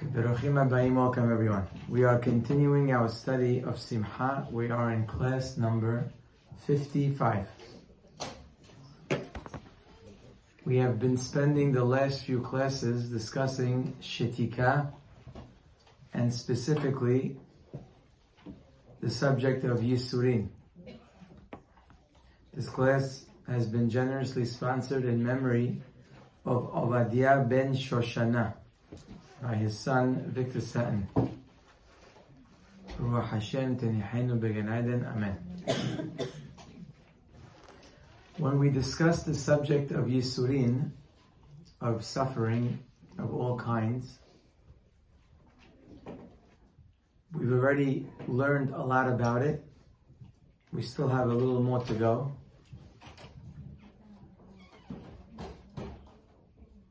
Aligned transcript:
Welcome 0.00 1.32
everyone. 1.32 1.66
We 1.88 2.04
are 2.04 2.20
continuing 2.20 2.92
our 2.92 3.08
study 3.08 3.64
of 3.64 3.80
Simcha. 3.80 4.46
We 4.48 4.70
are 4.70 4.92
in 4.92 5.08
class 5.08 5.56
number 5.56 6.08
55. 6.68 7.48
We 10.64 10.76
have 10.76 11.00
been 11.00 11.16
spending 11.16 11.72
the 11.72 11.84
last 11.84 12.22
few 12.22 12.40
classes 12.40 13.08
discussing 13.08 13.96
Shetika 14.00 14.92
and 16.14 16.32
specifically 16.32 17.36
the 19.00 19.10
subject 19.10 19.64
of 19.64 19.80
Yisurin. 19.80 20.48
This 22.54 22.68
class 22.68 23.24
has 23.48 23.66
been 23.66 23.90
generously 23.90 24.44
sponsored 24.44 25.04
in 25.04 25.24
memory 25.24 25.82
of 26.44 26.72
Ovadia 26.72 27.48
ben 27.48 27.74
Shoshana 27.74 28.54
by 29.42 29.54
his 29.54 29.78
son 29.78 30.24
Victor 30.28 30.60
Satin. 30.60 31.08
Ruach 33.00 33.28
Hashem 33.28 33.76
Tenihenu 33.78 34.40
Began 34.40 34.68
Amen. 34.68 35.38
When 38.38 38.58
we 38.58 38.70
discuss 38.70 39.22
the 39.22 39.34
subject 39.34 39.92
of 39.92 40.06
Yisurin, 40.06 40.90
of 41.80 42.04
suffering 42.04 42.80
of 43.18 43.32
all 43.34 43.56
kinds, 43.56 44.18
we've 47.32 47.52
already 47.52 48.06
learned 48.26 48.70
a 48.70 48.82
lot 48.82 49.08
about 49.08 49.42
it. 49.42 49.64
We 50.72 50.82
still 50.82 51.08
have 51.08 51.30
a 51.30 51.34
little 51.34 51.62
more 51.62 51.82
to 51.84 51.94
go. 51.94 52.32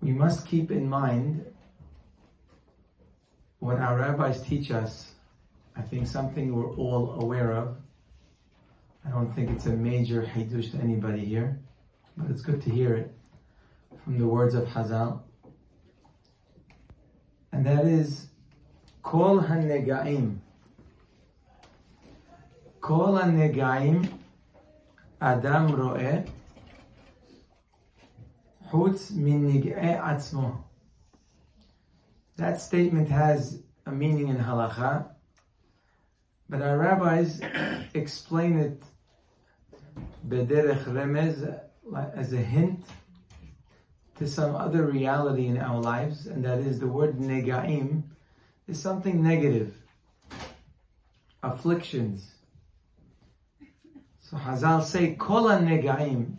We 0.01 0.11
must 0.13 0.47
keep 0.47 0.71
in 0.71 0.89
mind 0.89 1.45
what 3.59 3.77
our 3.77 3.97
rabbis 3.97 4.41
teach 4.41 4.71
us, 4.71 5.11
I 5.75 5.81
think 5.81 6.07
something 6.07 6.55
we're 6.55 6.73
all 6.75 7.21
aware 7.21 7.53
of. 7.53 7.77
I 9.05 9.09
don't 9.09 9.33
think 9.33 9.49
it's 9.49 9.65
a 9.65 9.71
major 9.71 10.21
hidush 10.21 10.71
to 10.71 10.77
anybody 10.77 11.23
here, 11.23 11.59
but 12.15 12.29
it's 12.29 12.41
good 12.41 12.61
to 12.63 12.69
hear 12.69 12.95
it 12.95 13.15
from 14.03 14.17
the 14.19 14.27
words 14.27 14.53
of 14.53 14.65
Hazal. 14.65 15.21
And 17.51 17.65
that 17.65 17.85
is, 17.85 18.27
Kol 19.01 19.41
HaNegaim. 19.41 20.37
Kol 22.81 23.19
HaNegaim 23.19 24.09
Adam 25.21 25.71
Ro'eh 25.71 26.27
Chutz 28.69 29.11
Min 29.11 29.51
Nig'e 29.51 29.99
Atzmo. 29.99 30.66
That 32.37 32.61
statement 32.61 33.09
has 33.09 33.61
a 33.87 33.91
meaning 33.91 34.27
in 34.27 34.37
halacha, 34.37 35.07
but 36.47 36.61
our 36.61 36.77
rabbis 36.77 37.41
explain 37.95 38.59
it 38.59 38.83
bederech 40.27 40.83
remez 40.85 41.59
as 42.15 42.33
a 42.33 42.37
hint 42.37 42.85
to 44.17 44.27
some 44.27 44.55
other 44.55 44.85
reality 44.85 45.47
in 45.47 45.57
our 45.57 45.81
lives, 45.81 46.27
and 46.27 46.45
that 46.45 46.59
is 46.59 46.79
the 46.79 46.87
word 46.87 47.17
negaim 47.17 48.03
is 48.67 48.79
something 48.79 49.23
negative, 49.23 49.75
afflictions. 51.41 52.29
So 54.21 54.37
Hazal 54.37 54.83
say 54.83 55.15
kol 55.15 55.45
negaim 55.45 56.37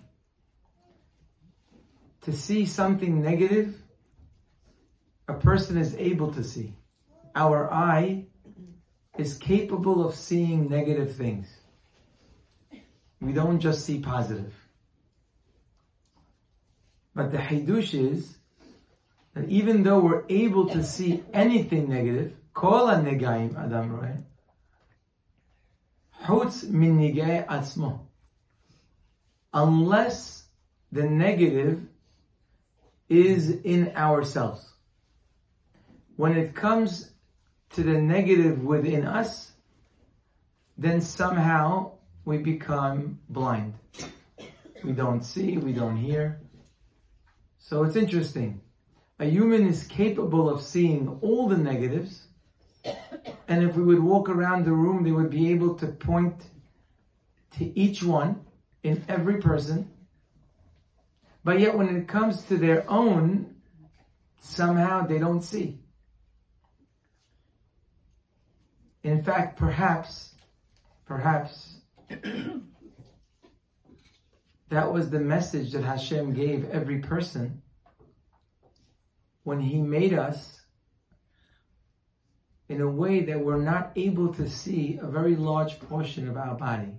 to 2.23 2.33
see 2.33 2.67
something 2.67 3.21
negative 3.23 3.78
a 5.29 5.35
person 5.35 5.77
is 5.77 5.95
able 5.97 6.33
to 6.33 6.43
see. 6.43 6.75
Our 7.35 7.71
eye 7.71 8.25
is 9.19 9.37
capable 9.37 10.05
of 10.05 10.15
seeing 10.15 10.71
negative 10.71 11.15
things. 11.15 11.47
We 13.21 13.33
don't 13.33 13.61
just 13.61 13.85
see 13.85 14.01
positive. 14.01 14.55
But 17.15 17.31
the 17.31 17.39
hidush 17.39 17.95
is 17.95 18.37
that 19.35 19.49
even 19.49 19.83
though 19.83 19.99
we're 20.01 20.25
able 20.29 20.69
to 20.71 20.83
see 20.83 21.23
anything 21.33 21.91
negative, 21.91 22.33
adam 22.57 23.93
roe, 23.93 24.17
chutz 26.25 26.69
min 26.69 26.99
nigay 26.99 27.47
atzmo, 27.47 28.01
unless 29.53 30.45
the 30.91 31.03
negative 31.03 31.83
is 33.09 33.51
in 33.51 33.93
ourselves 33.97 34.69
when 36.19 36.37
it 36.37 36.53
comes 36.53 37.13
to 37.71 37.85
the 37.85 37.97
negative 37.97 38.65
within 38.65 39.07
us, 39.07 39.53
then 40.77 41.01
somehow 41.01 41.93
we 42.25 42.39
become 42.39 43.21
blind. 43.29 43.75
We 44.83 44.95
don't 44.95 45.23
see, 45.23 45.59
we 45.59 45.73
don't 45.73 45.97
hear. 45.97 46.41
So 47.61 47.85
it's 47.85 47.95
interesting. 47.95 48.61
A 49.21 49.27
human 49.27 49.69
is 49.69 49.85
capable 49.85 50.51
of 50.51 50.61
seeing 50.61 51.07
all 51.23 51.47
the 51.47 51.57
negatives, 51.57 52.27
and 53.47 53.63
if 53.63 53.77
we 53.77 53.85
would 53.85 54.03
walk 54.03 54.29
around 54.29 54.65
the 54.65 54.73
room, 54.73 55.05
they 55.05 55.13
would 55.13 55.31
be 55.31 55.53
able 55.53 55.77
to 55.77 55.87
point 55.87 56.43
to 57.59 57.79
each 57.79 58.03
one 58.03 58.45
in 58.83 59.05
every 59.09 59.41
person. 59.41 59.89
But 61.45 61.61
yet, 61.61 61.79
when 61.79 61.95
it 61.95 62.09
comes 62.09 62.43
to 62.47 62.57
their 62.57 62.91
own, 62.91 63.55
somehow 64.41 65.07
they 65.07 65.21
don't 65.21 65.43
see. 65.43 65.79
In 69.05 69.23
fact, 69.23 69.57
perhaps, 69.57 70.35
perhaps, 71.07 71.77
that 74.69 74.93
was 74.93 75.11
the 75.11 75.21
message 75.21 75.73
that 75.73 75.85
Hashem 75.85 76.35
gave 76.35 76.69
every 76.71 76.99
person 76.99 77.63
when 79.45 79.61
He 79.61 79.81
made 79.81 80.13
us 80.13 80.61
in 82.69 82.81
a 82.81 82.91
way 82.91 83.21
that 83.21 83.41
we're 83.41 83.63
not 83.63 83.93
able 83.97 84.35
to 84.35 84.49
see 84.49 84.99
a 85.01 85.07
very 85.07 85.37
large 85.37 85.79
portion 85.81 86.29
of 86.29 86.37
our 86.37 86.55
body. 86.55 86.99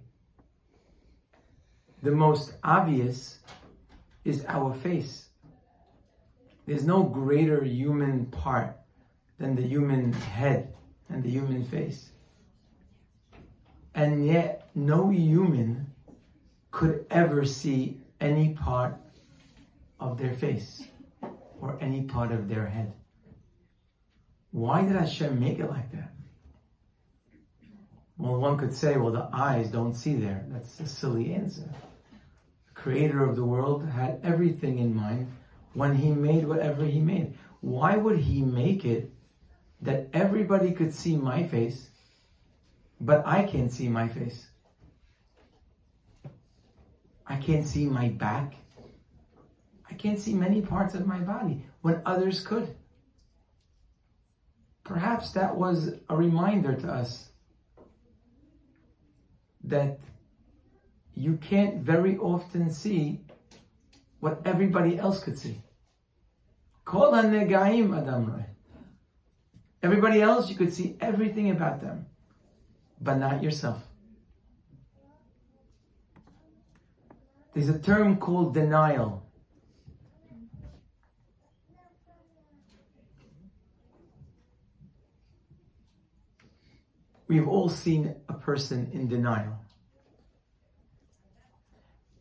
The 2.01 2.11
most 2.11 2.53
obvious 2.63 3.39
is 4.23 4.45
our 4.47 4.73
face. 4.73 5.27
There's 6.65 6.85
no 6.85 7.03
greater 7.03 7.63
human 7.63 8.27
part 8.27 8.77
than 9.37 9.55
the 9.55 9.61
human 9.61 10.13
head 10.13 10.73
and 11.09 11.23
the 11.23 11.29
human 11.29 11.63
face. 11.63 12.11
And 13.95 14.25
yet, 14.25 14.69
no 14.75 15.09
human 15.09 15.87
could 16.71 17.05
ever 17.09 17.45
see 17.45 17.99
any 18.21 18.53
part 18.53 18.95
of 19.99 20.17
their 20.17 20.33
face 20.33 20.83
or 21.59 21.77
any 21.81 22.03
part 22.03 22.31
of 22.31 22.47
their 22.47 22.67
head. 22.67 22.93
Why 24.51 24.83
did 24.83 24.95
Hashem 24.95 25.39
make 25.39 25.59
it 25.59 25.69
like 25.69 25.91
that? 25.91 26.11
Well, 28.17 28.37
one 28.37 28.57
could 28.57 28.73
say, 28.73 28.97
well, 28.97 29.11
the 29.11 29.29
eyes 29.31 29.69
don't 29.69 29.93
see 29.93 30.15
there. 30.15 30.45
That's 30.49 30.79
a 30.79 30.87
silly 30.87 31.33
answer. 31.33 31.69
The 32.67 32.73
creator 32.73 33.23
of 33.23 33.35
the 33.35 33.45
world 33.45 33.87
had 33.87 34.19
everything 34.23 34.79
in 34.79 34.95
mind 34.95 35.31
when 35.73 35.95
he 35.95 36.11
made 36.11 36.45
whatever 36.45 36.85
he 36.85 36.99
made. 36.99 37.37
Why 37.61 37.95
would 37.95 38.19
he 38.19 38.41
make 38.41 38.85
it 38.85 39.11
that 39.81 40.07
everybody 40.13 40.71
could 40.71 40.93
see 40.93 41.15
my 41.15 41.43
face, 41.43 41.89
but 42.99 43.25
I 43.25 43.43
can't 43.43 43.71
see 43.71 43.87
my 43.87 44.07
face. 44.07 44.47
I 47.25 47.35
can't 47.37 47.65
see 47.65 47.85
my 47.85 48.09
back. 48.09 48.55
I 49.89 49.93
can't 49.93 50.19
see 50.19 50.33
many 50.33 50.61
parts 50.61 50.95
of 50.95 51.05
my 51.05 51.19
body 51.19 51.65
when 51.81 52.01
others 52.05 52.41
could. 52.41 52.75
Perhaps 54.83 55.31
that 55.33 55.55
was 55.55 55.91
a 56.09 56.15
reminder 56.15 56.73
to 56.75 56.91
us 56.91 57.29
that 59.63 59.99
you 61.13 61.37
can't 61.37 61.77
very 61.77 62.17
often 62.17 62.71
see 62.71 63.21
what 64.19 64.41
everybody 64.45 64.97
else 64.97 65.23
could 65.23 65.37
see. 65.37 65.61
Kol 66.85 67.11
negaim 67.11 67.95
adam 67.95 68.48
Everybody 69.81 70.21
else, 70.21 70.49
you 70.49 70.55
could 70.55 70.73
see 70.73 70.97
everything 70.99 71.51
about 71.51 71.79
them, 71.81 72.05
but 72.99 73.15
not 73.15 73.41
yourself. 73.41 73.81
There's 77.53 77.69
a 77.69 77.79
term 77.79 78.17
called 78.17 78.53
denial. 78.53 79.25
We 87.27 87.37
have 87.37 87.47
all 87.47 87.69
seen 87.69 88.15
a 88.27 88.33
person 88.33 88.89
in 88.91 89.07
denial. 89.07 89.59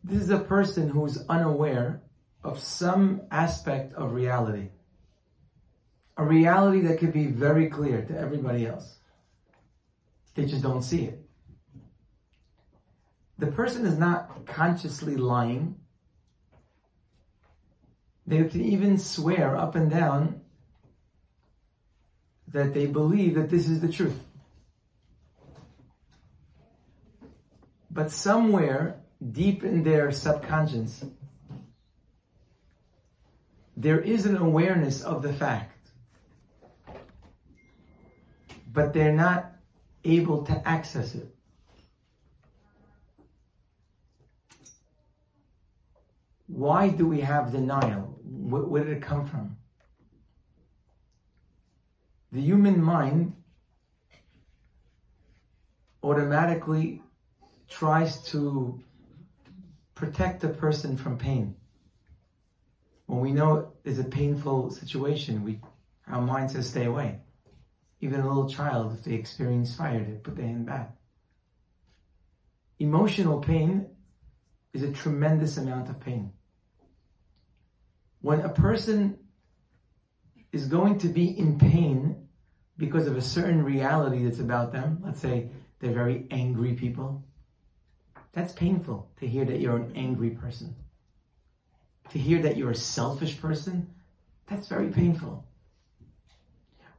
This 0.03 0.21
is 0.21 0.29
a 0.29 0.39
person 0.39 0.87
who 0.87 1.05
is 1.05 1.25
unaware 1.27 2.01
of 2.43 2.59
some 2.59 3.21
aspect 3.31 3.93
of 3.93 4.13
reality 4.13 4.69
a 6.19 6.23
reality 6.23 6.81
that 6.81 6.99
could 6.99 7.13
be 7.13 7.27
very 7.27 7.69
clear 7.69 8.01
to 8.01 8.19
everybody 8.19 8.67
else. 8.67 8.97
They 10.35 10.45
just 10.45 10.61
don't 10.61 10.81
see 10.81 11.05
it. 11.05 11.21
The 13.37 13.47
person 13.47 13.85
is 13.85 13.97
not 13.97 14.45
consciously 14.45 15.15
lying. 15.15 15.79
They 18.27 18.43
can 18.43 18.61
even 18.65 18.97
swear 18.97 19.55
up 19.55 19.75
and 19.75 19.89
down 19.89 20.41
that 22.49 22.73
they 22.73 22.85
believe 22.85 23.35
that 23.35 23.49
this 23.49 23.69
is 23.69 23.79
the 23.79 23.87
truth. 23.87 24.19
But 27.89 28.11
somewhere 28.11 28.99
deep 29.31 29.63
in 29.63 29.83
their 29.83 30.11
subconscious, 30.11 31.05
there 33.77 34.01
is 34.01 34.25
an 34.25 34.35
awareness 34.35 35.01
of 35.01 35.21
the 35.21 35.31
fact, 35.31 35.68
but 38.71 38.93
they're 38.93 39.13
not 39.13 39.51
able 40.03 40.43
to 40.45 40.67
access 40.67 41.15
it. 41.15 41.33
Why 46.47 46.89
do 46.89 47.07
we 47.07 47.21
have 47.21 47.51
denial? 47.51 48.19
Where, 48.23 48.63
where 48.63 48.83
did 48.83 48.97
it 48.97 49.03
come 49.03 49.25
from? 49.25 49.57
The 52.31 52.41
human 52.41 52.81
mind 52.81 53.33
automatically 56.03 57.01
tries 57.67 58.23
to 58.31 58.81
protect 59.95 60.43
a 60.43 60.49
person 60.49 60.95
from 60.97 61.17
pain. 61.17 61.55
When 63.05 63.19
we 63.19 63.31
know 63.31 63.73
it's 63.83 63.99
a 63.99 64.03
painful 64.03 64.71
situation, 64.71 65.43
we 65.43 65.59
our 66.07 66.21
mind 66.21 66.51
says 66.51 66.67
stay 66.67 66.85
away. 66.85 67.19
Even 68.01 68.21
a 68.21 68.27
little 68.27 68.49
child, 68.49 68.93
if 68.93 69.03
they 69.03 69.13
experience 69.13 69.75
fire, 69.75 70.03
they 70.03 70.13
put 70.13 70.35
their 70.35 70.45
hand 70.45 70.65
back. 70.65 70.95
Emotional 72.79 73.39
pain 73.39 73.87
is 74.73 74.83
a 74.83 74.91
tremendous 74.91 75.57
amount 75.57 75.89
of 75.89 75.99
pain. 75.99 76.31
When 78.21 78.41
a 78.41 78.49
person 78.49 79.17
is 80.51 80.67
going 80.67 80.99
to 80.99 81.09
be 81.09 81.37
in 81.37 81.57
pain 81.57 82.27
because 82.77 83.07
of 83.07 83.17
a 83.17 83.21
certain 83.21 83.63
reality 83.63 84.23
that's 84.23 84.39
about 84.39 84.71
them, 84.71 85.01
let's 85.03 85.19
say 85.19 85.49
they're 85.79 85.93
very 85.93 86.25
angry 86.31 86.73
people, 86.73 87.23
that's 88.31 88.53
painful 88.53 89.11
to 89.19 89.27
hear 89.27 89.43
that 89.45 89.59
you're 89.59 89.75
an 89.75 89.91
angry 89.95 90.29
person. 90.31 90.75
To 92.11 92.19
hear 92.19 92.41
that 92.43 92.57
you're 92.57 92.71
a 92.71 92.75
selfish 92.75 93.39
person, 93.39 93.93
that's 94.47 94.67
very 94.67 94.89
painful. 94.89 95.45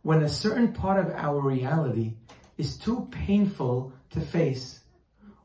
When 0.02 0.22
a 0.22 0.28
certain 0.28 0.72
part 0.72 1.04
of 1.04 1.12
our 1.14 1.40
reality 1.40 2.14
is 2.56 2.76
too 2.76 3.08
painful 3.10 3.92
to 4.10 4.20
face, 4.20 4.80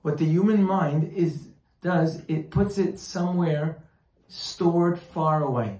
what 0.02 0.18
the 0.18 0.26
human 0.26 0.64
mind 0.64 1.12
is 1.14 1.48
does, 1.82 2.22
it 2.28 2.50
puts 2.50 2.78
it 2.78 3.00
somewhere 3.00 3.84
stored 4.28 5.00
far 5.00 5.44
away. 5.44 5.80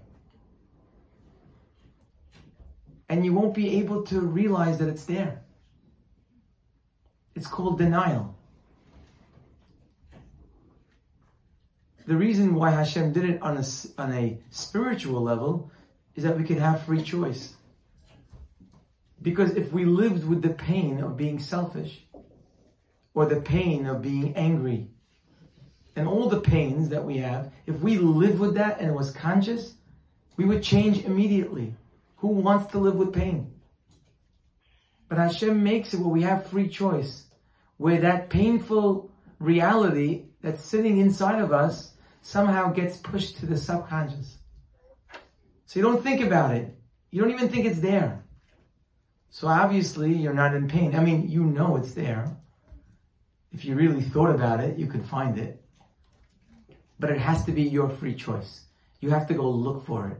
And 3.10 3.26
you 3.26 3.34
won't 3.34 3.54
be 3.54 3.80
able 3.80 4.04
to 4.04 4.20
realize 4.20 4.78
that 4.80 4.88
it's 4.88 5.06
there. 5.06 5.42
It's 7.34 7.48
called 7.48 7.78
denial. 7.78 8.36
The 12.08 12.16
reason 12.16 12.54
why 12.54 12.72
Hashem 12.72 13.14
did 13.14 13.28
it 13.28 13.42
on 13.42 13.58
a, 13.58 13.64
on 13.98 14.14
a 14.14 14.38
spiritual 14.52 15.22
level 15.22 15.72
is 16.16 16.24
that 16.24 16.38
we 16.38 16.44
can 16.44 16.60
have 16.60 16.84
free 16.84 17.02
choice. 17.02 17.54
Because 19.26 19.56
if 19.56 19.74
we 19.74 19.86
lived 19.86 20.24
with 20.24 20.44
the 20.44 20.54
pain 20.54 21.02
of 21.02 21.18
being 21.18 21.40
selfish, 21.40 22.06
or 23.16 23.26
the 23.26 23.42
pain 23.42 23.88
of 23.88 24.04
being 24.04 24.36
angry, 24.36 24.92
and 25.96 26.08
all 26.08 26.30
the 26.30 26.42
pains 26.42 26.90
that 26.90 27.04
we 27.04 27.18
have, 27.18 27.52
if 27.66 27.80
we 27.80 27.98
live 27.98 28.40
with 28.40 28.54
that 28.54 28.80
and 28.80 28.88
it 28.88 28.94
was 28.94 29.10
conscious, 29.10 29.74
we 30.38 30.46
would 30.46 30.62
change 30.62 31.06
immediately. 31.06 31.74
Who 32.18 32.28
wants 32.28 32.72
to 32.74 32.78
live 32.78 32.98
with 32.98 33.14
pain? 33.14 33.52
But 35.10 35.18
Hashem 35.18 35.64
makes 35.64 35.96
it 35.96 36.02
where 36.02 36.10
we 36.10 36.22
have 36.22 36.46
free 36.46 36.70
choice, 36.70 37.26
where 37.78 38.02
that 38.02 38.30
painful 38.30 39.10
reality 39.40 40.26
that's 40.44 40.64
sitting 40.64 41.00
inside 41.00 41.42
of 41.42 41.52
us 41.52 41.94
somehow 42.22 42.72
gets 42.72 42.98
pushed 42.98 43.38
to 43.38 43.48
the 43.48 43.58
subconscious. 43.58 44.38
So 45.66 45.80
you 45.80 45.82
don't 45.82 46.04
think 46.04 46.22
about 46.22 46.54
it. 46.56 46.78
You 47.10 47.22
don't 47.22 47.32
even 47.32 47.50
think 47.50 47.66
it's 47.66 47.80
there. 47.80 48.25
So 49.30 49.48
obviously 49.48 50.14
you're 50.14 50.34
not 50.34 50.56
in 50.56 50.68
pain. 50.68 50.96
I 50.96 51.02
mean, 51.02 51.30
you 51.30 51.44
know 51.44 51.76
it's 51.76 51.94
there. 51.94 52.36
If 53.52 53.66
you 53.66 53.76
really 53.76 54.02
thought 54.02 54.30
about 54.30 54.60
it, 54.60 54.78
you 54.78 54.88
could 54.88 55.06
find 55.06 55.38
it. 55.38 55.62
But 57.00 57.12
it 57.12 57.20
has 57.20 57.46
to 57.46 57.52
be 57.52 57.64
your 57.64 57.90
free 57.90 58.16
choice. 58.16 58.62
You 59.02 59.10
have 59.10 59.28
to 59.28 59.34
go 59.34 59.50
look 59.50 59.86
for 59.86 60.10
it. 60.10 60.18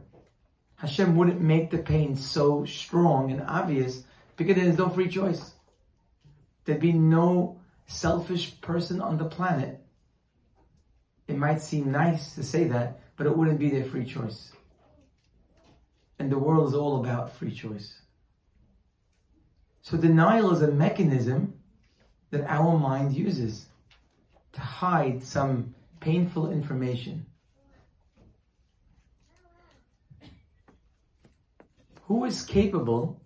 Hashem 0.76 1.16
wouldn't 1.16 1.40
make 1.40 1.70
the 1.70 1.78
pain 1.78 2.16
so 2.16 2.64
strong 2.66 3.30
and 3.30 3.42
obvious 3.42 4.02
because 4.36 4.56
there's 4.56 4.76
no 4.76 4.90
free 4.90 5.08
choice. 5.08 5.52
There'd 6.64 6.80
be 6.80 6.92
no 6.92 7.60
selfish 7.86 8.60
person 8.60 9.00
on 9.00 9.16
the 9.16 9.24
planet 9.24 9.80
it 11.28 11.36
might 11.36 11.60
seem 11.60 11.90
nice 11.90 12.34
to 12.34 12.42
say 12.42 12.64
that, 12.68 13.00
but 13.16 13.26
it 13.26 13.36
wouldn't 13.36 13.58
be 13.58 13.70
their 13.70 13.84
free 13.84 14.04
choice. 14.04 14.52
And 16.18 16.30
the 16.30 16.38
world 16.38 16.68
is 16.68 16.74
all 16.74 17.00
about 17.00 17.36
free 17.36 17.52
choice. 17.52 18.00
So 19.86 19.96
denial 19.96 20.50
is 20.50 20.62
a 20.62 20.72
mechanism 20.72 21.54
that 22.32 22.44
our 22.48 22.76
mind 22.76 23.14
uses 23.14 23.66
to 24.54 24.60
hide 24.60 25.22
some 25.22 25.76
painful 26.00 26.50
information. 26.50 27.24
Who 32.06 32.24
is 32.24 32.42
capable 32.42 33.20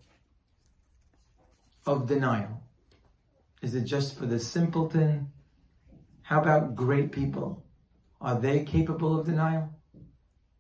of 1.87 2.07
denial? 2.07 2.61
Is 3.63 3.75
it 3.75 3.85
just 3.85 4.19
for 4.19 4.27
the 4.27 4.39
simpleton? 4.39 5.33
How 6.21 6.43
about 6.43 6.75
great 6.75 7.11
people? 7.11 7.65
Are 8.21 8.39
they 8.39 8.65
capable 8.65 9.19
of 9.19 9.25
denial? 9.25 9.71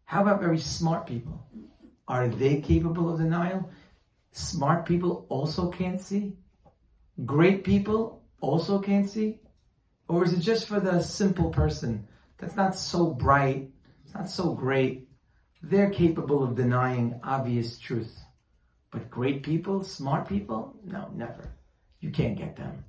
How 0.06 0.22
about 0.22 0.40
very 0.40 0.60
smart 0.60 1.06
people? 1.06 1.46
Are 2.08 2.26
they 2.26 2.62
capable 2.62 3.12
of 3.12 3.18
denial? 3.18 3.68
Smart 4.32 4.86
people 4.86 5.26
also 5.28 5.70
can't 5.70 6.00
see? 6.00 6.36
Great 7.24 7.64
people 7.64 8.22
also 8.40 8.78
can't 8.78 9.08
see? 9.08 9.40
Or 10.08 10.24
is 10.24 10.32
it 10.32 10.40
just 10.40 10.66
for 10.66 10.80
the 10.80 11.02
simple 11.02 11.50
person 11.50 12.08
that's 12.38 12.56
not 12.56 12.74
so 12.74 13.10
bright, 13.10 13.70
it's 14.04 14.14
not 14.14 14.28
so 14.30 14.54
great? 14.54 15.08
They're 15.62 15.90
capable 15.90 16.42
of 16.42 16.54
denying 16.54 17.20
obvious 17.22 17.78
truth. 17.78 18.18
But 18.90 19.10
great 19.10 19.42
people, 19.42 19.84
smart 19.84 20.28
people, 20.28 20.74
no, 20.84 21.10
never. 21.14 21.52
You 22.00 22.10
can't 22.10 22.38
get 22.38 22.56
them. 22.56 22.84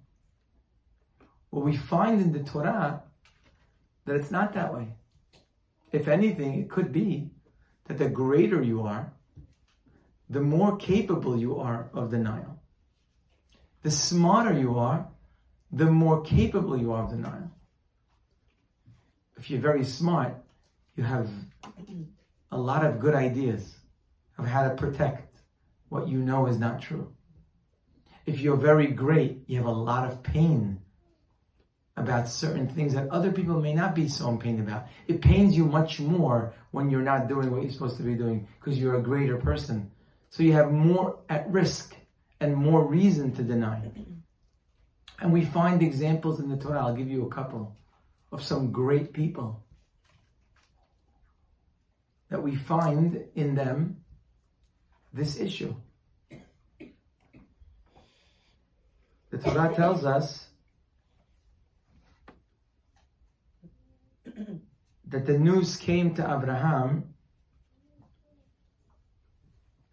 What 1.50 1.66
we 1.66 1.76
find 1.76 2.22
in 2.22 2.32
the 2.32 2.44
Torah 2.44 3.04
that 4.06 4.16
it's 4.16 4.32
not 4.32 4.54
that 4.54 4.74
way. 4.74 4.88
If 5.92 6.08
anything, 6.08 6.60
it 6.60 6.70
could 6.70 6.92
be 6.92 7.32
that 7.86 7.98
the 7.98 8.10
greater 8.10 8.62
you 8.62 8.84
are, 8.84 9.14
the 10.32 10.40
more 10.40 10.78
capable 10.78 11.38
you 11.38 11.60
are 11.60 11.90
of 11.94 12.10
denial. 12.10 12.58
The 13.84 13.92
smarter 13.92 14.58
you 14.58 14.80
are, 14.80 15.10
the 15.74 15.88
more 15.88 16.22
capable 16.22 16.78
you 16.78 16.94
are 16.94 17.04
of 17.04 17.10
denial. 17.10 17.52
If 19.38 19.50
you're 19.50 19.60
very 19.60 19.84
smart, 19.84 20.36
you 20.96 21.04
have 21.04 21.30
a 22.50 22.58
lot 22.58 22.86
of 22.86 23.00
good 23.00 23.14
ideas 23.14 23.76
of 24.38 24.48
how 24.48 24.64
to 24.70 24.76
protect 24.76 25.36
what 25.90 26.08
you 26.08 26.20
know 26.20 26.48
is 26.48 26.58
not 26.58 26.82
true. 26.82 27.12
If 28.26 28.40
you're 28.40 28.56
very 28.56 28.88
great, 28.88 29.44
you 29.48 29.58
have 29.58 29.66
a 29.66 29.72
lot 29.72 30.10
of 30.10 30.24
pain 30.24 30.80
about 31.98 32.30
certain 32.30 32.70
things 32.70 32.94
that 32.94 33.10
other 33.10 33.32
people 33.34 33.60
may 33.60 33.74
not 33.74 33.96
be 33.96 34.08
so 34.08 34.30
in 34.30 34.38
pain 34.38 34.62
about. 34.62 34.88
It 35.08 35.22
pains 35.22 35.58
you 35.58 35.66
much 35.66 36.00
more 36.00 36.54
when 36.72 36.90
you're 36.90 37.02
not 37.02 37.28
doing 37.28 37.52
what 37.52 37.64
you're 37.64 37.72
supposed 37.72 37.98
to 37.98 38.04
be 38.04 38.16
doing 38.16 38.48
because 38.60 38.80
you're 38.80 38.96
a 38.96 39.02
greater 39.02 39.36
person. 39.36 39.92
So 40.32 40.44
you 40.44 40.54
have 40.54 40.72
more 40.72 41.20
at 41.30 41.50
risk 41.52 41.94
and 42.40 42.56
more 42.56 42.86
reason 42.86 43.34
to 43.34 43.44
deny 43.44 43.84
it. 43.86 43.94
And 45.20 45.32
we 45.32 45.46
find 45.46 45.84
examples 45.84 46.40
in 46.40 46.50
the 46.50 46.56
Torah. 46.56 46.86
I'll 46.86 46.96
give 46.96 47.10
you 47.10 47.26
a 47.26 47.30
couple 47.30 47.76
of 48.32 48.42
some 48.42 48.72
great 48.72 49.12
people 49.12 49.64
that 52.30 52.42
we 52.42 52.56
find 52.56 53.26
in 53.36 53.56
them 53.56 53.98
this 55.14 55.38
issue. 55.38 55.76
The 59.32 59.38
Torah 59.38 59.76
tells 59.76 60.06
us 60.06 60.48
that 65.06 65.26
the 65.26 65.38
news 65.38 65.76
came 65.76 66.16
to 66.16 66.24
Abraham, 66.24 67.11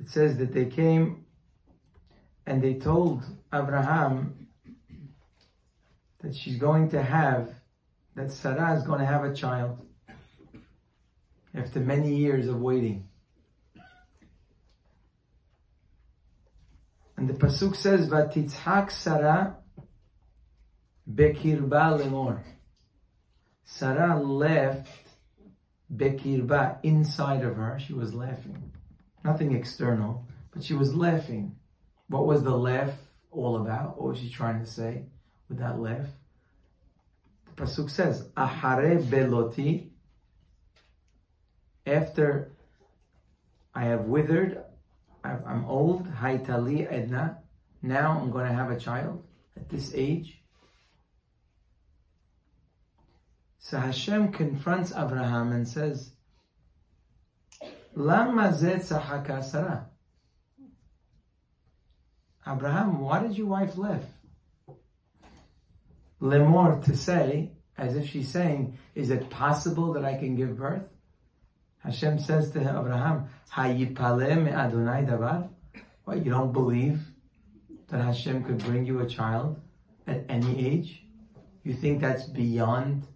it 0.08 0.12
says 0.12 0.38
that 0.38 0.54
they 0.54 0.64
came 0.64 1.26
and 2.46 2.62
they 2.62 2.74
told 2.74 3.22
Abraham 3.52 4.48
that 6.22 6.34
she's 6.34 6.56
going 6.56 6.88
to 6.90 7.02
have, 7.02 7.50
that 8.14 8.32
Sarah 8.32 8.74
is 8.74 8.84
going 8.84 9.00
to 9.00 9.06
have 9.06 9.24
a 9.24 9.34
child 9.34 9.86
after 11.54 11.80
many 11.80 12.16
years 12.16 12.48
of 12.48 12.58
waiting. 12.58 13.06
And 17.18 17.28
the 17.28 17.34
pasuk 17.34 17.76
says, 17.76 18.08
"Vatitzhak 18.08 18.90
Sarah 18.90 19.56
bekirba 21.12 22.00
lemor." 22.00 22.42
Sarah 23.64 24.18
left 24.18 24.88
bekirba 25.94 26.78
inside 26.82 27.44
of 27.44 27.56
her. 27.56 27.78
She 27.78 27.92
was 27.92 28.14
laughing, 28.14 28.67
nothing 29.24 29.54
external, 29.54 30.26
but 30.52 30.62
she 30.64 30.74
was 30.74 30.94
laughing. 30.94 31.56
What 32.08 32.26
was 32.26 32.42
the 32.42 32.56
laugh 32.56 32.92
all 33.30 33.56
about? 33.56 33.98
What 33.98 34.08
was 34.10 34.18
she 34.18 34.30
trying 34.30 34.60
to 34.60 34.66
say 34.66 35.04
with 35.48 35.58
that 35.58 35.78
laugh? 35.78 36.06
The 37.46 37.62
pasuk 37.62 37.90
says, 37.90 38.28
"Ahare 38.36 39.02
beloti." 39.02 39.90
After 41.86 42.52
I 43.74 43.84
have 43.84 44.04
withered, 44.06 44.62
I'm 45.24 45.64
old, 45.66 46.06
Haitali 46.06 46.90
Edna. 46.90 47.38
Now 47.82 48.18
I'm 48.18 48.30
going 48.30 48.46
to 48.46 48.52
have 48.52 48.70
a 48.70 48.78
child 48.78 49.24
at 49.56 49.68
this 49.68 49.92
age. 49.94 50.42
So 53.58 53.78
Hashem 53.78 54.32
confronts 54.32 54.92
Abraham 54.92 55.52
and 55.52 55.68
says, 55.68 56.12
Lama 57.94 58.56
Sarah. 58.82 59.86
Abraham, 62.46 63.00
why 63.00 63.20
did 63.20 63.36
your 63.36 63.48
wife 63.48 63.76
leave? 63.76 64.04
Lemor 66.20 66.82
to 66.84 66.96
say, 66.96 67.52
as 67.76 67.94
if 67.94 68.08
she's 68.08 68.28
saying, 68.28 68.78
is 68.94 69.10
it 69.10 69.30
possible 69.30 69.92
that 69.92 70.04
I 70.04 70.16
can 70.18 70.34
give 70.34 70.56
birth? 70.56 70.88
Hashem 71.78 72.18
says 72.18 72.50
to 72.52 72.60
Abraham, 72.60 73.28
Hayipale 73.52 74.52
Adonai 74.52 75.04
davar? 75.04 75.48
What, 76.04 76.24
you 76.24 76.30
don't 76.30 76.52
believe 76.52 77.02
that 77.88 78.02
Hashem 78.02 78.44
could 78.44 78.58
bring 78.58 78.84
you 78.84 79.00
a 79.00 79.06
child 79.06 79.60
at 80.06 80.24
any 80.28 80.66
age? 80.66 81.02
You 81.62 81.74
think 81.74 82.00
that's 82.00 82.24
beyond 82.24 83.06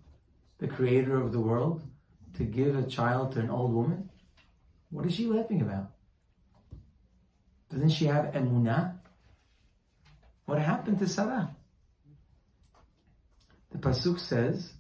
the 0.59 0.69
creator 0.69 1.21
of 1.21 1.33
the 1.33 1.41
world 1.41 1.83
to 2.37 2.45
give 2.45 2.77
a 2.77 2.87
child 2.87 3.33
to 3.33 3.41
an 3.41 3.51
old 3.51 3.73
woman? 3.73 4.11
What 4.93 5.07
is 5.07 5.15
she 5.15 5.27
laughing 5.27 5.63
about? 5.63 5.91
Doesn't 7.71 7.89
she 7.89 8.05
have 8.05 8.27
emunah? 8.35 8.99
What 10.45 10.59
happened 10.59 10.99
to 10.99 11.09
Sarah? 11.09 11.57
The 13.71 13.79
pasuk 13.79 14.21
says 14.21 14.75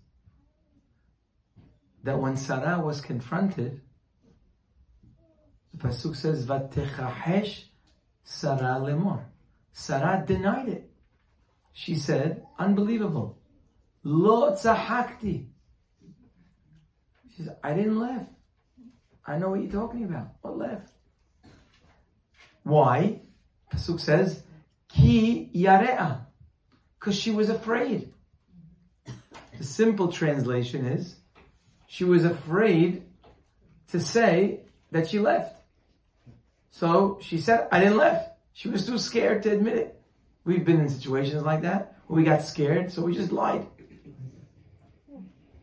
that 2.05 2.21
when 2.21 2.37
Sarah 2.37 2.79
was 2.79 3.01
confronted, 3.01 3.81
the 5.73 5.79
pasuk 5.79 6.15
says, 6.15 6.45
"Vatechahesh 6.45 7.65
Sarah 8.23 8.79
lemor." 8.85 9.25
Sarah 9.73 10.23
denied 10.27 10.69
it. 10.69 10.93
She 11.73 11.95
said, 11.97 12.45
"Unbelievable." 12.59 13.39
Lo 14.03 14.53
tzahakti. 14.53 15.49
She 17.35 17.45
said, 17.45 17.59
"I 17.65 17.73
didn't 17.73 17.99
laugh. 17.99 18.29
I 19.27 19.39
know 19.39 19.51
what 19.51 19.63
you're 19.63 19.71
talking 19.71 20.05
about. 20.05 20.29
What 20.43 20.59
left? 20.59 20.93
Why? 22.65 23.21
Pasuk 23.73 24.01
says, 24.01 24.43
"Ki 24.89 25.51
yarea," 25.55 26.27
because 26.99 27.17
she 27.17 27.31
was 27.31 27.49
afraid. 27.49 28.13
The 29.59 29.65
simple 29.65 30.09
translation 30.09 30.87
is 30.87 31.17
she 31.87 32.05
was 32.05 32.25
afraid 32.25 33.05
to 33.89 34.01
say 34.01 34.61
that 34.91 35.09
she 35.09 35.19
left. 35.19 35.55
So 36.71 37.19
she 37.21 37.39
said, 37.39 37.69
I 37.71 37.81
didn't 37.81 37.99
left. 37.99 38.31
She 38.55 38.69
was 38.69 38.87
too 38.87 38.99
scared 38.99 39.43
to 39.43 39.53
admit 39.53 39.77
it. 39.77 40.01
We've 40.45 40.65
been 40.65 40.81
in 40.81 40.89
situations 40.89 41.43
like 41.43 41.63
that 41.63 41.99
where 42.07 42.17
we 42.17 42.25
got 42.25 42.43
scared, 42.43 42.93
so 42.93 43.03
we 43.03 43.15
just 43.15 43.31
lied. 43.31 43.67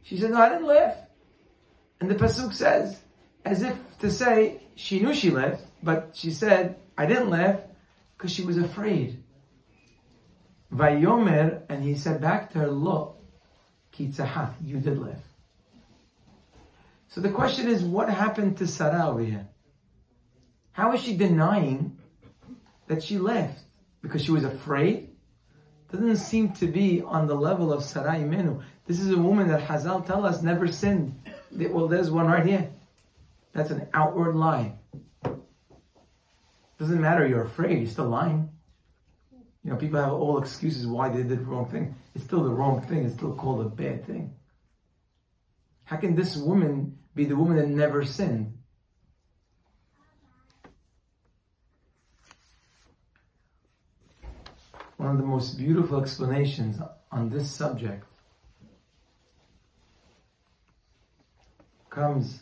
She 0.03 0.17
said, 0.17 0.31
No, 0.31 0.37
I 0.37 0.49
didn't 0.49 0.65
left. 0.65 1.09
And 1.99 2.09
the 2.09 2.15
Pasuk 2.15 2.53
says, 2.53 2.99
as 3.45 3.61
if 3.61 3.75
to 3.99 4.11
say, 4.11 4.61
she 4.75 4.99
knew 4.99 5.13
she 5.13 5.29
left, 5.29 5.65
but 5.83 6.11
she 6.13 6.31
said, 6.31 6.77
I 6.97 7.05
didn't 7.05 7.29
left 7.29 7.67
because 8.17 8.31
she 8.31 8.43
was 8.43 8.57
afraid. 8.57 9.23
Vayomer, 10.73 11.63
and 11.69 11.83
he 11.83 11.95
said 11.95 12.21
back 12.21 12.51
to 12.51 12.59
her, 12.59 12.67
Lo, 12.67 13.15
kitzaha, 13.93 14.53
you 14.63 14.77
did 14.77 14.99
left. 14.99 15.25
So 17.07 17.21
the 17.21 17.29
question 17.29 17.67
is, 17.67 17.83
what 17.83 18.09
happened 18.09 18.57
to 18.57 18.67
Sarah 18.67 19.07
over 19.09 19.21
here? 19.21 19.47
How 20.71 20.93
is 20.93 21.01
she 21.01 21.17
denying 21.17 21.97
that 22.87 23.03
she 23.03 23.17
left? 23.17 23.63
Because 24.01 24.23
she 24.23 24.31
was 24.31 24.43
afraid? 24.43 25.09
Doesn't 25.91 26.17
seem 26.17 26.53
to 26.53 26.67
be 26.67 27.01
on 27.01 27.25
the 27.25 27.33
level 27.33 27.73
of 27.73 27.83
Sarah 27.83 28.13
Imenu. 28.13 28.61
This 28.85 28.99
is 28.99 29.09
a 29.09 29.17
woman 29.17 29.47
that 29.47 29.61
Hazal 29.67 30.05
tell 30.05 30.23
us 30.25 30.43
never 30.43 30.67
sinned. 30.67 31.19
Well, 31.51 31.87
there's 31.87 32.11
one 32.11 32.27
right 32.27 32.45
here. 32.45 32.69
That's 33.59 33.71
an 33.71 33.89
outward 33.93 34.37
lie. 34.37 34.75
Doesn't 36.79 37.01
matter, 37.01 37.27
you're 37.27 37.43
afraid, 37.43 37.79
you're 37.79 37.89
still 37.89 38.07
lying. 38.07 38.51
You 39.65 39.71
know, 39.71 39.75
people 39.75 39.99
have 39.99 40.13
all 40.13 40.37
excuses 40.37 40.87
why 40.87 41.09
they 41.09 41.23
did 41.23 41.39
the 41.39 41.43
wrong 41.43 41.69
thing. 41.69 41.93
It's 42.15 42.23
still 42.23 42.41
the 42.41 42.53
wrong 42.53 42.79
thing, 42.79 43.03
it's 43.03 43.15
still 43.15 43.35
called 43.35 43.65
a 43.65 43.67
bad 43.67 44.07
thing. 44.07 44.33
How 45.83 45.97
can 45.97 46.15
this 46.15 46.37
woman 46.37 46.99
be 47.13 47.25
the 47.25 47.35
woman 47.35 47.57
that 47.57 47.67
never 47.67 48.05
sinned? 48.05 48.57
One 54.95 55.11
of 55.11 55.17
the 55.17 55.27
most 55.27 55.57
beautiful 55.57 56.01
explanations 56.01 56.79
on 57.11 57.27
this 57.27 57.51
subject 57.51 58.05
comes 61.89 62.39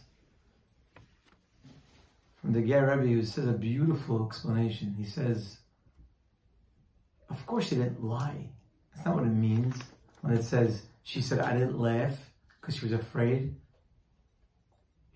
the 2.53 2.61
Ger 2.61 2.87
Rebbe 2.87 3.13
who 3.13 3.23
says 3.23 3.47
a 3.47 3.53
beautiful 3.53 4.25
explanation. 4.25 4.95
He 4.97 5.05
says, 5.05 5.57
of 7.29 7.45
course 7.45 7.67
she 7.67 7.75
didn't 7.75 8.03
lie. 8.03 8.49
That's 8.93 9.05
not 9.05 9.15
what 9.15 9.25
it 9.25 9.29
means 9.29 9.75
when 10.21 10.33
it 10.33 10.43
says, 10.43 10.83
she 11.03 11.21
said, 11.21 11.39
I 11.39 11.53
didn't 11.53 11.79
laugh 11.79 12.17
because 12.59 12.75
she 12.75 12.85
was 12.85 12.93
afraid. 12.93 13.55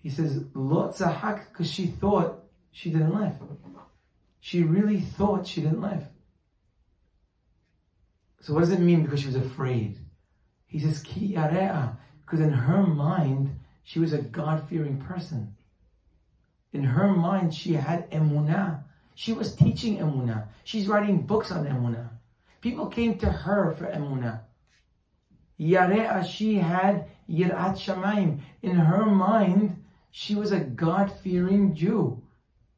He 0.02 0.10
says, 0.10 0.44
Lo 0.54 0.88
tzahak, 0.88 1.48
because 1.48 1.70
she 1.70 1.86
thought 1.86 2.44
she 2.70 2.90
didn't 2.90 3.14
laugh. 3.14 3.34
She 4.40 4.62
really 4.62 5.00
thought 5.00 5.46
she 5.46 5.60
didn't 5.60 5.80
laugh. 5.80 6.02
So 8.40 8.54
what 8.54 8.60
does 8.60 8.72
it 8.72 8.80
mean 8.80 9.04
because 9.04 9.20
she 9.20 9.26
was 9.26 9.36
afraid? 9.36 9.98
He 10.66 10.80
says, 10.80 11.00
Ki 11.00 11.28
because 11.34 12.40
in 12.40 12.50
her 12.50 12.82
mind, 12.82 13.60
she 13.84 14.00
was 14.00 14.12
a 14.12 14.22
God-fearing 14.22 14.98
person. 14.98 15.54
In 16.72 16.82
her 16.84 17.08
mind, 17.08 17.54
she 17.54 17.74
had 17.74 18.10
emunah. 18.10 18.82
She 19.14 19.32
was 19.32 19.54
teaching 19.54 19.98
emunah. 19.98 20.48
She's 20.64 20.88
writing 20.88 21.22
books 21.22 21.52
on 21.52 21.66
emunah. 21.66 22.08
People 22.60 22.86
came 22.86 23.18
to 23.18 23.26
her 23.26 23.72
for 23.72 23.86
emunah. 23.86 24.40
Yarea, 25.60 26.24
she 26.24 26.56
had 26.56 27.06
Yirat 27.28 27.76
Shamayim. 27.76 28.40
In 28.62 28.76
her 28.76 29.06
mind, 29.06 29.84
she 30.10 30.34
was 30.34 30.52
a 30.52 30.60
God-fearing 30.60 31.74
Jew 31.74 32.22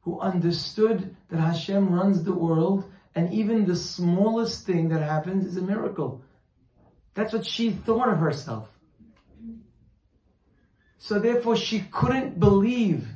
who 0.01 0.19
understood 0.19 1.15
that 1.29 1.39
Hashem 1.39 1.91
runs 1.91 2.23
the 2.23 2.33
world 2.33 2.85
and 3.15 3.33
even 3.33 3.65
the 3.65 3.75
smallest 3.75 4.65
thing 4.65 4.89
that 4.89 5.01
happens 5.01 5.45
is 5.45 5.57
a 5.57 5.61
miracle. 5.61 6.21
That's 7.13 7.33
what 7.33 7.45
she 7.45 7.71
thought 7.71 8.09
of 8.09 8.19
herself. 8.19 8.69
So 10.97 11.19
therefore 11.19 11.55
she 11.55 11.79
couldn't 11.91 12.39
believe. 12.39 13.07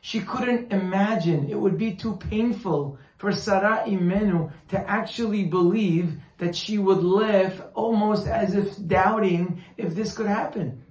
She 0.00 0.20
couldn't 0.20 0.72
imagine. 0.72 1.48
It 1.50 1.58
would 1.58 1.76
be 1.76 1.94
too 1.94 2.16
painful 2.16 2.98
for 3.16 3.32
Sarah 3.32 3.84
Imenu 3.86 4.52
to 4.68 4.78
actually 4.88 5.44
believe 5.44 6.18
that 6.38 6.54
she 6.54 6.78
would 6.78 7.02
live 7.02 7.62
almost 7.74 8.26
as 8.26 8.54
if 8.54 8.76
doubting 8.86 9.62
if 9.76 9.94
this 9.94 10.14
could 10.16 10.26
happen. 10.26 10.84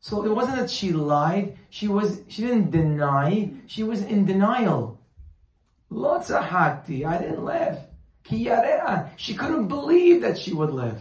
So 0.00 0.24
it 0.24 0.34
wasn't 0.34 0.56
that 0.56 0.70
she 0.70 0.92
lied, 0.92 1.56
she 1.70 1.86
was 1.86 2.22
she 2.28 2.42
didn't 2.42 2.70
deny, 2.70 3.52
she 3.66 3.84
was 3.84 4.02
in 4.02 4.26
denial. 4.26 4.98
Lo 5.90 6.18
tzahakti, 6.18 7.06
I 7.06 7.18
didn't 7.18 7.44
laugh. 7.44 7.78
Kiyarea, 8.24 9.10
she 9.16 9.34
couldn't 9.34 9.68
believe 9.68 10.22
that 10.22 10.38
she 10.38 10.52
would 10.52 10.70
live. 10.70 11.00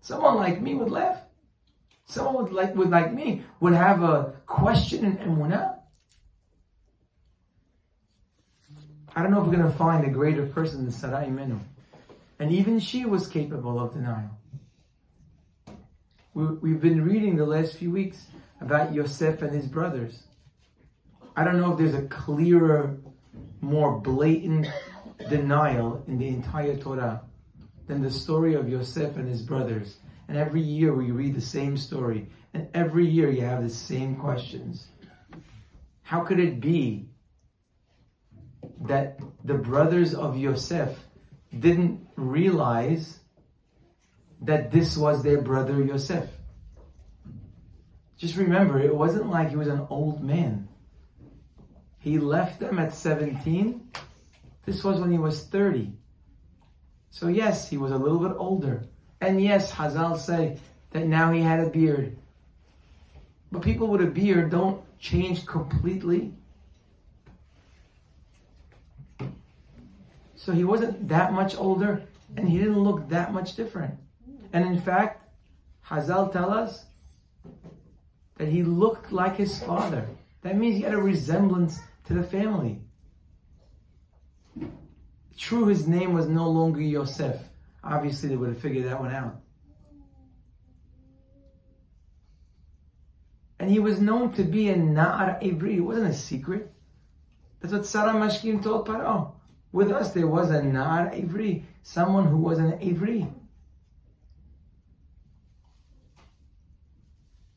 Someone 0.00 0.36
like 0.36 0.60
me 0.60 0.74
would 0.74 0.90
laugh. 0.90 1.21
Someone 2.06 2.44
would 2.44 2.52
like 2.52 2.74
would 2.74 2.90
like 2.90 3.12
me 3.12 3.42
would 3.60 3.72
have 3.72 4.02
a 4.02 4.34
question 4.46 5.04
in 5.04 5.16
emunah. 5.18 5.78
I 9.14 9.22
don't 9.22 9.30
know 9.30 9.40
if 9.40 9.46
we're 9.46 9.56
going 9.56 9.70
to 9.70 9.76
find 9.76 10.06
a 10.06 10.10
greater 10.10 10.46
person 10.46 10.84
than 10.84 10.92
Sarah 10.92 11.26
Imenu. 11.26 11.60
And 12.38 12.50
even 12.50 12.80
she 12.80 13.04
was 13.04 13.26
capable 13.26 13.78
of 13.78 13.92
denial. 13.92 14.30
We, 16.34 16.72
have 16.72 16.80
been 16.80 17.04
reading 17.04 17.36
the 17.36 17.44
last 17.44 17.76
few 17.76 17.90
weeks 17.90 18.26
about 18.62 18.94
Yosef 18.94 19.42
and 19.42 19.54
his 19.54 19.66
brothers. 19.66 20.22
I 21.36 21.44
don't 21.44 21.60
know 21.60 21.72
if 21.72 21.78
there's 21.78 21.94
a 21.94 22.08
clearer, 22.08 22.96
more 23.60 24.00
blatant 24.00 24.66
denial 25.28 26.02
in 26.06 26.18
the 26.18 26.28
entire 26.28 26.76
Torah 26.76 27.20
than 27.86 28.00
the 28.00 28.10
story 28.10 28.54
of 28.54 28.68
Yosef 28.68 29.16
and 29.16 29.28
his 29.28 29.42
brothers. 29.42 29.98
And 30.32 30.40
every 30.40 30.62
year 30.62 30.94
we 30.94 31.10
read 31.10 31.34
the 31.34 31.42
same 31.42 31.76
story. 31.76 32.26
And 32.54 32.66
every 32.72 33.06
year 33.06 33.30
you 33.30 33.42
have 33.42 33.62
the 33.62 33.68
same 33.68 34.16
questions. 34.16 34.86
How 36.00 36.22
could 36.22 36.40
it 36.40 36.58
be 36.58 37.10
that 38.80 39.20
the 39.44 39.52
brothers 39.52 40.14
of 40.14 40.38
Yosef 40.38 40.98
didn't 41.58 42.08
realize 42.16 43.20
that 44.40 44.70
this 44.70 44.96
was 44.96 45.22
their 45.22 45.42
brother 45.42 45.84
Yosef? 45.84 46.30
Just 48.16 48.36
remember, 48.36 48.80
it 48.80 48.96
wasn't 48.96 49.28
like 49.28 49.50
he 49.50 49.56
was 49.56 49.68
an 49.68 49.86
old 49.90 50.24
man. 50.24 50.66
He 51.98 52.18
left 52.18 52.58
them 52.58 52.78
at 52.78 52.94
17. 52.94 53.86
This 54.64 54.82
was 54.82 54.98
when 54.98 55.10
he 55.10 55.18
was 55.18 55.44
30. 55.44 55.92
So 57.10 57.28
yes, 57.28 57.68
he 57.68 57.76
was 57.76 57.92
a 57.92 57.98
little 57.98 58.18
bit 58.18 58.34
older. 58.38 58.88
And 59.22 59.40
yes, 59.40 59.70
Hazal 59.70 60.18
say 60.18 60.58
that 60.90 61.06
now 61.06 61.30
he 61.30 61.40
had 61.40 61.60
a 61.60 61.70
beard. 61.70 62.16
But 63.52 63.62
people 63.62 63.86
with 63.86 64.00
a 64.00 64.06
beard 64.06 64.50
don't 64.50 64.82
change 64.98 65.46
completely. 65.46 66.34
So 70.34 70.50
he 70.50 70.64
wasn't 70.64 71.08
that 71.08 71.32
much 71.32 71.56
older 71.56 72.02
and 72.36 72.48
he 72.48 72.58
didn't 72.58 72.80
look 72.80 73.08
that 73.10 73.32
much 73.32 73.54
different. 73.54 73.94
And 74.52 74.66
in 74.66 74.80
fact, 74.80 75.24
Hazal 75.86 76.32
tell 76.32 76.52
us 76.52 76.84
that 78.38 78.48
he 78.48 78.64
looked 78.64 79.12
like 79.12 79.36
his 79.36 79.62
father. 79.62 80.04
That 80.40 80.56
means 80.56 80.74
he 80.74 80.82
had 80.82 80.94
a 80.94 80.98
resemblance 80.98 81.78
to 82.06 82.14
the 82.14 82.24
family. 82.24 82.80
True, 85.38 85.66
his 85.66 85.86
name 85.86 86.12
was 86.12 86.26
no 86.26 86.48
longer 86.50 86.80
Yosef. 86.80 87.36
Obviously, 87.84 88.28
they 88.28 88.36
would 88.36 88.50
have 88.50 88.58
figured 88.58 88.86
that 88.86 89.00
one 89.00 89.12
out. 89.12 89.40
And 93.58 93.70
he 93.70 93.78
was 93.78 94.00
known 94.00 94.32
to 94.32 94.42
be 94.42 94.70
a 94.70 94.76
Na'ar 94.76 95.40
Ivri. 95.42 95.76
It 95.76 95.80
wasn't 95.80 96.10
a 96.10 96.14
secret. 96.14 96.72
That's 97.60 97.72
what 97.72 97.86
Sar 97.86 98.12
HaMashkim 98.12 98.62
told 98.62 98.88
Paro. 98.88 99.04
Oh, 99.06 99.34
with 99.70 99.90
us, 99.90 100.12
there 100.12 100.26
was 100.26 100.50
a 100.50 100.60
Na'ar 100.60 101.14
Ivri, 101.14 101.62
someone 101.82 102.26
who 102.26 102.38
was 102.38 102.58
an 102.58 102.72
Ivri. 102.78 103.32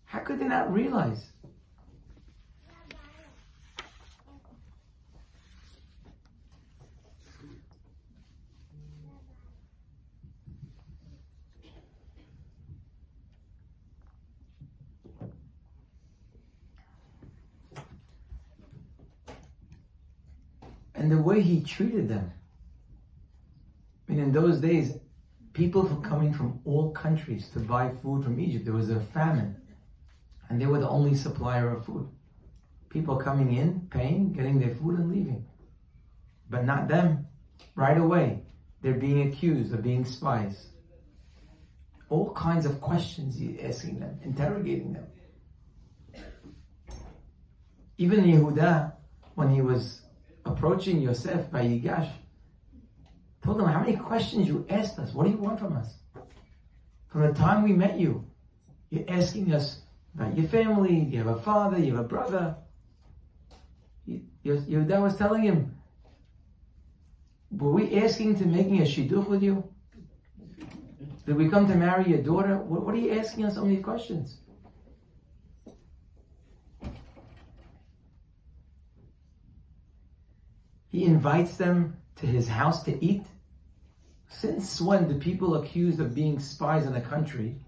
How 0.06 0.20
could 0.20 0.40
they 0.40 0.48
not 0.48 0.72
realize? 0.72 1.26
And 21.06 21.12
the 21.12 21.22
way 21.22 21.40
he 21.40 21.62
treated 21.62 22.10
them. 22.10 22.34
I 24.10 24.12
mean, 24.12 24.24
in 24.24 24.32
those 24.32 24.60
days, 24.60 24.98
people 25.54 25.84
were 25.84 26.02
coming 26.02 26.34
from 26.34 26.60
all 26.66 26.94
countries 26.94 27.48
to 27.50 27.60
buy 27.60 27.92
food 28.02 28.24
from 28.24 28.40
Egypt. 28.40 28.66
There 28.66 28.74
was 28.74 28.90
a 28.90 29.00
famine, 29.00 29.56
and 30.50 30.60
they 30.60 30.66
were 30.66 30.80
the 30.80 30.90
only 30.90 31.14
supplier 31.14 31.70
of 31.70 31.86
food. 31.86 32.10
People 32.90 33.18
coming 33.18 33.56
in, 33.56 33.88
paying, 33.92 34.34
getting 34.34 34.60
their 34.60 34.74
food, 34.74 34.98
and 34.98 35.12
leaving. 35.12 35.46
But 36.50 36.66
not 36.66 36.88
them. 36.88 37.28
Right 37.76 38.00
away, 38.00 38.42
they're 38.82 38.96
being 38.96 39.28
accused 39.28 39.76
of 39.76 39.84
being 39.84 40.06
spies. 40.06 40.70
All 42.10 42.34
kinds 42.34 42.66
of 42.66 42.82
questions 42.82 43.38
he's 43.38 43.60
asking 43.62 44.00
them, 44.00 44.20
interrogating 44.24 44.94
them. 44.94 45.06
Even 48.00 48.24
Yehuda, 48.24 48.94
when 49.36 49.52
he 49.52 49.62
was 49.62 50.02
approaching 50.46 51.02
Yosef 51.02 51.50
by 51.52 51.64
Yigash, 51.66 52.10
told 53.44 53.60
him, 53.60 53.68
How 53.68 53.80
many 53.80 53.96
questions 53.96 54.48
you 54.48 54.66
asked 54.70 55.00
us? 55.00 55.14
What 55.14 55.26
do 55.26 55.32
you 55.32 55.38
want 55.38 55.60
from 55.60 55.76
us? 55.76 55.96
From 57.08 57.22
the 57.22 57.34
time 57.34 57.64
we 57.64 57.74
met 57.74 58.00
you, 58.00 58.26
you're 58.90 59.06
asking 59.08 59.54
us 59.54 59.80
about 60.14 60.38
your 60.38 60.48
family. 60.48 61.00
You 61.00 61.20
have 61.20 61.28
a 61.28 61.42
father? 61.42 61.80
You 61.80 61.96
have 61.96 62.06
a 62.06 62.08
brother? 62.08 62.56
Yehuda 64.46 65.02
was 65.02 65.18
telling 65.18 65.44
him, 65.44 65.76
Were 67.52 67.72
we 67.72 67.98
asking 67.98 68.38
to 68.40 68.46
making 68.46 68.82
a 68.82 68.86
shidduch 68.86 69.28
with 69.28 69.42
you? 69.42 69.64
Did 71.26 71.38
we 71.38 71.50
come 71.50 71.68
to 71.68 71.76
marry 71.76 72.10
your 72.10 72.22
daughter? 72.22 72.58
What, 72.58 72.86
what 72.86 72.94
are 72.94 73.00
you 73.00 73.14
asking 73.14 73.46
us 73.46 73.56
so 73.56 73.64
many 73.64 73.78
questions? 73.78 74.38
He 81.06 81.12
invites 81.12 81.58
them 81.58 81.98
to 82.16 82.26
his 82.26 82.48
house 82.48 82.82
to 82.86 83.06
eat. 83.06 83.28
Since 84.28 84.82
when 84.82 85.08
do 85.08 85.20
people 85.20 85.54
accused 85.54 86.00
of 86.00 86.16
being 86.16 86.40
spies 86.40 86.88
in 86.88 86.96
a 86.96 87.02
country 87.02 87.60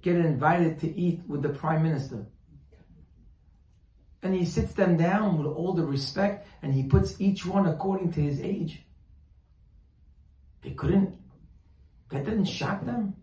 get 0.00 0.16
invited 0.16 0.80
to 0.80 0.92
eat 0.92 1.20
with 1.28 1.42
the 1.42 1.50
prime 1.50 1.84
minister? 1.84 2.26
And 4.24 4.34
he 4.34 4.44
sits 4.44 4.72
them 4.72 4.96
down 4.96 5.38
with 5.38 5.46
all 5.46 5.74
the 5.74 5.84
respect 5.84 6.48
and 6.60 6.74
he 6.74 6.82
puts 6.82 7.20
each 7.20 7.46
one 7.46 7.68
according 7.68 8.14
to 8.14 8.20
his 8.20 8.40
age. 8.40 8.82
They 10.62 10.70
couldn't, 10.70 11.16
that 12.10 12.24
didn't 12.24 12.46
shock 12.46 12.84
them. 12.84 13.14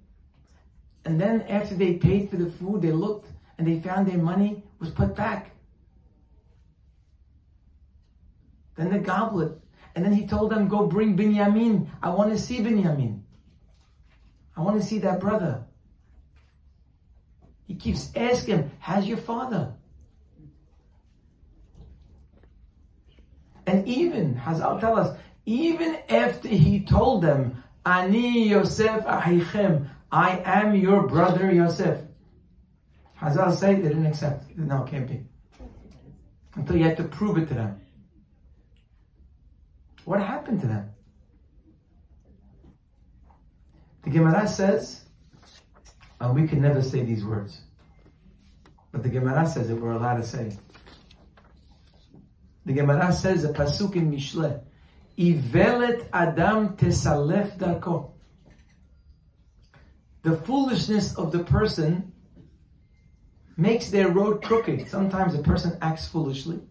And 1.03 1.19
then 1.19 1.41
after 1.49 1.75
they 1.75 1.95
paid 1.95 2.29
for 2.29 2.37
the 2.37 2.49
food, 2.49 2.81
they 2.81 2.93
looked 2.93 3.27
and 3.57 3.67
they 3.67 3.81
found 3.81 4.07
their 4.07 4.19
money 4.19 4.63
was 4.79 4.89
put 4.89 5.17
back. 5.17 5.51
Then 8.79 8.91
the 8.91 8.99
goblet. 8.99 9.53
And 9.95 10.05
then 10.05 10.13
he 10.13 10.25
told 10.25 10.51
them, 10.51 10.67
go 10.67 10.85
bring 10.87 11.17
Binyamin. 11.17 11.87
I 12.01 12.09
want 12.09 12.31
to 12.31 12.37
see 12.37 12.59
Binyamin. 12.59 13.21
I 14.55 14.61
want 14.61 14.79
to 14.79 14.87
see 14.87 14.99
that 14.99 15.19
brother. 15.19 15.65
He 17.67 17.75
keeps 17.75 18.11
asking, 18.15 18.71
how's 18.79 19.05
your 19.05 19.17
father? 19.17 19.73
And 23.67 23.87
even, 23.87 24.35
Hazal 24.35 24.79
tell 24.79 24.97
us, 24.97 25.15
even 25.45 25.97
after 26.09 26.47
he 26.47 26.79
told 26.79 27.21
them, 27.21 27.63
Ani 27.85 28.49
Yosef 28.49 29.03
Ahichem, 29.05 29.89
I 30.11 30.41
am 30.43 30.75
your 30.75 31.07
brother 31.07 31.51
Yosef. 31.51 32.01
Hazal 33.21 33.55
say 33.55 33.75
they 33.75 33.89
didn't 33.89 34.05
accept. 34.05 34.57
No, 34.57 34.83
can't 34.83 35.07
be. 35.07 35.25
Until 36.55 36.77
you 36.77 36.85
had 36.85 36.97
to 36.97 37.03
prove 37.03 37.37
it 37.37 37.47
to 37.49 37.53
them. 37.53 37.79
What 40.09 40.23
happened 40.23 40.61
to 40.61 40.67
them? 40.67 40.89
The 44.03 44.09
Gemara 44.09 44.47
says, 44.47 45.05
and 46.19 46.33
we 46.33 46.47
can 46.47 46.63
never 46.63 46.81
say 46.81 47.03
these 47.03 47.23
words, 47.23 47.61
but 48.91 49.03
the 49.03 49.09
Gemara 49.09 49.45
says 49.45 49.67
that 49.67 49.75
we're 49.75 49.91
allowed 49.91 50.15
to 50.15 50.23
say. 50.23 50.57
The 52.65 52.73
Gemara 52.73 53.13
says 53.13 53.43
a 53.43 53.53
pasuk 53.53 53.95
in 53.97 54.11
Mishle, 54.11 54.63
Ivelet 55.15 56.07
Adam 56.11 56.75
tesalef 56.75 57.59
darko. 57.59 58.13
The 60.23 60.37
foolishness 60.37 61.17
of 61.17 61.31
the 61.31 61.43
person 61.43 62.13
makes 63.57 63.91
their 63.91 64.09
road 64.09 64.41
crooked. 64.41 64.89
Sometimes 64.89 65.35
a 65.35 65.43
person 65.43 65.77
acts 65.83 66.07
foolishly, 66.07 66.61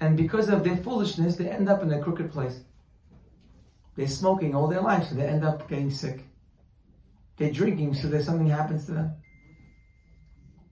and 0.00 0.16
because 0.16 0.48
of 0.48 0.64
their 0.64 0.76
foolishness, 0.76 1.36
they 1.36 1.48
end 1.48 1.68
up 1.68 1.82
in 1.82 1.92
a 1.92 2.00
crooked 2.00 2.32
place. 2.32 2.60
They're 3.96 4.06
smoking 4.06 4.54
all 4.54 4.68
their 4.68 4.80
life, 4.80 5.08
so 5.08 5.16
they 5.16 5.26
end 5.26 5.44
up 5.44 5.68
getting 5.68 5.90
sick. 5.90 6.24
They're 7.36 7.50
drinking, 7.50 7.94
so 7.94 8.08
that 8.08 8.24
something 8.24 8.46
happens 8.48 8.86
to 8.86 8.92
them. 8.92 9.12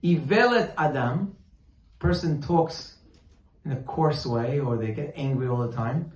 Ivelet 0.03 0.73
Adam, 0.77 1.35
person 1.99 2.41
talks 2.41 2.95
in 3.65 3.71
a 3.71 3.81
coarse 3.83 4.25
way, 4.25 4.59
or 4.59 4.77
they 4.77 4.91
get 4.93 5.13
angry 5.15 5.47
all 5.47 5.67
the 5.67 5.75
time. 5.75 6.13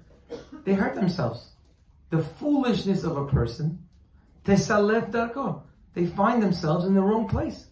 They 0.63 0.73
hurt 0.73 0.95
themselves. 0.95 1.51
The 2.11 2.23
foolishness 2.23 3.03
of 3.03 3.17
a 3.17 3.25
person, 3.25 3.87
tesalef 4.45 5.11
darko, 5.11 5.63
they 5.93 6.05
find 6.05 6.41
themselves 6.41 6.85
in 6.85 6.93
the 6.93 7.01
wrong 7.01 7.27
place. 7.27 7.65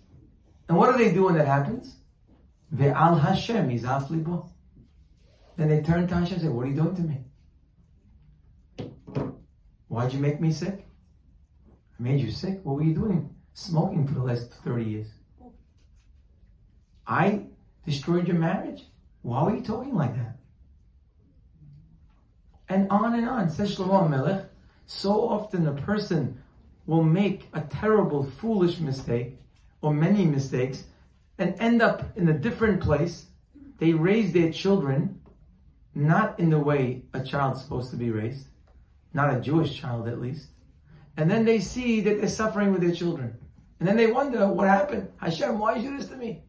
And 0.68 0.78
what 0.78 0.92
do 0.92 1.04
they 1.04 1.14
do 1.14 1.26
when 1.26 1.36
that 1.36 1.48
happens? 1.48 1.96
Ve'al 2.76 3.20
Hashem 3.20 3.70
izaf 3.70 4.10
libo. 4.10 4.50
Then 5.60 5.68
they 5.68 5.82
turn 5.82 6.08
to 6.08 6.16
Hashem 6.16 6.36
and 6.36 6.42
say, 6.42 6.48
what 6.48 6.66
are 6.66 6.70
you 6.70 6.76
doing 6.76 6.96
to 6.96 7.02
me? 7.02 7.18
Why'd 9.90 10.14
you 10.14 10.20
make 10.20 10.40
me 10.40 10.54
sick? 10.54 10.88
I 12.00 12.02
made 12.02 12.22
you 12.22 12.32
sick? 12.32 12.62
What 12.64 12.78
were 12.78 12.84
you 12.84 12.94
doing? 12.94 13.30
Smoking 13.56 14.08
for 14.08 14.14
the 14.14 14.24
last 14.24 14.54
30 14.64 14.86
years. 14.86 15.08
I 17.06 17.42
destroyed 17.86 18.26
your 18.26 18.38
marriage? 18.38 18.86
Why 19.22 19.44
were 19.44 19.54
you 19.54 19.62
talking 19.62 19.96
like 19.96 20.16
that? 20.16 20.38
And 22.70 22.90
on 22.90 23.16
and 23.16 23.28
on. 23.28 23.50
Says 23.50 23.76
Shlomo 23.76 24.10
Melech, 24.10 24.46
so 24.86 25.28
often 25.28 25.68
a 25.68 25.74
person 25.74 26.42
will 26.86 27.04
make 27.04 27.50
a 27.52 27.60
terrible, 27.60 28.24
foolish 28.24 28.80
mistake, 28.80 29.38
or 29.82 29.94
many 29.94 30.24
mistakes, 30.24 30.86
and 31.38 31.54
end 31.60 31.82
up 31.82 32.18
in 32.18 32.30
a 32.30 32.34
different 32.34 32.80
place. 32.82 33.26
They 33.78 33.92
raise 33.92 34.32
their 34.32 34.54
children 34.54 35.20
not 36.08 36.40
in 36.40 36.50
the 36.50 36.60
way 36.60 37.04
a 37.14 37.24
child's 37.24 37.62
supposed 37.62 37.92
to 37.92 37.98
be 37.98 38.12
raised, 38.12 38.48
not 39.14 39.36
a 39.36 39.40
Jewish 39.40 39.80
child 39.80 40.08
at 40.08 40.22
least. 40.22 40.48
And 41.18 41.30
then 41.30 41.46
they 41.46 41.60
see 41.60 42.02
that 42.02 42.20
they're 42.20 42.30
suffering 42.30 42.72
with 42.72 42.82
their 42.82 42.94
children. 42.94 43.38
And 43.80 43.88
then 43.88 43.98
they 43.98 44.08
wonder, 44.08 44.48
what 44.48 44.68
happened? 44.68 45.10
Hashem, 45.18 45.60
why 45.60 45.74
did 45.74 45.84
you 45.84 45.92
do 45.92 45.98
this 45.98 46.08
to 46.10 46.16
me? 46.16 46.44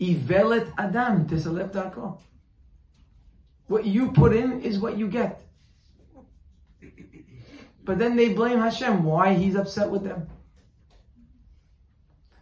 Ivelet 0.00 0.72
Adam 0.78 1.26
tesalev 1.26 1.72
darko. 1.72 2.18
What 3.66 3.86
you 3.86 4.12
put 4.12 4.34
in 4.34 4.62
is 4.62 4.78
what 4.78 4.98
you 4.98 5.08
get. 5.08 5.42
But 7.84 7.98
then 7.98 8.16
they 8.16 8.32
blame 8.32 8.58
Hashem, 8.58 9.04
why 9.04 9.34
he's 9.34 9.56
upset 9.56 9.90
with 9.90 10.04
them. 10.04 10.28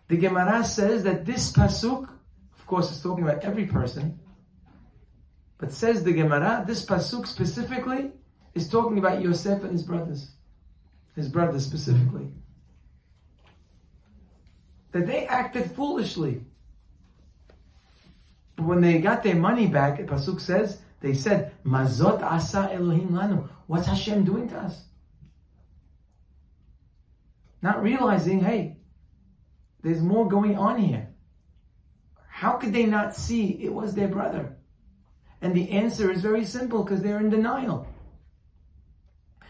The 0.09 0.17
Gemara 0.17 0.65
says 0.65 1.05
that 1.05 1.27
this 1.27 1.53
pasuk, 1.53 2.09
of 2.59 2.67
course, 2.67 2.91
is 2.91 3.03
talking 3.03 3.25
about 3.25 3.45
every 3.45 3.67
person, 3.67 4.19
but 5.59 5.73
says 5.73 6.05
the 6.05 6.13
Gemara, 6.13 6.65
this 6.67 6.85
pasuk 6.85 7.27
specifically 7.27 8.13
is 8.55 8.69
talking 8.69 8.99
about 8.99 9.21
Yosef 9.21 9.63
and 9.63 9.73
his 9.73 9.83
brothers, 9.83 10.31
his 11.17 11.29
brothers 11.29 11.65
specifically, 11.65 12.29
that 14.93 15.07
they 15.07 15.27
acted 15.27 15.71
foolishly. 15.73 16.43
But 18.57 18.67
When 18.67 18.81
they 18.81 19.01
got 19.01 19.23
their 19.23 19.37
money 19.37 19.67
back, 19.67 19.99
pasuk 20.01 20.41
says 20.41 20.81
they 21.01 21.15
said, 21.15 21.53
"Mah 21.65 21.85
zot 21.87 22.23
asa 22.23 22.71
Elohim 22.73 23.11
lanu." 23.11 23.49
What's 23.67 23.87
Hashem 23.87 24.25
doing 24.25 24.49
to 24.49 24.59
us? 24.59 24.85
Not 27.61 27.83
realizing, 27.83 28.41
hey, 28.41 28.79
there's 29.83 30.01
more 30.01 30.29
going 30.29 30.57
on 30.57 30.79
here. 30.79 31.09
How 32.29 32.53
could 32.53 32.73
they 32.73 32.87
not 32.87 33.15
see 33.15 33.63
it 33.65 33.73
was 33.73 33.95
their 33.95 34.09
brother? 34.09 34.58
And 35.41 35.55
the 35.55 35.71
answer 35.71 36.11
is 36.11 36.21
very 36.21 36.45
simple 36.45 36.83
because 36.83 37.03
they're 37.03 37.21
in 37.21 37.31
denial. 37.31 37.87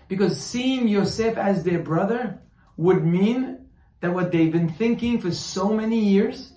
Because 0.07 0.41
seeing 0.41 0.89
Yosef 0.89 1.37
as 1.37 1.65
their 1.65 1.79
brother 1.79 2.41
would 2.77 3.05
mean 3.05 3.69
that 4.01 4.15
what 4.15 4.33
they've 4.33 4.53
been 4.53 4.69
thinking 4.69 5.21
for 5.21 5.31
so 5.33 5.73
many 5.73 5.99
years, 5.99 6.53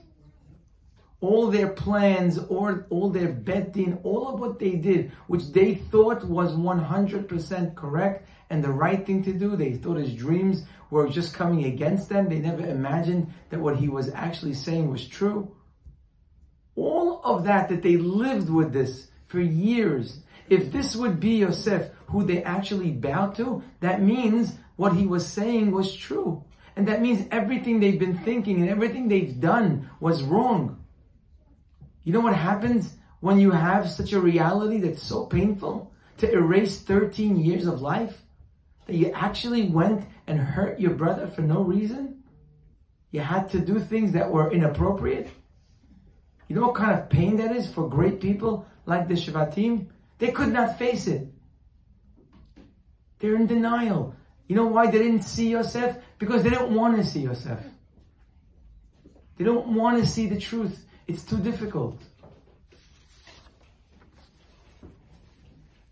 all 1.22 1.48
their 1.48 1.70
plans, 1.70 2.38
or 2.38 2.88
all 2.90 3.10
their 3.10 3.32
betting, 3.32 4.00
all 4.04 4.28
of 4.34 4.40
what 4.40 4.60
they 4.60 4.72
did, 4.72 5.12
which 5.28 5.52
they 5.52 5.76
thought 5.76 6.24
was 6.24 6.54
100% 6.54 7.76
correct 7.76 8.28
and 8.52 8.62
the 8.62 8.70
right 8.70 9.06
thing 9.06 9.24
to 9.24 9.32
do, 9.32 9.56
they 9.56 9.76
thought 9.76 9.96
his 9.96 10.14
dreams 10.14 10.66
were 10.90 11.08
just 11.08 11.34
coming 11.34 11.64
against 11.64 12.10
them. 12.10 12.28
They 12.28 12.40
never 12.40 12.66
imagined 12.66 13.34
that 13.50 13.62
what 13.62 13.78
he 13.78 13.88
was 13.88 14.12
actually 14.14 14.56
saying 14.56 14.92
was 14.92 15.08
true. 15.08 15.56
All 16.76 17.22
of 17.24 17.46
that, 17.46 17.70
that 17.70 17.82
they 17.82 17.96
lived 17.96 18.50
with 18.50 18.74
this 18.74 19.08
for 19.32 19.40
years. 19.40 20.20
If 20.50 20.72
this 20.72 20.96
would 20.96 21.20
be 21.20 21.38
Yosef, 21.38 21.90
who 22.08 22.26
they 22.26 22.44
actually 22.44 22.92
bowed 22.92 23.36
to, 23.36 23.64
that 23.80 24.02
means 24.02 24.54
what 24.76 24.94
he 24.94 25.08
was 25.08 25.26
saying 25.26 25.72
was 25.72 25.96
true. 25.96 26.44
And 26.76 26.88
that 26.88 27.02
means 27.02 27.28
everything 27.32 27.80
they've 27.80 28.00
been 28.00 28.18
thinking 28.18 28.62
and 28.62 28.70
everything 28.70 29.08
they've 29.08 29.40
done 29.40 29.90
was 30.00 30.24
wrong. 30.24 30.84
You 32.04 32.14
know 32.14 32.20
what 32.20 32.36
happens 32.36 32.94
when 33.22 33.40
you 33.40 33.52
have 33.52 33.90
such 33.90 34.12
a 34.12 34.20
reality 34.20 34.80
that's 34.80 35.04
so 35.04 35.26
painful? 35.26 35.92
To 36.18 36.32
erase 36.32 36.82
13 36.82 37.38
years 37.38 37.66
of 37.66 37.82
life? 37.82 38.22
That 38.88 38.96
you 38.96 39.12
actually 39.12 39.70
went 39.70 40.08
and 40.28 40.40
hurt 40.40 40.80
your 40.80 40.96
brother 40.96 41.28
for 41.28 41.42
no 41.42 41.62
reason? 41.62 42.24
You 43.12 43.22
had 43.22 43.50
to 43.52 43.60
do 43.60 43.80
things 43.80 44.12
that 44.14 44.32
were 44.32 44.52
inappropriate? 44.52 45.30
You 46.48 46.56
know 46.56 46.68
what 46.68 46.76
kind 46.76 46.92
of 46.92 47.10
pain 47.10 47.38
that 47.38 47.56
is 47.56 47.72
for 47.72 47.88
great 47.88 48.20
people 48.20 48.66
like 48.86 49.08
the 49.08 49.16
Shvatim? 49.16 49.88
They 50.18 50.32
could 50.32 50.54
not 50.54 50.78
face 50.78 51.08
it. 51.08 51.28
They're 53.20 53.36
in 53.36 53.48
denial. 53.48 54.16
You 54.48 54.56
know 54.56 54.68
why 54.68 54.90
they 54.92 54.98
didn't 54.98 55.24
see 55.24 55.50
Yosef? 55.52 55.96
Because 56.18 56.44
they 56.44 56.50
don't 56.50 56.74
want 56.76 56.98
to 56.98 57.06
see 57.06 57.22
Yosef. 57.22 57.60
They 59.38 59.46
don't 59.46 59.76
want 59.76 60.04
to 60.04 60.08
see 60.08 60.28
the 60.28 60.40
truth. 60.40 60.86
It's 61.08 61.24
too 61.24 61.38
difficult. 61.38 62.00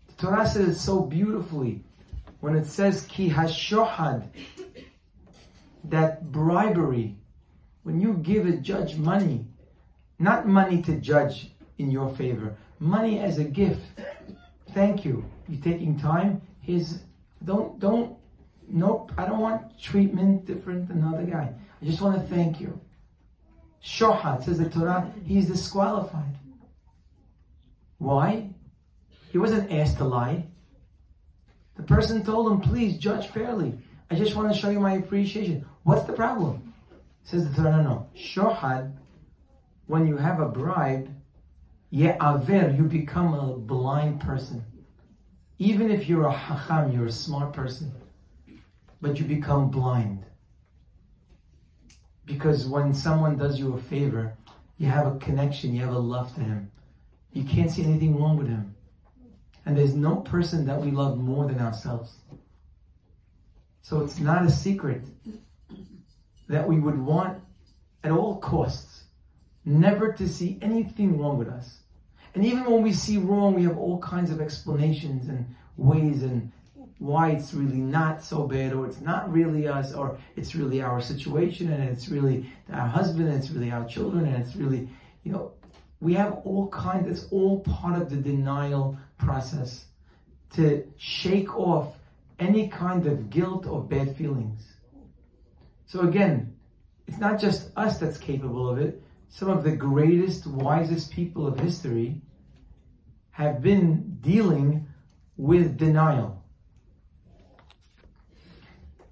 The 0.08 0.26
Torah 0.26 0.46
says 0.46 0.68
it 0.68 0.78
so 0.78 1.00
beautifully 1.02 1.84
when 2.40 2.56
it 2.56 2.66
says 2.66 3.02
ki 3.02 3.30
hashohad, 3.30 4.28
that 5.84 6.30
bribery, 6.30 7.16
when 7.82 8.00
you 8.00 8.14
give 8.14 8.46
a 8.46 8.56
judge 8.56 8.96
money, 8.96 9.46
not 10.18 10.46
money 10.46 10.82
to 10.82 10.96
judge 10.96 11.50
in 11.78 11.90
your 11.90 12.08
favor, 12.14 12.56
money 12.80 13.20
as 13.20 13.38
a 13.38 13.44
gift. 13.44 13.82
Thank 14.72 15.04
you. 15.04 15.24
You're 15.48 15.62
taking 15.62 15.98
time. 15.98 16.42
Here's 16.62 17.00
don't 17.44 17.78
don't 17.78 18.16
nope. 18.68 19.12
I 19.16 19.26
don't 19.26 19.38
want 19.40 19.78
treatment 19.80 20.46
different 20.46 20.88
than 20.88 20.98
another 20.98 21.24
guy. 21.24 21.52
I 21.80 21.84
just 21.84 22.00
want 22.00 22.20
to 22.20 22.34
thank 22.34 22.60
you. 22.60 22.80
Shohad 23.84 24.44
says 24.44 24.58
the 24.58 24.68
Torah. 24.68 25.12
He's 25.24 25.48
disqualified. 25.48 26.36
Why? 27.98 28.50
He 29.30 29.38
wasn't 29.38 29.70
asked 29.72 29.98
to 29.98 30.04
lie. 30.04 30.46
The 31.76 31.82
person 31.82 32.22
told 32.22 32.52
him, 32.52 32.60
please 32.60 32.98
judge 32.98 33.28
fairly. 33.28 33.78
I 34.10 34.16
just 34.16 34.34
want 34.34 34.52
to 34.52 34.58
show 34.58 34.70
you 34.70 34.80
my 34.80 34.94
appreciation. 34.94 35.64
What's 35.84 36.04
the 36.04 36.12
problem? 36.12 36.74
Says 37.24 37.48
the 37.48 37.54
Torah, 37.54 37.76
no, 37.76 37.82
no. 37.82 38.08
Shohad, 38.16 38.92
when 39.86 40.06
you 40.06 40.16
have 40.16 40.40
a 40.40 40.48
bribe, 40.48 41.08
aver, 41.92 42.70
you 42.70 42.84
become 42.84 43.34
a 43.34 43.56
blind 43.56 44.20
person. 44.20 44.64
Even 45.58 45.90
if 45.90 46.08
you're 46.08 46.26
a 46.26 46.32
hacham, 46.32 46.92
you're 46.92 47.06
a 47.06 47.12
smart 47.12 47.52
person, 47.52 47.92
but 49.00 49.18
you 49.18 49.24
become 49.24 49.70
blind. 49.70 50.24
Because 52.24 52.66
when 52.66 52.94
someone 52.94 53.36
does 53.36 53.58
you 53.58 53.74
a 53.74 53.78
favor, 53.78 54.36
you 54.78 54.86
have 54.86 55.06
a 55.06 55.18
connection, 55.18 55.74
you 55.74 55.80
have 55.82 55.92
a 55.92 55.98
love 55.98 56.34
to 56.36 56.40
him. 56.40 56.70
You 57.32 57.44
can't 57.44 57.70
see 57.70 57.84
anything 57.84 58.18
wrong 58.18 58.36
with 58.36 58.48
him. 58.48 58.74
And 59.66 59.76
there's 59.76 59.94
no 59.94 60.16
person 60.16 60.64
that 60.66 60.80
we 60.80 60.90
love 60.90 61.18
more 61.18 61.46
than 61.46 61.60
ourselves. 61.60 62.16
So 63.82 64.00
it's 64.00 64.18
not 64.18 64.46
a 64.46 64.50
secret 64.50 65.02
that 66.48 66.66
we 66.66 66.78
would 66.78 66.98
want 66.98 67.42
at 68.02 68.10
all 68.10 68.38
costs 68.38 69.04
never 69.64 70.12
to 70.12 70.28
see 70.28 70.58
anything 70.62 71.18
wrong 71.18 71.36
with 71.36 71.48
us. 71.48 71.79
And 72.34 72.44
even 72.44 72.64
when 72.64 72.82
we 72.82 72.92
see 72.92 73.18
wrong, 73.18 73.54
we 73.54 73.64
have 73.64 73.76
all 73.76 73.98
kinds 73.98 74.30
of 74.30 74.40
explanations 74.40 75.28
and 75.28 75.54
ways 75.76 76.22
and 76.22 76.52
why 76.98 77.30
it's 77.30 77.54
really 77.54 77.78
not 77.78 78.22
so 78.22 78.46
bad, 78.46 78.74
or 78.74 78.86
it's 78.86 79.00
not 79.00 79.32
really 79.32 79.66
us, 79.66 79.94
or 79.94 80.18
it's 80.36 80.54
really 80.54 80.82
our 80.82 81.00
situation, 81.00 81.72
and 81.72 81.82
it's 81.88 82.10
really 82.10 82.52
our 82.70 82.86
husband, 82.86 83.26
and 83.28 83.38
it's 83.38 83.50
really 83.50 83.70
our 83.70 83.86
children, 83.86 84.26
and 84.26 84.36
it's 84.44 84.54
really, 84.54 84.86
you 85.24 85.32
know, 85.32 85.52
we 86.00 86.12
have 86.12 86.32
all 86.44 86.68
kinds, 86.68 87.08
it's 87.08 87.32
all 87.32 87.60
part 87.60 88.00
of 88.00 88.10
the 88.10 88.16
denial 88.16 88.98
process 89.16 89.86
to 90.50 90.86
shake 90.98 91.56
off 91.56 91.96
any 92.38 92.68
kind 92.68 93.06
of 93.06 93.30
guilt 93.30 93.66
or 93.66 93.82
bad 93.82 94.14
feelings. 94.16 94.60
So 95.86 96.00
again, 96.00 96.54
it's 97.06 97.18
not 97.18 97.40
just 97.40 97.70
us 97.76 97.98
that's 97.98 98.18
capable 98.18 98.68
of 98.68 98.78
it. 98.78 99.02
Some 99.30 99.48
of 99.48 99.62
the 99.62 99.76
greatest, 99.76 100.46
wisest 100.46 101.12
people 101.12 101.46
of 101.46 101.58
history 101.58 102.20
have 103.30 103.62
been 103.62 104.18
dealing 104.20 104.88
with 105.36 105.78
denial. 105.78 106.44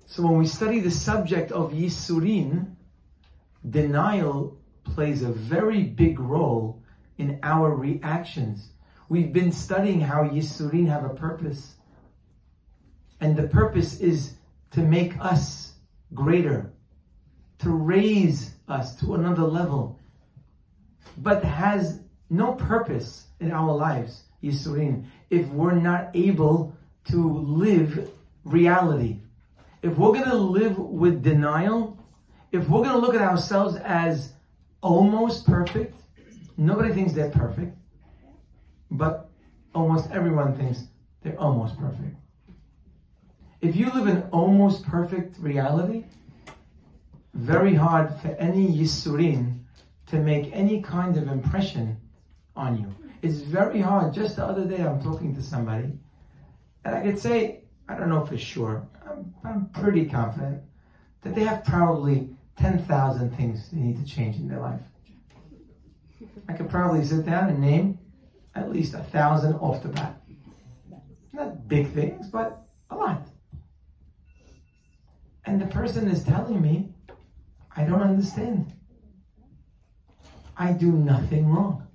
So 0.06 0.24
when 0.24 0.36
we 0.36 0.46
study 0.46 0.80
the 0.80 0.90
subject 0.90 1.52
of 1.52 1.72
Yisurin, 1.72 2.74
denial 3.70 4.58
plays 4.82 5.22
a 5.22 5.30
very 5.30 5.84
big 5.84 6.18
role 6.18 6.82
in 7.16 7.38
our 7.44 7.74
reactions. 7.74 8.72
We've 9.08 9.32
been 9.32 9.52
studying 9.52 10.00
how 10.00 10.24
Yisurin 10.24 10.88
have 10.88 11.04
a 11.04 11.14
purpose. 11.14 11.76
And 13.20 13.36
the 13.36 13.46
purpose 13.46 14.00
is 14.00 14.34
to 14.72 14.80
make 14.80 15.18
us 15.20 15.74
greater, 16.12 16.72
to 17.60 17.70
raise 17.70 18.54
us 18.66 18.96
to 18.96 19.14
another 19.14 19.44
level, 19.44 19.97
but 21.16 21.44
has 21.44 22.00
no 22.30 22.52
purpose 22.52 23.26
in 23.40 23.52
our 23.52 23.74
lives, 23.74 24.24
Yisurin, 24.42 25.06
if 25.30 25.46
we're 25.48 25.72
not 25.72 26.10
able 26.14 26.76
to 27.04 27.38
live 27.38 28.10
reality, 28.44 29.20
if 29.82 29.96
we're 29.96 30.12
going 30.12 30.28
to 30.28 30.34
live 30.34 30.78
with 30.78 31.22
denial, 31.22 31.98
if 32.52 32.68
we're 32.68 32.82
going 32.82 32.94
to 32.94 32.98
look 32.98 33.14
at 33.14 33.22
ourselves 33.22 33.76
as 33.76 34.32
almost 34.82 35.46
perfect, 35.46 35.94
nobody 36.56 36.92
thinks 36.92 37.12
they're 37.12 37.30
perfect, 37.30 37.76
but 38.90 39.30
almost 39.74 40.10
everyone 40.10 40.56
thinks 40.56 40.84
they're 41.22 41.38
almost 41.38 41.78
perfect. 41.78 42.16
If 43.60 43.76
you 43.76 43.90
live 43.90 44.06
in 44.06 44.22
almost 44.30 44.84
perfect 44.84 45.38
reality, 45.38 46.04
very 47.34 47.74
hard 47.74 48.14
for 48.20 48.28
any 48.36 48.68
Yisurin 48.68 49.57
to 50.08 50.18
make 50.18 50.50
any 50.52 50.82
kind 50.82 51.16
of 51.16 51.28
impression 51.28 51.96
on 52.56 52.78
you. 52.78 52.94
It's 53.22 53.38
very 53.38 53.80
hard. 53.80 54.14
Just 54.14 54.36
the 54.36 54.44
other 54.44 54.64
day, 54.64 54.82
I'm 54.82 55.02
talking 55.02 55.34
to 55.34 55.42
somebody, 55.42 55.92
and 56.84 56.94
I 56.94 57.02
could 57.02 57.18
say, 57.18 57.64
I 57.88 57.94
don't 57.94 58.08
know 58.08 58.24
for 58.24 58.38
sure, 58.38 58.86
I'm, 59.08 59.34
I'm 59.44 59.68
pretty 59.70 60.06
confident 60.06 60.62
that 61.22 61.34
they 61.34 61.44
have 61.44 61.64
probably 61.64 62.30
10,000 62.56 63.36
things 63.36 63.70
they 63.70 63.78
need 63.78 63.96
to 63.96 64.04
change 64.04 64.36
in 64.36 64.48
their 64.48 64.60
life. 64.60 64.80
I 66.48 66.52
could 66.52 66.68
probably 66.68 67.04
sit 67.04 67.24
down 67.24 67.50
and 67.50 67.60
name 67.60 67.98
at 68.54 68.70
least 68.70 68.94
a 68.94 68.98
thousand 68.98 69.54
off 69.54 69.82
the 69.82 69.88
bat. 69.88 70.20
Not 71.32 71.68
big 71.68 71.92
things, 71.92 72.28
but 72.28 72.62
a 72.90 72.96
lot. 72.96 73.28
And 75.44 75.60
the 75.60 75.66
person 75.66 76.08
is 76.08 76.24
telling 76.24 76.60
me, 76.60 76.90
I 77.76 77.84
don't 77.84 78.02
understand. 78.02 78.72
I 80.58 80.72
do 80.72 80.90
nothing 80.90 81.48
wrong. 81.48 81.86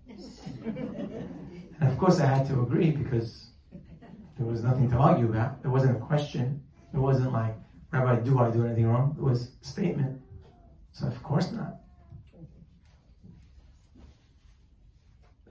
and 0.65 1.91
of 1.91 1.97
course, 1.97 2.21
I 2.21 2.26
had 2.26 2.47
to 2.47 2.62
agree 2.62 2.91
because 2.91 3.49
there 4.38 4.47
was 4.47 4.63
nothing 4.63 4.89
to 4.91 4.97
argue 4.97 5.30
about. 5.30 5.62
There 5.62 5.71
wasn't 5.71 5.97
a 5.97 5.99
question. 5.99 6.63
It 6.93 6.97
wasn't 6.97 7.34
like, 7.34 7.56
Rabbi, 7.91 8.21
do 8.21 8.39
I 8.39 8.49
do 8.52 8.65
anything 8.65 8.88
wrong? 8.88 9.15
It 9.17 9.21
was 9.21 9.52
a 9.62 9.65
statement. 9.65 10.21
So, 10.93 11.08
of 11.08 11.21
course 11.21 11.52
not. 11.52 11.82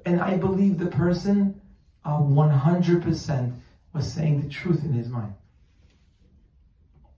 And 0.07 0.20
I 0.20 0.37
believe 0.37 0.79
the 0.79 0.87
person 0.87 1.61
uh, 2.05 2.18
100% 2.18 3.53
was 3.92 4.12
saying 4.12 4.40
the 4.40 4.48
truth 4.48 4.85
in 4.85 4.92
his 4.92 5.09
mind. 5.09 5.35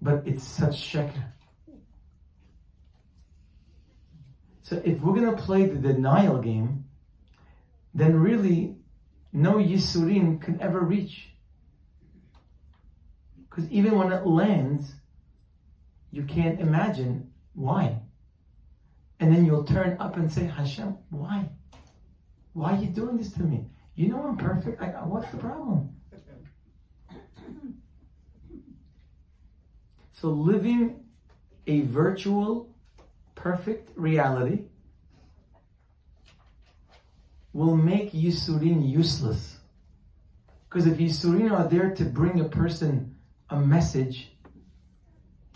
But 0.02 0.22
it's 0.26 0.46
such 0.46 0.74
sheker. 0.74 1.33
So 4.74 4.82
if 4.84 5.02
we're 5.02 5.14
going 5.14 5.36
to 5.36 5.40
play 5.40 5.66
the 5.66 5.78
denial 5.78 6.38
game, 6.38 6.86
then 7.94 8.18
really 8.18 8.74
no 9.32 9.52
Yisurin 9.54 10.42
can 10.42 10.60
ever 10.60 10.80
reach. 10.80 11.28
Because 13.48 13.70
even 13.70 13.96
when 13.96 14.10
it 14.10 14.26
lands, 14.26 14.92
you 16.10 16.24
can't 16.24 16.60
imagine 16.60 17.30
why. 17.52 18.00
And 19.20 19.32
then 19.32 19.46
you'll 19.46 19.62
turn 19.62 19.96
up 20.00 20.16
and 20.16 20.32
say, 20.32 20.46
Hashem, 20.46 20.96
why? 21.10 21.50
Why 22.52 22.76
are 22.76 22.82
you 22.82 22.88
doing 22.88 23.16
this 23.16 23.30
to 23.34 23.44
me? 23.44 23.66
You 23.94 24.08
know 24.08 24.26
I'm 24.26 24.36
perfect. 24.36 24.82
I, 24.82 24.88
what's 25.04 25.30
the 25.30 25.36
problem? 25.36 25.90
So 30.14 30.30
living 30.30 31.04
a 31.68 31.82
virtual 31.82 32.73
perfect 33.44 33.90
reality 33.94 34.62
will 37.52 37.76
make 37.76 38.10
Yisurin 38.12 38.90
useless. 38.90 39.58
Because 40.66 40.86
if 40.86 40.96
Yisurin 40.96 41.52
are 41.52 41.68
there 41.68 41.94
to 41.94 42.04
bring 42.06 42.40
a 42.40 42.48
person 42.48 43.14
a 43.50 43.60
message, 43.60 44.30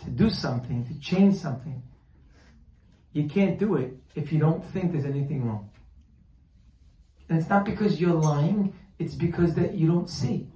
to 0.03 0.09
do 0.11 0.29
something, 0.29 0.85
to 0.85 0.99
change 0.99 1.37
something, 1.37 1.81
you 3.11 3.27
can't 3.27 3.57
do 3.57 3.75
it 3.77 3.97
if 4.13 4.31
you 4.31 4.37
don't 4.37 4.63
think 4.63 4.91
there's 4.91 5.05
anything 5.05 5.47
wrong. 5.47 5.71
And 7.27 7.39
it's 7.39 7.49
not 7.49 7.65
because 7.65 7.99
you're 7.99 8.13
lying, 8.13 8.71
it's 8.99 9.15
because 9.15 9.55
that 9.55 9.73
you 9.73 9.87
don't 9.87 10.09
see. 10.09 10.47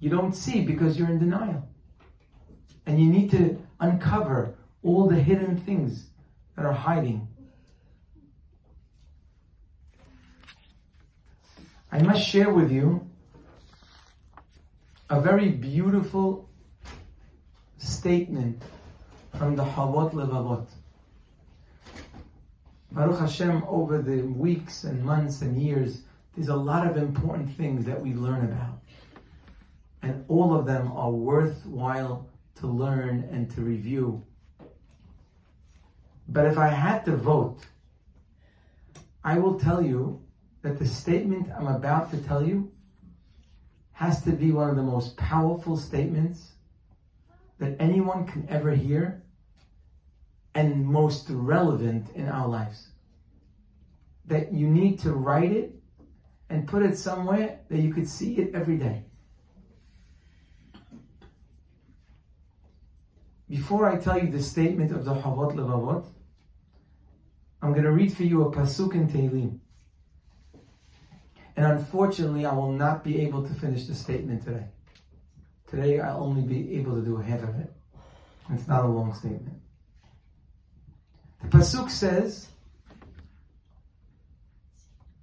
You 0.00 0.10
don't 0.10 0.34
see 0.34 0.62
because 0.62 0.98
you're 0.98 1.08
in 1.08 1.20
denial. 1.20 1.68
And 2.84 3.00
you 3.00 3.08
need 3.08 3.30
to 3.30 3.56
uncover 3.78 4.56
all 4.82 5.08
the 5.08 5.16
hidden 5.16 5.56
things 5.56 6.06
that 6.56 6.64
are 6.64 6.72
hiding. 6.72 7.28
I 11.92 12.02
must 12.02 12.22
share 12.22 12.50
with 12.50 12.70
you 12.70 13.08
a 15.08 15.20
very 15.20 15.48
beautiful 15.48 16.48
statement 17.78 18.62
from 19.36 19.56
the 19.56 19.64
Chovot 19.64 20.12
HaLevavot. 20.12 20.66
Baruch 22.92 23.18
Hashem, 23.18 23.64
over 23.68 23.98
the 23.98 24.22
weeks 24.22 24.84
and 24.84 25.04
months 25.04 25.42
and 25.42 25.60
years, 25.60 26.02
there's 26.34 26.48
a 26.48 26.56
lot 26.56 26.86
of 26.86 26.96
important 26.96 27.50
things 27.56 27.84
that 27.86 28.00
we 28.00 28.14
learn 28.14 28.44
about. 28.44 28.80
And 30.02 30.24
all 30.28 30.54
of 30.54 30.66
them 30.66 30.92
are 30.92 31.10
worthwhile 31.10 32.28
to 32.56 32.66
learn 32.66 33.28
and 33.32 33.50
to 33.52 33.62
review. 33.62 34.24
But 36.32 36.46
if 36.46 36.58
I 36.58 36.68
had 36.68 37.04
to 37.06 37.16
vote, 37.16 37.58
I 39.24 39.38
will 39.38 39.58
tell 39.58 39.82
you 39.82 40.22
that 40.62 40.78
the 40.78 40.86
statement 40.86 41.50
I'm 41.56 41.66
about 41.66 42.12
to 42.12 42.18
tell 42.18 42.42
you 42.46 42.70
has 43.92 44.22
to 44.22 44.30
be 44.30 44.52
one 44.52 44.70
of 44.70 44.76
the 44.76 44.82
most 44.82 45.16
powerful 45.16 45.76
statements 45.76 46.52
that 47.58 47.76
anyone 47.80 48.26
can 48.26 48.46
ever 48.48 48.74
hear 48.74 49.24
and 50.54 50.86
most 50.86 51.26
relevant 51.28 52.08
in 52.14 52.28
our 52.28 52.46
lives. 52.46 52.88
That 54.26 54.52
you 54.52 54.68
need 54.68 55.00
to 55.00 55.12
write 55.12 55.50
it 55.50 55.74
and 56.48 56.66
put 56.66 56.84
it 56.84 56.96
somewhere 56.96 57.58
that 57.68 57.78
you 57.78 57.92
could 57.92 58.08
see 58.08 58.36
it 58.36 58.54
every 58.54 58.76
day. 58.76 59.04
Before 63.48 63.90
I 63.90 63.98
tell 63.98 64.16
you 64.16 64.30
the 64.30 64.42
statement 64.42 64.92
of 64.92 65.04
the 65.04 65.14
Chovot 65.14 65.56
HaLevavot, 65.56 66.06
I'm 67.62 67.72
going 67.72 67.84
to 67.84 67.92
read 67.92 68.14
for 68.16 68.22
you 68.22 68.44
a 68.44 68.52
pasuk 68.52 68.94
in 68.94 69.06
Tehillim. 69.08 69.58
And 71.56 71.66
unfortunately, 71.66 72.46
I 72.46 72.54
will 72.54 72.72
not 72.72 73.04
be 73.04 73.20
able 73.20 73.46
to 73.46 73.52
finish 73.52 73.86
the 73.86 73.94
statement 73.94 74.44
today. 74.44 74.66
Today, 75.68 76.00
I'll 76.00 76.22
only 76.24 76.42
be 76.42 76.76
able 76.76 76.94
to 76.94 77.02
do 77.02 77.16
half 77.18 77.42
of 77.42 77.58
it. 77.58 77.72
It's 78.50 78.66
not 78.66 78.84
a 78.84 78.88
long 78.88 79.12
statement. 79.14 79.60
The 81.42 81.48
pasuk 81.48 81.90
says, 81.90 82.48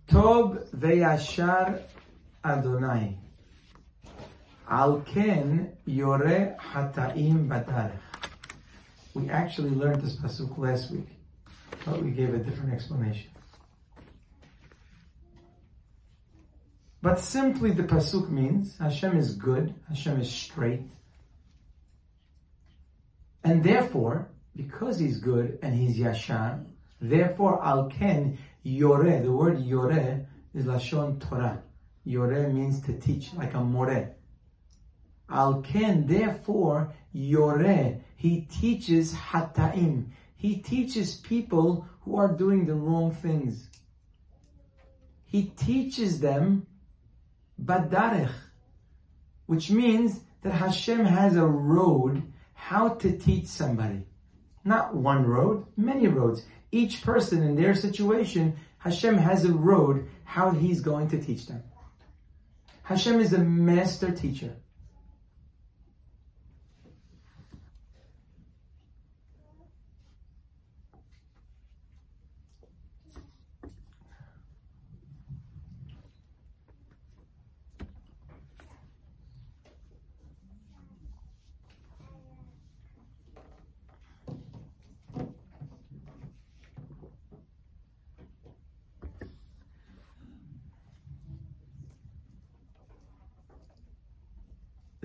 "Tob 0.07 0.59
veyashar 0.71 1.81
Adonai, 2.45 3.17
al 4.69 5.01
ken 5.01 5.75
yore 5.85 6.55
hataim 6.59 7.47
badarech." 7.47 7.99
We 9.13 9.29
actually 9.29 9.71
learned 9.71 10.01
this 10.01 10.15
pasuk 10.17 10.57
last 10.57 10.91
week, 10.91 11.16
but 11.85 12.03
we 12.03 12.11
gave 12.11 12.33
a 12.33 12.37
different 12.37 12.73
explanation. 12.73 13.29
But 17.01 17.19
simply 17.19 17.71
the 17.71 17.83
pasuk 17.83 18.29
means 18.29 18.77
Hashem 18.77 19.17
is 19.17 19.35
good, 19.35 19.73
Hashem 19.87 20.19
is 20.19 20.29
straight, 20.29 20.81
and 23.43 23.63
therefore, 23.63 24.29
because 24.55 24.99
He's 24.99 25.19
good 25.19 25.59
and 25.61 25.73
He's 25.73 25.97
yashar, 25.97 26.65
therefore 26.99 27.63
al 27.63 27.87
ken 27.87 28.37
yore. 28.63 29.21
The 29.21 29.31
word 29.31 29.61
yore 29.61 30.27
is 30.53 30.65
lashon 30.65 31.21
Torah. 31.21 31.61
Yore 32.03 32.49
means 32.49 32.81
to 32.81 32.93
teach, 32.93 33.33
like 33.33 33.53
a 33.53 33.59
more. 33.59 34.15
Al 35.29 35.61
ken, 35.61 36.07
therefore, 36.07 36.93
yore, 37.13 38.01
he 38.15 38.41
teaches 38.41 39.13
hataim. 39.13 40.07
He 40.37 40.57
teaches 40.57 41.15
people 41.15 41.87
who 42.01 42.15
are 42.17 42.31
doing 42.31 42.65
the 42.65 42.75
wrong 42.75 43.11
things. 43.11 43.67
He 45.25 45.45
teaches 45.57 46.19
them 46.19 46.67
badarech, 47.61 48.31
which 49.47 49.69
means 49.71 50.19
that 50.43 50.53
Hashem 50.53 51.03
has 51.05 51.35
a 51.35 51.45
road 51.45 52.21
how 52.53 52.89
to 52.89 53.17
teach 53.17 53.47
somebody. 53.47 54.03
Not 54.63 54.95
one 54.95 55.25
road, 55.25 55.65
many 55.75 56.07
roads. 56.07 56.45
Each 56.71 57.01
person 57.01 57.41
in 57.43 57.55
their 57.55 57.73
situation, 57.73 58.57
Hashem 58.77 59.17
has 59.17 59.43
a 59.43 59.53
road 59.53 60.07
how 60.23 60.51
He's 60.51 60.81
going 60.81 61.09
to 61.09 61.21
teach 61.21 61.47
them. 61.47 61.63
Hashem 62.83 63.19
is 63.19 63.33
a 63.33 63.39
master 63.39 64.11
teacher. 64.11 64.55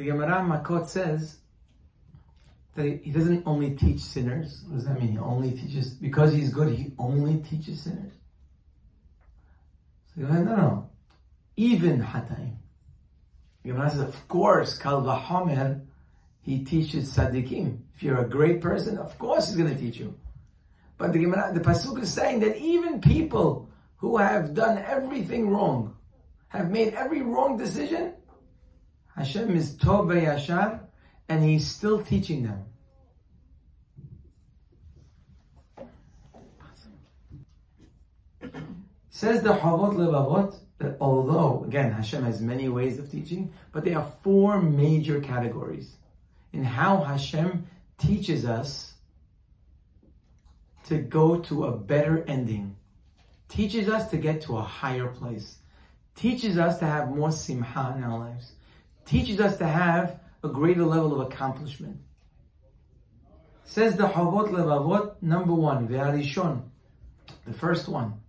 The 0.03 0.09
Gemara 0.09 0.43
Makot 0.43 0.88
says 0.88 1.37
that 2.75 3.05
he 3.05 3.12
doesn't 3.12 3.47
only 3.47 3.77
teach 3.77 4.01
sinners. 4.01 4.65
What 4.67 4.79
does 4.79 4.87
that 4.87 5.01
mean? 5.01 5.12
He 5.12 5.19
only 5.19 5.53
teaches, 5.53 5.91
because 5.91 6.33
he's 6.33 6.53
good, 6.53 6.75
he 6.75 6.93
only 6.99 7.37
teaches 7.37 7.83
sinners. 7.83 8.11
So 10.12 10.23
no, 10.23 10.43
no. 10.43 10.91
Even 11.57 12.03
Hataim. 12.03 12.57
Gemara 13.65 13.91
says, 13.91 14.01
of 14.01 14.27
course, 14.27 14.77
Kal 14.77 15.03
Vahomer, 15.03 15.83
he 16.41 16.65
teaches 16.65 17.17
Sadiqim. 17.17 17.79
If 17.95 18.03
you're 18.03 18.23
a 18.23 18.29
great 18.29 18.61
person, 18.61 18.99
of 18.99 19.17
course 19.21 19.47
he's 19.47 19.57
going 19.57 19.73
to 19.73 19.81
teach 19.81 19.99
you. 19.99 20.19
But 20.99 21.12
the 21.12 21.21
Gemara, 21.21 21.53
the 21.55 21.61
Pasuk 21.61 22.03
is 22.03 22.12
saying 22.12 22.41
that 22.41 22.57
even 22.57 23.01
people 23.01 23.71
who 23.99 24.17
have 24.17 24.53
done 24.53 24.79
everything 24.79 25.49
wrong, 25.49 25.97
have 26.49 26.73
made 26.73 26.95
every 26.95 27.23
wrong 27.23 27.57
decision, 27.57 28.15
Hashem 29.16 29.55
is 29.57 29.75
Tov 29.77 30.07
Yashar, 30.09 30.81
and 31.29 31.44
He's 31.44 31.66
still 31.66 32.03
teaching 32.03 32.44
them. 32.44 32.64
Says 39.11 39.42
the 39.42 39.55
Chovot 39.55 39.94
Levavot 39.94 40.59
that 40.79 40.96
although, 41.01 41.64
again, 41.64 41.92
Hashem 41.92 42.25
has 42.25 42.40
many 42.40 42.68
ways 42.68 42.98
of 42.98 43.11
teaching, 43.11 43.53
but 43.70 43.85
there 43.85 43.98
are 43.98 44.12
four 44.22 44.61
major 44.61 45.20
categories 45.20 45.96
in 46.53 46.64
how 46.64 47.03
Hashem 47.03 47.66
teaches 47.98 48.44
us 48.44 48.94
to 50.87 50.98
go 50.98 51.38
to 51.38 51.66
a 51.66 51.77
better 51.77 52.25
ending, 52.25 52.77
teaches 53.48 53.88
us 53.88 54.11
to 54.11 54.16
get 54.16 54.40
to 54.42 54.57
a 54.57 54.62
higher 54.62 55.07
place, 55.07 55.59
teaches 56.16 56.59
us 56.59 56.79
to 56.81 56.87
have 56.87 57.11
more 57.11 57.31
simha 57.31 57.94
in 57.96 58.03
our 58.03 58.18
lives 58.18 58.53
teaches 59.07 59.41
us 59.41 59.57
to 59.59 59.67
have 59.67 60.21
a 60.43 60.49
greater 60.49 60.85
level 60.85 61.21
of 61.21 61.33
accomplishment. 61.33 61.99
Says 63.65 63.97
the 63.97 64.09
Chovot 64.09 64.49
Levavot, 64.49 65.23
number 65.23 65.55
one, 65.55 65.88
Ve'arishon, 65.88 66.62
the 67.47 67.53
first 67.53 67.88
one. 67.88 68.21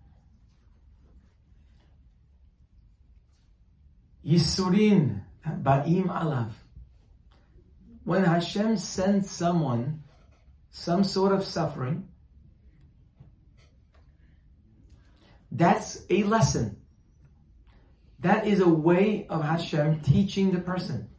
Yisurin 4.26 5.22
Ba'im 5.46 6.06
Alav. 6.06 6.52
When 8.06 8.24
Hashem 8.24 8.78
sends 8.78 9.30
someone 9.30 10.04
some 10.72 11.04
sort 11.04 11.32
of 11.34 11.44
suffering, 11.44 12.08
that's 15.52 16.04
a 16.10 16.24
lesson. 16.24 16.78
That 18.24 18.48
is 18.48 18.62
a 18.62 18.70
way 18.70 19.28
of 19.30 19.44
Hashem 19.44 20.00
teaching 20.00 20.52
the 20.52 20.60
person. 20.60 21.10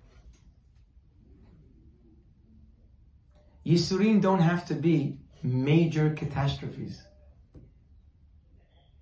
Yisurim 3.67 4.23
don't 4.23 4.41
have 4.41 4.67
to 4.69 4.75
be 4.75 5.19
major 5.43 6.15
catastrophes. 6.15 7.03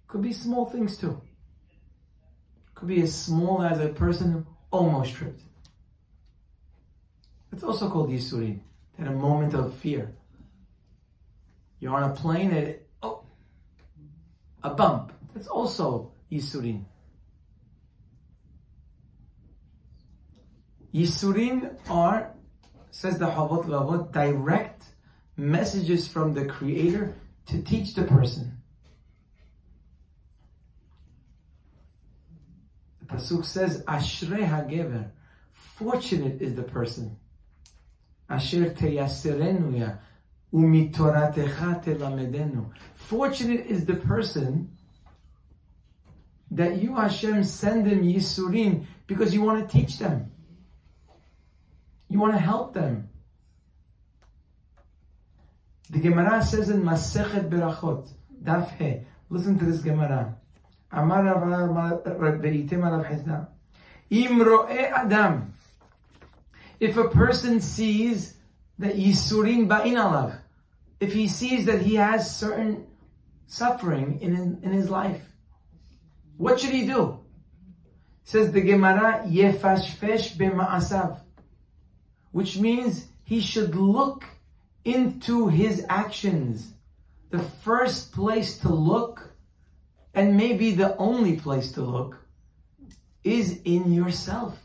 Could 0.09 0.23
be 0.23 0.33
small 0.33 0.67
things 0.67 0.97
too. 0.97 1.23
Could 2.75 2.89
be 2.89 3.03
as 3.03 3.15
small 3.15 3.63
as 3.63 3.79
a 3.79 3.89
person 3.89 4.47
almost 4.73 5.15
tripped. 5.15 5.43
It's 7.53 7.63
also 7.63 7.89
called 7.89 8.11
Yisurim. 8.11 8.61
At 8.99 9.07
a 9.07 9.13
moment 9.13 9.55
of 9.55 9.75
fear. 9.75 10.13
You're 11.79 11.95
on 11.95 12.11
a 12.11 12.15
plane 12.15 12.51
and 12.51 12.77
oh, 13.03 13.25
a 14.63 14.71
bump. 14.71 15.13
That's 15.35 15.47
also 15.47 16.13
Yisurim. 16.31 16.85
Yisurin 20.95 21.75
are, 21.89 22.35
says 22.91 23.19
the 23.19 23.27
Chovot 23.27 23.65
Levavot, 23.65 24.13
direct 24.13 24.85
messages 25.37 26.07
from 26.07 26.35
the 26.35 26.45
Creator 26.45 27.15
to 27.47 27.63
teach 27.63 27.95
the 27.95 28.05
person. 28.05 28.59
The 33.01 33.17
Pasuk 33.17 33.45
says, 33.45 33.83
Ashrei 33.85 34.47
HaGever, 34.49 35.11
fortunate 35.53 36.43
is 36.43 36.55
the 36.55 36.63
person. 36.63 37.17
Asher 38.29 38.71
teyaserenuya 38.71 39.99
umitoratecha 40.53 41.85
telamedenu. 41.85 42.71
Fortunate 42.95 43.67
is 43.67 43.85
the 43.85 43.97
person 43.97 44.77
that 46.51 46.83
you, 46.83 46.97
Hashem, 46.97 47.45
send 47.45 47.87
them 47.87 48.03
Yisurin 48.03 48.87
because 49.07 49.35
you 49.35 49.43
want 49.43 49.69
to 49.69 49.79
teach 49.79 49.99
them. 49.99 50.32
You 52.13 52.19
want 52.19 52.35
to 52.35 52.39
help 52.39 52.75
them. 52.75 53.09
The 55.89 55.99
Gemara 55.99 56.45
says 56.45 56.69
in 56.69 56.83
Masechet 56.83 57.49
Berachot, 57.49 58.07
Daf 58.43 58.77
He, 58.77 59.07
listen 59.31 59.59
to 59.59 59.65
this 59.65 59.81
Gemara. 59.81 60.37
Amar 60.91 61.27
Im 64.11 64.35
Adam. 64.95 65.55
If 66.81 66.97
a 66.99 67.09
person 67.09 67.63
sees 67.63 68.35
that 68.79 68.97
Yisurim 68.97 69.67
Ba'in 69.69 69.95
Alav, 69.95 70.39
if 71.01 71.15
he 71.15 71.29
sees 71.29 71.65
that 71.65 71.81
he 71.81 71.95
has 71.95 72.37
certain 72.37 72.87
suffering 73.47 74.21
in, 74.21 74.61
in 74.63 74.73
his 74.73 74.91
life, 74.91 75.23
what 76.37 76.61
should 76.61 76.73
he 76.73 76.85
do? 76.87 77.21
Says 78.25 78.53
the 78.53 78.61
Gemara, 78.61 79.25
Yefashfesh 79.27 80.37
B'ma'asav 80.37 81.23
which 82.33 82.59
means 82.59 83.07
he 83.25 83.41
should 83.41 83.75
look 83.75 84.25
into 84.85 85.49
his 85.49 85.85
actions. 85.89 86.73
The 87.31 87.39
first 87.39 88.13
place 88.13 88.59
to 88.59 88.69
look, 88.69 89.31
and 90.13 90.37
maybe 90.37 90.73
the 90.73 90.97
only 90.97 91.37
place 91.37 91.73
to 91.73 91.83
look, 91.83 92.19
is 93.23 93.61
in 93.65 93.93
yourself. 93.93 94.59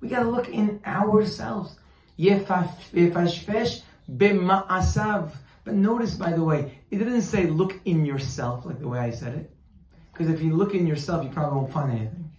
We 0.00 0.08
gotta 0.08 0.28
look 0.28 0.48
in 0.48 0.80
ourselves. 0.84 1.76
Yefashfesh 2.18 3.82
b'ma'asav. 4.10 5.30
But 5.64 5.74
notice, 5.74 6.14
by 6.14 6.32
the 6.32 6.42
way, 6.42 6.78
it 6.90 6.98
didn't 6.98 7.22
say 7.22 7.46
look 7.46 7.78
in 7.84 8.04
yourself 8.04 8.66
like 8.66 8.80
the 8.80 8.88
way 8.88 8.98
I 8.98 9.10
said 9.10 9.34
it. 9.34 9.50
Because 10.12 10.28
if 10.28 10.42
you 10.42 10.56
look 10.56 10.74
in 10.74 10.86
yourself, 10.86 11.24
you 11.24 11.30
probably 11.30 11.60
won't 11.60 11.72
find 11.72 11.92
anything. 11.92 12.30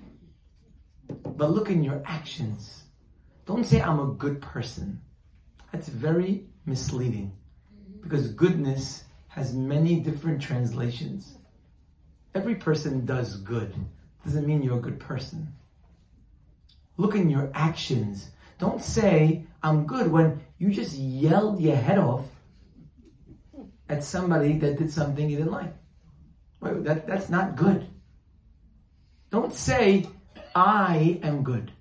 But 1.08 1.52
look 1.52 1.70
in 1.70 1.84
your 1.84 2.02
actions. 2.06 2.83
Don't 3.46 3.66
say 3.66 3.82
I'm 3.82 4.00
a 4.00 4.14
good 4.14 4.42
person. 4.42 5.02
That's 5.72 5.90
very 5.90 6.46
misleading 6.66 7.34
because 8.02 8.28
goodness 8.30 9.04
has 9.28 9.54
many 9.54 10.00
different 10.00 10.42
translations. 10.42 11.36
Every 12.36 12.56
person 12.56 13.06
does 13.06 13.38
good. 13.38 13.74
Doesn't 14.24 14.48
mean 14.48 14.62
you're 14.62 14.78
a 14.78 14.82
good 14.82 15.00
person. 15.00 15.54
Look 16.98 17.16
in 17.16 17.30
your 17.30 17.52
actions. 17.54 18.30
Don't 18.60 18.82
say, 18.82 19.46
I'm 19.62 19.86
good 19.86 20.12
when 20.12 20.42
you 20.58 20.70
just 20.70 20.96
yelled 20.96 21.60
your 21.60 21.76
head 21.76 21.98
off 21.98 22.26
at 23.90 24.04
somebody 24.04 24.58
that 24.60 24.78
did 24.78 24.92
something 24.92 25.30
you 25.30 25.38
didn't 25.38 25.52
like. 25.52 25.74
Wait, 26.62 26.84
that, 26.86 27.08
that's 27.08 27.30
not 27.30 27.56
good. 27.56 27.88
Don't 29.32 29.54
say, 29.54 30.08
I 30.56 31.20
am 31.24 31.44
good. 31.44 31.72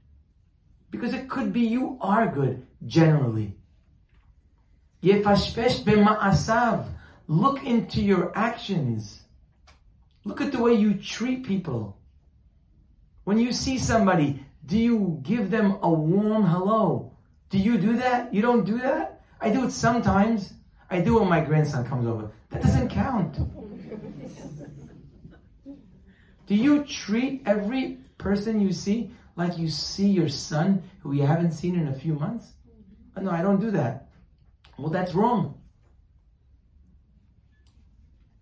Because 0.93 1.15
it 1.15 1.29
could 1.29 1.53
be 1.53 1.63
you 1.63 1.99
are 2.01 2.29
good, 2.29 2.67
generally. 2.87 3.57
Look 7.27 7.65
into 7.65 8.01
your 8.03 8.31
actions. 8.37 9.23
Look 10.25 10.41
at 10.41 10.53
the 10.53 10.61
way 10.61 10.75
you 10.75 10.95
treat 10.95 11.45
people. 11.45 11.97
When 13.25 13.39
you 13.39 13.53
see 13.53 13.79
somebody, 13.79 14.45
do 14.67 14.79
you 14.79 15.19
give 15.23 15.51
them 15.51 15.79
a 15.83 15.91
warm 15.91 16.45
hello? 16.45 17.17
Do 17.49 17.59
you 17.59 17.79
do 17.79 17.97
that? 17.97 18.33
You 18.35 18.43
don't 18.43 18.65
do 18.65 18.79
that? 18.79 19.23
I 19.41 19.51
do 19.51 19.65
it 19.65 19.73
sometimes. 19.73 20.53
I 20.91 21.01
do 21.01 21.19
when 21.19 21.29
my 21.29 21.41
grandson 21.41 21.87
comes 21.87 22.07
over. 22.07 22.31
That 22.51 22.63
doesn't 22.63 22.91
count. 22.91 23.39
Do 26.47 26.55
you 26.55 26.85
treat 26.85 27.43
every 27.47 27.99
person 28.19 28.61
you 28.61 28.73
see 28.73 29.11
like 29.37 29.59
you 29.59 29.69
see 29.69 30.09
your 30.09 30.29
son 30.29 30.83
who 31.01 31.13
you 31.13 31.25
haven't 31.25 31.53
seen 31.53 31.79
in 31.79 31.89
a 31.89 31.95
few 31.95 32.15
months? 32.15 32.53
Uh, 33.17 33.21
no, 33.21 33.31
I 33.31 33.43
don't 33.43 33.61
do 33.61 33.71
that. 33.73 34.09
Well, 34.79 34.91
that's 34.91 35.15
wrong. 35.15 35.61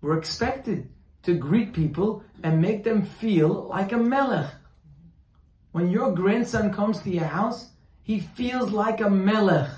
We're 0.01 0.19
expected 0.19 0.89
to 1.23 1.35
greet 1.35 1.73
people 1.73 2.25
and 2.43 2.63
make 2.63 2.85
them 2.85 3.03
feel 3.03 3.69
like 3.69 3.93
a 3.93 3.99
melech. 3.99 4.51
When 5.73 5.91
your 5.91 6.13
grandson 6.13 6.73
comes 6.73 7.01
to 7.03 7.11
your 7.11 7.25
house, 7.25 7.71
he 8.03 8.21
feels 8.21 8.71
like 8.71 9.01
a 9.01 9.11
melech 9.11 9.71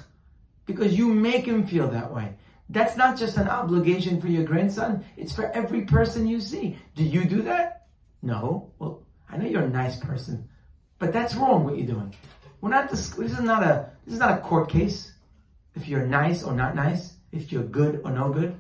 because 0.65 0.97
you 0.97 1.13
make 1.13 1.45
him 1.45 1.67
feel 1.67 1.89
that 1.89 2.15
way. 2.15 2.35
That's 2.69 2.97
not 2.97 3.19
just 3.19 3.37
an 3.37 3.49
obligation 3.49 4.21
for 4.21 4.29
your 4.29 4.45
grandson, 4.45 5.05
it's 5.17 5.35
for 5.35 5.51
every 5.51 5.83
person 5.83 6.27
you 6.27 6.41
see. 6.41 6.79
Do 6.95 7.05
you 7.05 7.25
do 7.25 7.43
that? 7.43 7.87
No. 8.23 8.73
Well, 8.79 9.03
I 9.29 9.37
know 9.37 9.47
you're 9.47 9.65
a 9.65 9.69
nice 9.69 9.97
person, 9.97 10.49
but 11.03 11.12
that's 11.12 11.34
wrong 11.34 11.64
what 11.64 11.76
you're 11.76 11.88
doing. 11.88 12.14
We're 12.61 12.70
not. 12.70 12.88
This, 12.88 13.09
this 13.09 13.32
is 13.32 13.40
not 13.40 13.64
a. 13.64 13.90
This 14.05 14.14
is 14.14 14.20
not 14.20 14.38
a 14.38 14.40
court 14.40 14.68
case. 14.68 15.12
If 15.74 15.88
you're 15.88 16.07
nice 16.07 16.44
or 16.44 16.55
not 16.55 16.76
nice, 16.76 17.14
if 17.32 17.50
you're 17.50 17.64
good 17.64 18.03
or 18.05 18.12
no 18.12 18.30
good. 18.30 18.55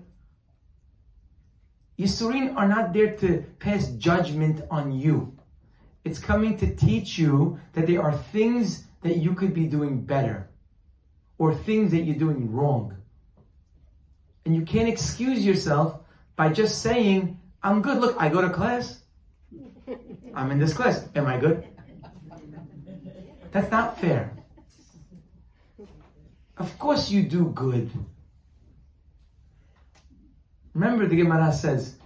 Yisurin 1.96 2.56
are 2.56 2.66
not 2.66 2.92
there 2.92 3.14
to 3.18 3.44
pass 3.60 3.90
judgment 3.90 4.60
on 4.72 4.90
you. 4.90 5.38
It's 6.04 6.18
coming 6.18 6.56
to 6.56 6.74
teach 6.74 7.16
you 7.16 7.60
that 7.74 7.86
there 7.86 8.02
are 8.02 8.12
things 8.12 8.86
that 9.02 9.18
you 9.18 9.34
could 9.34 9.54
be 9.54 9.66
doing 9.68 10.00
better 10.00 10.48
or 11.38 11.54
things 11.54 11.92
that 11.92 12.00
you're 12.00 12.18
doing 12.26 12.50
wrong. 12.50 12.96
And 14.44 14.56
you 14.56 14.62
can't 14.62 14.88
excuse 14.88 15.46
yourself 15.46 16.00
by 16.34 16.48
just 16.48 16.82
saying, 16.82 17.38
I'm 17.62 17.82
good. 17.82 18.00
Look, 18.00 18.16
I 18.18 18.28
go 18.30 18.42
to 18.42 18.50
class. 18.50 18.98
I'm 20.34 20.50
in 20.50 20.58
this 20.58 20.72
class. 20.72 21.06
Am 21.14 21.26
I 21.26 21.38
good? 21.38 21.71
That's 23.52 23.70
not 23.70 24.00
fair. 24.00 24.32
Of 26.56 26.78
course 26.78 27.10
you 27.10 27.22
do 27.22 27.50
good. 27.54 27.90
Remember 30.74 31.06
the 31.06 31.16
Gemara 31.16 31.52
says, 31.52 31.96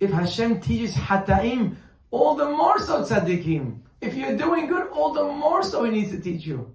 if 0.00 0.10
Hashem 0.10 0.60
teaches 0.60 0.94
hataim, 0.94 1.76
all 2.10 2.34
the 2.34 2.48
more 2.48 2.78
so 2.78 3.02
tzaddikim. 3.02 3.80
If 4.00 4.14
you're 4.14 4.36
doing 4.36 4.66
good, 4.66 4.88
all 4.88 5.12
the 5.12 5.24
more 5.24 5.62
so 5.62 5.84
He 5.84 5.90
needs 5.90 6.10
to 6.12 6.20
teach 6.20 6.46
you. 6.46 6.74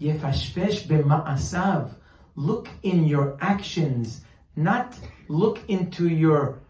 Yefashpesh 0.00 0.86
b'ma'asav. 0.86 1.94
Look 2.34 2.68
in 2.82 3.04
your 3.04 3.36
actions, 3.40 4.22
not 4.56 4.98
look 5.28 5.60
into 5.68 6.08
your 6.08 6.60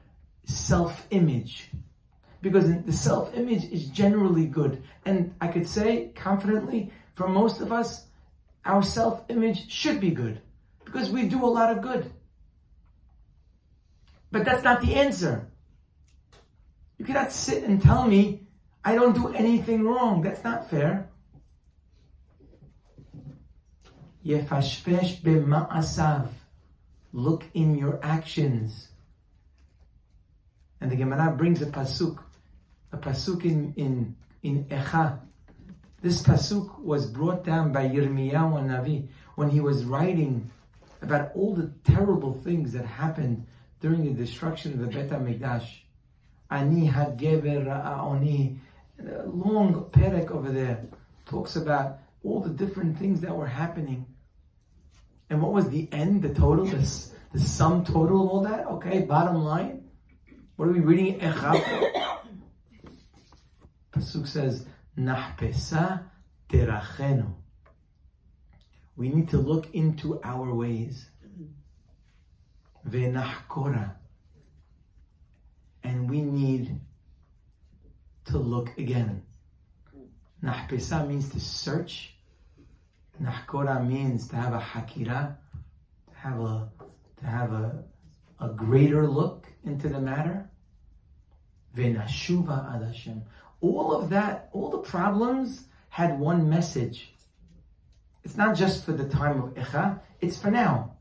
self-image. 0.44 1.70
Because 2.42 2.82
the 2.82 2.92
self-image 2.92 3.64
is 3.70 3.86
generally 3.86 4.46
good. 4.46 4.82
And 5.06 5.34
I 5.40 5.48
could 5.48 5.66
say 5.66 6.10
confidently, 6.14 6.92
for 7.14 7.28
most 7.28 7.60
of 7.60 7.72
us, 7.72 8.04
our 8.64 8.82
self-image 8.82 9.70
should 9.70 10.00
be 10.00 10.10
good. 10.10 10.42
Because 10.84 11.08
we 11.10 11.28
do 11.28 11.44
a 11.44 11.46
lot 11.46 11.70
of 11.70 11.80
good. 11.80 12.12
But 14.30 14.44
that's 14.44 14.64
not 14.64 14.80
the 14.80 14.94
answer. 14.96 15.48
You 16.98 17.04
cannot 17.04 17.32
sit 17.32 17.64
and 17.64 17.80
tell 17.80 18.06
me 18.06 18.46
I 18.84 18.94
don't 18.94 19.14
do 19.14 19.28
anything 19.28 19.84
wrong. 19.84 20.22
That's 20.22 20.42
not 20.42 20.68
fair. 20.68 21.08
Yefashpesh 24.26 25.20
b'ma'asav. 25.22 26.28
Look 27.12 27.44
in 27.54 27.76
your 27.76 28.00
actions. 28.02 28.88
And 30.80 30.90
the 30.90 30.96
Gemara 30.96 31.32
brings 31.36 31.62
a 31.62 31.66
pasuk, 31.66 32.18
a 32.92 32.98
pasuk 32.98 33.44
in 33.44 33.72
in 33.76 34.16
in 34.42 34.64
Echa. 34.64 35.18
This 36.00 36.22
pasuk 36.22 36.80
was 36.80 37.06
brought 37.06 37.44
down 37.44 37.72
by 37.72 37.88
Yirmiyahu 37.88 38.66
Navi 38.66 39.08
when 39.36 39.48
he 39.48 39.60
was 39.60 39.84
writing 39.84 40.50
about 41.00 41.32
all 41.34 41.54
the 41.54 41.72
terrible 41.84 42.32
things 42.32 42.72
that 42.72 42.84
happened 42.84 43.46
during 43.80 44.04
the 44.04 44.12
destruction 44.12 44.72
of 44.72 44.78
the 44.80 44.86
Bet 44.86 45.10
HaMikdash. 45.10 45.66
Ani 46.50 46.88
Hagever 46.88 47.66
Ra'oni, 47.66 48.58
a 49.00 49.26
long 49.26 49.86
perek 49.90 50.30
over 50.30 50.50
there 50.50 50.84
talks 51.24 51.56
about 51.56 51.98
all 52.22 52.40
the 52.40 52.50
different 52.50 52.98
things 52.98 53.20
that 53.22 53.34
were 53.34 53.46
happening. 53.46 54.06
And 55.30 55.40
what 55.40 55.52
was 55.52 55.68
the 55.70 55.88
end, 55.92 56.22
the 56.22 56.34
total, 56.34 56.66
the, 56.66 56.76
the 57.32 57.40
sum 57.40 57.84
total 57.84 58.24
of 58.24 58.28
all 58.30 58.42
that? 58.42 58.66
Okay, 58.66 59.00
bottom 59.00 59.36
line. 59.36 59.88
What 60.56 60.68
are 60.68 60.72
we 60.72 60.80
reading? 60.80 61.20
Echa. 61.20 62.08
Pasuk 64.02 64.26
says, 64.26 64.66
Nahpesa 64.98 66.02
derachenu. 66.48 67.32
We 68.96 69.08
need 69.08 69.28
to 69.28 69.38
look 69.38 69.72
into 69.74 70.20
our 70.24 70.52
ways. 70.52 71.08
Venahkora. 72.88 73.94
And 75.84 76.10
we 76.10 76.20
need 76.20 76.80
to 78.26 78.38
look 78.38 78.76
again. 78.76 79.22
Nahpesa 80.42 81.06
means 81.06 81.28
to 81.30 81.40
search. 81.40 82.14
Nahkora 83.22 83.86
means 83.86 84.28
to 84.28 84.36
have 84.36 84.52
a 84.52 84.58
hakira, 84.58 85.36
to 86.10 86.16
have 86.16 86.40
a 86.40 86.68
to 87.20 87.26
have 87.26 87.52
a, 87.52 87.84
a 88.40 88.48
greater 88.48 89.06
look 89.06 89.46
into 89.64 89.88
the 89.88 90.00
matter. 90.00 90.50
Venashuva 91.76 92.74
ad 92.74 92.82
Hashem. 92.82 93.22
All 93.62 93.94
of 93.94 94.10
that, 94.10 94.48
all 94.52 94.70
the 94.70 94.78
problems 94.78 95.64
had 95.88 96.18
one 96.18 96.50
message. 96.50 97.14
It's 98.24 98.36
not 98.36 98.56
just 98.56 98.84
for 98.84 98.92
the 98.92 99.08
time 99.08 99.40
of 99.40 99.54
Echa, 99.54 100.00
it's 100.20 100.36
for 100.36 100.50
now. 100.50 100.96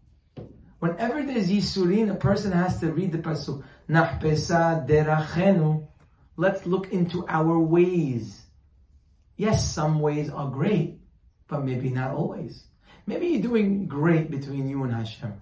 Whenever 0.79 1.23
there's 1.23 1.49
Yisurin, 1.49 2.11
a 2.11 2.15
person 2.15 2.51
has 2.51 2.79
to 2.79 2.91
read 2.91 3.11
the 3.11 3.17
Pasuk. 3.17 3.63
Nahpesa 3.89 4.87
derachenu. 4.87 5.87
Let's 6.37 6.65
look 6.65 6.91
into 6.93 7.25
our 7.27 7.59
ways. 7.59 8.41
Yes, 9.37 9.69
some 9.69 9.99
ways 9.99 10.29
are 10.29 10.49
great, 10.49 10.99
but 11.47 11.65
maybe 11.65 11.89
not 11.89 12.11
always. 12.11 12.63
Maybe 13.05 13.27
you're 13.27 13.41
doing 13.41 13.87
great 13.87 14.29
between 14.29 14.69
you 14.69 14.83
and 14.83 14.93
Hashem, 14.93 15.33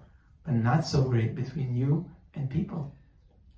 but 0.44 0.54
not 0.54 0.86
so 0.86 1.04
great 1.04 1.34
between 1.34 1.76
you 1.76 2.10
and 2.34 2.50
people. 2.50 2.94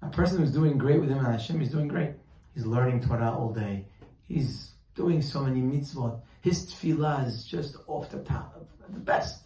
A 0.02 0.08
person 0.08 0.38
who's 0.38 0.52
doing 0.52 0.78
great 0.78 1.00
with 1.00 1.10
him 1.10 1.18
and 1.18 1.26
Hashem 1.26 1.62
is 1.62 1.70
doing 1.70 1.88
great. 1.88 2.14
He's 2.54 2.66
learning 2.66 3.00
Torah 3.00 3.32
all 3.32 3.52
day. 3.52 3.86
He's 4.28 4.72
doing 4.94 5.22
so 5.22 5.42
many 5.42 5.60
mitzvot. 5.60 6.20
His 6.42 6.72
tefillah 6.72 7.26
is 7.26 7.44
just 7.44 7.76
off 7.86 8.10
the 8.10 8.18
top, 8.20 8.66
the 8.88 9.00
best. 9.00 9.42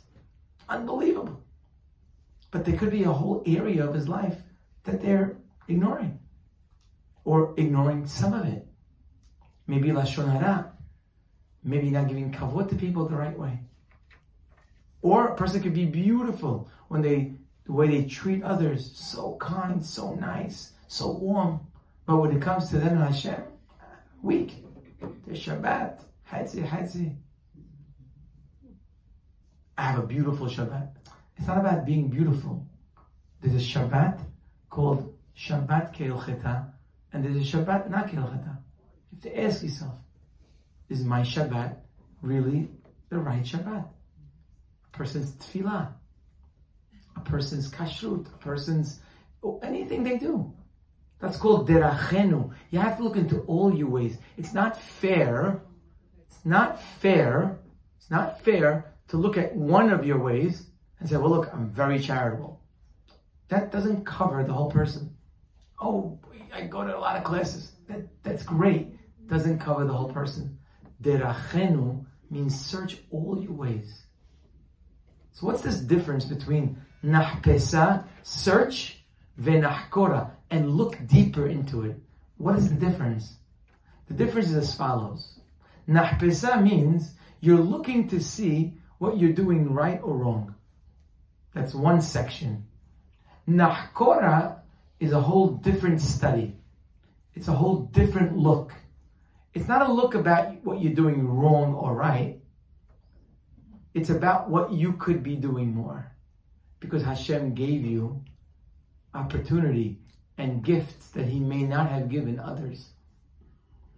Unbelievable. 0.68 1.42
But 2.50 2.64
there 2.64 2.76
could 2.76 2.90
be 2.90 3.04
a 3.04 3.12
whole 3.12 3.42
area 3.46 3.86
of 3.86 3.94
his 3.94 4.08
life 4.08 4.36
that 4.84 5.00
they're 5.00 5.36
ignoring. 5.68 6.18
Or 7.24 7.54
ignoring 7.56 8.06
some 8.06 8.32
of 8.32 8.46
it. 8.46 8.66
Maybe 9.66 9.88
Lashon 9.88 10.30
Hara. 10.30 10.72
Maybe 11.62 11.90
not 11.90 12.08
giving 12.08 12.32
kavod 12.32 12.68
to 12.70 12.76
people 12.76 13.08
the 13.08 13.16
right 13.16 13.36
way. 13.38 13.60
Or 15.02 15.28
a 15.28 15.36
person 15.36 15.62
could 15.62 15.74
be 15.74 15.84
beautiful 15.84 16.68
when 16.88 17.02
they, 17.02 17.34
the 17.64 17.72
way 17.72 17.88
they 17.88 18.04
treat 18.08 18.42
others, 18.42 18.92
so 18.94 19.36
kind, 19.40 19.84
so 19.84 20.14
nice, 20.14 20.72
so 20.88 21.10
warm. 21.12 21.60
But 22.06 22.18
when 22.18 22.36
it 22.36 22.40
comes 22.40 22.70
to 22.70 22.78
them 22.78 22.98
and 23.02 23.12
Hashem, 23.12 23.42
weak. 24.22 24.64
The 25.00 25.32
Shabbat, 25.32 26.00
Hadzi, 26.30 26.66
Hadzi. 26.66 27.16
I 29.76 29.82
have 29.82 29.98
a 29.98 30.06
beautiful 30.06 30.46
Shabbat. 30.46 30.88
It's 31.36 31.46
not 31.46 31.58
about 31.58 31.84
being 31.84 32.08
beautiful. 32.08 32.66
There's 33.40 33.54
a 33.54 33.78
Shabbat 33.78 34.20
called 34.70 35.14
Shabbat 35.36 35.94
Kehilchata, 35.94 36.70
and 37.12 37.24
there's 37.24 37.36
a 37.36 37.56
Shabbat 37.56 37.90
not 37.90 38.06
Kehilchata. 38.08 38.56
You 39.10 39.12
have 39.12 39.22
to 39.22 39.42
ask 39.42 39.62
yourself, 39.62 39.98
is 40.88 41.04
my 41.04 41.20
Shabbat 41.20 41.76
really 42.22 42.70
the 43.10 43.18
right 43.18 43.42
Shabbat? 43.42 43.84
A 44.86 44.96
person's 44.96 45.32
tefillah, 45.32 45.92
a 47.16 47.20
person's 47.20 47.70
kashrut, 47.70 48.26
a 48.32 48.38
person's 48.38 49.00
oh, 49.42 49.58
anything 49.62 50.04
they 50.04 50.16
do. 50.18 50.55
That's 51.20 51.36
called 51.36 51.68
derachenu. 51.68 52.52
You 52.70 52.78
have 52.78 52.98
to 52.98 53.04
look 53.04 53.16
into 53.16 53.40
all 53.42 53.74
your 53.74 53.88
ways. 53.88 54.18
It's 54.36 54.52
not 54.52 54.80
fair. 54.80 55.62
It's 56.28 56.44
not 56.44 56.82
fair. 57.00 57.58
It's 57.96 58.10
not 58.10 58.40
fair 58.42 58.94
to 59.08 59.16
look 59.16 59.38
at 59.38 59.56
one 59.56 59.90
of 59.90 60.04
your 60.04 60.18
ways 60.18 60.66
and 61.00 61.08
say, 61.08 61.16
well, 61.16 61.30
look, 61.30 61.52
I'm 61.52 61.70
very 61.70 61.98
charitable. 61.98 62.60
That 63.48 63.72
doesn't 63.72 64.04
cover 64.04 64.42
the 64.44 64.52
whole 64.52 64.70
person. 64.70 65.16
Oh, 65.80 66.18
I 66.52 66.62
go 66.62 66.84
to 66.84 66.96
a 66.96 66.98
lot 66.98 67.16
of 67.16 67.24
classes. 67.24 67.72
That, 67.88 68.06
that's 68.22 68.42
great. 68.42 68.88
Doesn't 69.28 69.58
cover 69.58 69.84
the 69.84 69.92
whole 69.92 70.12
person. 70.12 70.58
Derachenu 71.02 72.04
means 72.30 72.58
search 72.58 72.98
all 73.10 73.40
your 73.40 73.52
ways. 73.52 74.02
So 75.32 75.46
what's 75.46 75.62
this 75.62 75.78
difference 75.78 76.24
between 76.24 76.80
nahpesa, 77.04 78.06
search, 78.22 79.04
venahkora, 79.40 80.30
and 80.50 80.70
look 80.70 80.98
deeper 81.06 81.46
into 81.46 81.84
it? 81.84 81.96
What 82.38 82.56
is 82.56 82.68
the 82.68 82.76
difference? 82.76 83.36
The 84.08 84.14
difference 84.14 84.48
is 84.48 84.56
as 84.56 84.74
follows. 84.74 85.40
Nahpesa 85.88 86.62
means 86.62 87.14
you're 87.40 87.58
looking 87.58 88.08
to 88.08 88.20
see 88.20 88.74
what 88.98 89.18
you're 89.18 89.32
doing 89.32 89.72
right 89.72 90.00
or 90.02 90.16
wrong. 90.16 90.54
That's 91.54 91.74
one 91.74 92.00
section. 92.00 92.66
Nahkora 93.48 94.60
is 95.00 95.12
a 95.12 95.20
whole 95.20 95.48
different 95.50 96.00
study. 96.00 96.56
It's 97.34 97.48
a 97.48 97.52
whole 97.52 97.82
different 97.92 98.36
look. 98.36 98.72
It's 99.54 99.68
not 99.68 99.88
a 99.88 99.92
look 99.92 100.14
about 100.14 100.64
what 100.64 100.80
you're 100.80 100.94
doing 100.94 101.26
wrong 101.26 101.74
or 101.74 101.94
right. 101.94 102.40
It's 103.94 104.10
about 104.10 104.50
what 104.50 104.72
you 104.72 104.94
could 104.94 105.22
be 105.22 105.36
doing 105.36 105.74
more. 105.74 106.12
Because 106.80 107.02
Hashem 107.02 107.54
gave 107.54 107.84
you 107.84 108.22
opportunity 109.14 109.98
and 110.38 110.62
gifts 110.64 111.08
that 111.08 111.26
He 111.26 111.40
may 111.40 111.62
not 111.62 111.90
have 111.90 112.08
given 112.08 112.38
others. 112.38 112.86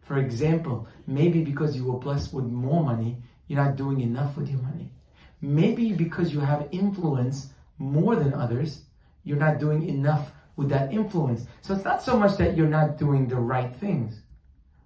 For 0.03 0.19
example, 0.19 0.89
maybe 1.07 1.45
because 1.45 1.77
you 1.77 1.85
were 1.85 1.99
blessed 1.99 2.33
with 2.33 2.47
more 2.47 2.83
money, 2.83 3.19
you're 3.47 3.63
not 3.63 3.77
doing 3.77 4.01
enough 4.01 4.37
with 4.37 4.49
your 4.49 4.61
money. 4.61 4.93
Maybe 5.41 5.93
because 5.93 6.33
you 6.33 6.41
have 6.41 6.69
influence 6.73 7.49
more 7.79 8.17
than 8.17 8.35
others, 8.35 8.83
you're 9.25 9.37
not 9.37 9.59
doing 9.59 9.89
enough 9.89 10.33
with 10.57 10.71
that 10.71 10.93
influence. 10.93 11.47
So 11.61 11.75
it's 11.75 11.85
not 11.85 12.03
so 12.03 12.17
much 12.17 12.37
that 12.39 12.57
you're 12.57 12.67
not 12.67 12.99
doing 12.99 13.29
the 13.29 13.37
right 13.37 13.75
things, 13.77 14.21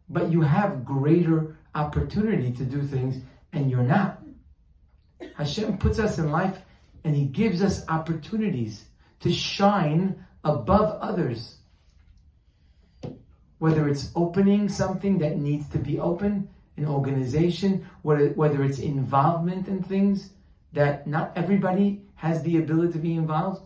but 0.09 0.31
you 0.31 0.43
have 0.43 0.85
greater 0.85 1.57
opportunity 1.75 2.53
to 2.53 2.65
do 2.65 2.83
things 2.83 3.23
and 3.53 3.71
you're 3.71 3.83
not. 3.83 4.21
Hashem 5.37 5.79
puts 5.79 5.99
us 5.99 6.19
in 6.19 6.31
life 6.31 6.59
and 7.05 7.17
He 7.17 7.25
gives 7.25 7.63
us 7.63 7.85
opportunities 7.89 8.85
to 9.21 9.33
shine 9.33 10.25
above 10.45 10.99
others. 11.01 11.57
Whether 13.59 13.89
it's 13.89 14.11
opening 14.17 14.69
something 14.69 15.19
that 15.19 15.39
needs 15.39 15.69
to 15.71 15.79
be 15.79 15.99
open, 15.99 16.49
an 16.77 16.87
organization, 16.87 17.87
whether, 18.03 18.65
it's 18.65 18.79
involvement 18.79 19.69
in 19.69 19.83
things 19.83 20.31
that 20.73 21.07
not 21.07 21.33
everybody 21.37 22.03
has 22.15 22.43
the 22.43 22.59
ability 22.59 22.93
to 22.95 22.99
be 22.99 23.15
involved. 23.15 23.63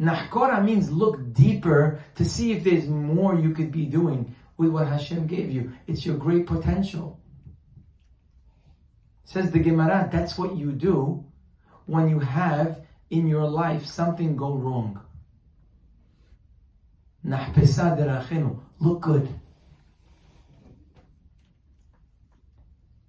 Nahkora 0.00 0.64
means 0.64 0.90
look 0.90 1.32
deeper 1.32 2.02
to 2.16 2.24
see 2.24 2.52
if 2.52 2.64
there's 2.64 2.88
more 2.88 3.36
you 3.36 3.52
could 3.52 3.70
be 3.70 3.84
doing 3.84 4.34
with 4.56 4.70
what 4.70 4.88
Hashem 4.88 5.26
gave 5.26 5.50
you. 5.50 5.72
It's 5.86 6.04
your 6.04 6.16
great 6.16 6.46
potential. 6.46 7.20
Says 9.24 9.50
the 9.50 9.60
Gemara, 9.60 10.08
that's 10.10 10.36
what 10.36 10.56
you 10.56 10.72
do 10.72 11.24
when 11.86 12.08
you 12.08 12.18
have 12.18 12.84
in 13.12 13.28
your 13.28 13.46
life 13.46 13.84
something 13.84 14.36
go 14.36 14.54
wrong. 14.54 14.98
Look 18.80 19.00
good. 19.02 19.28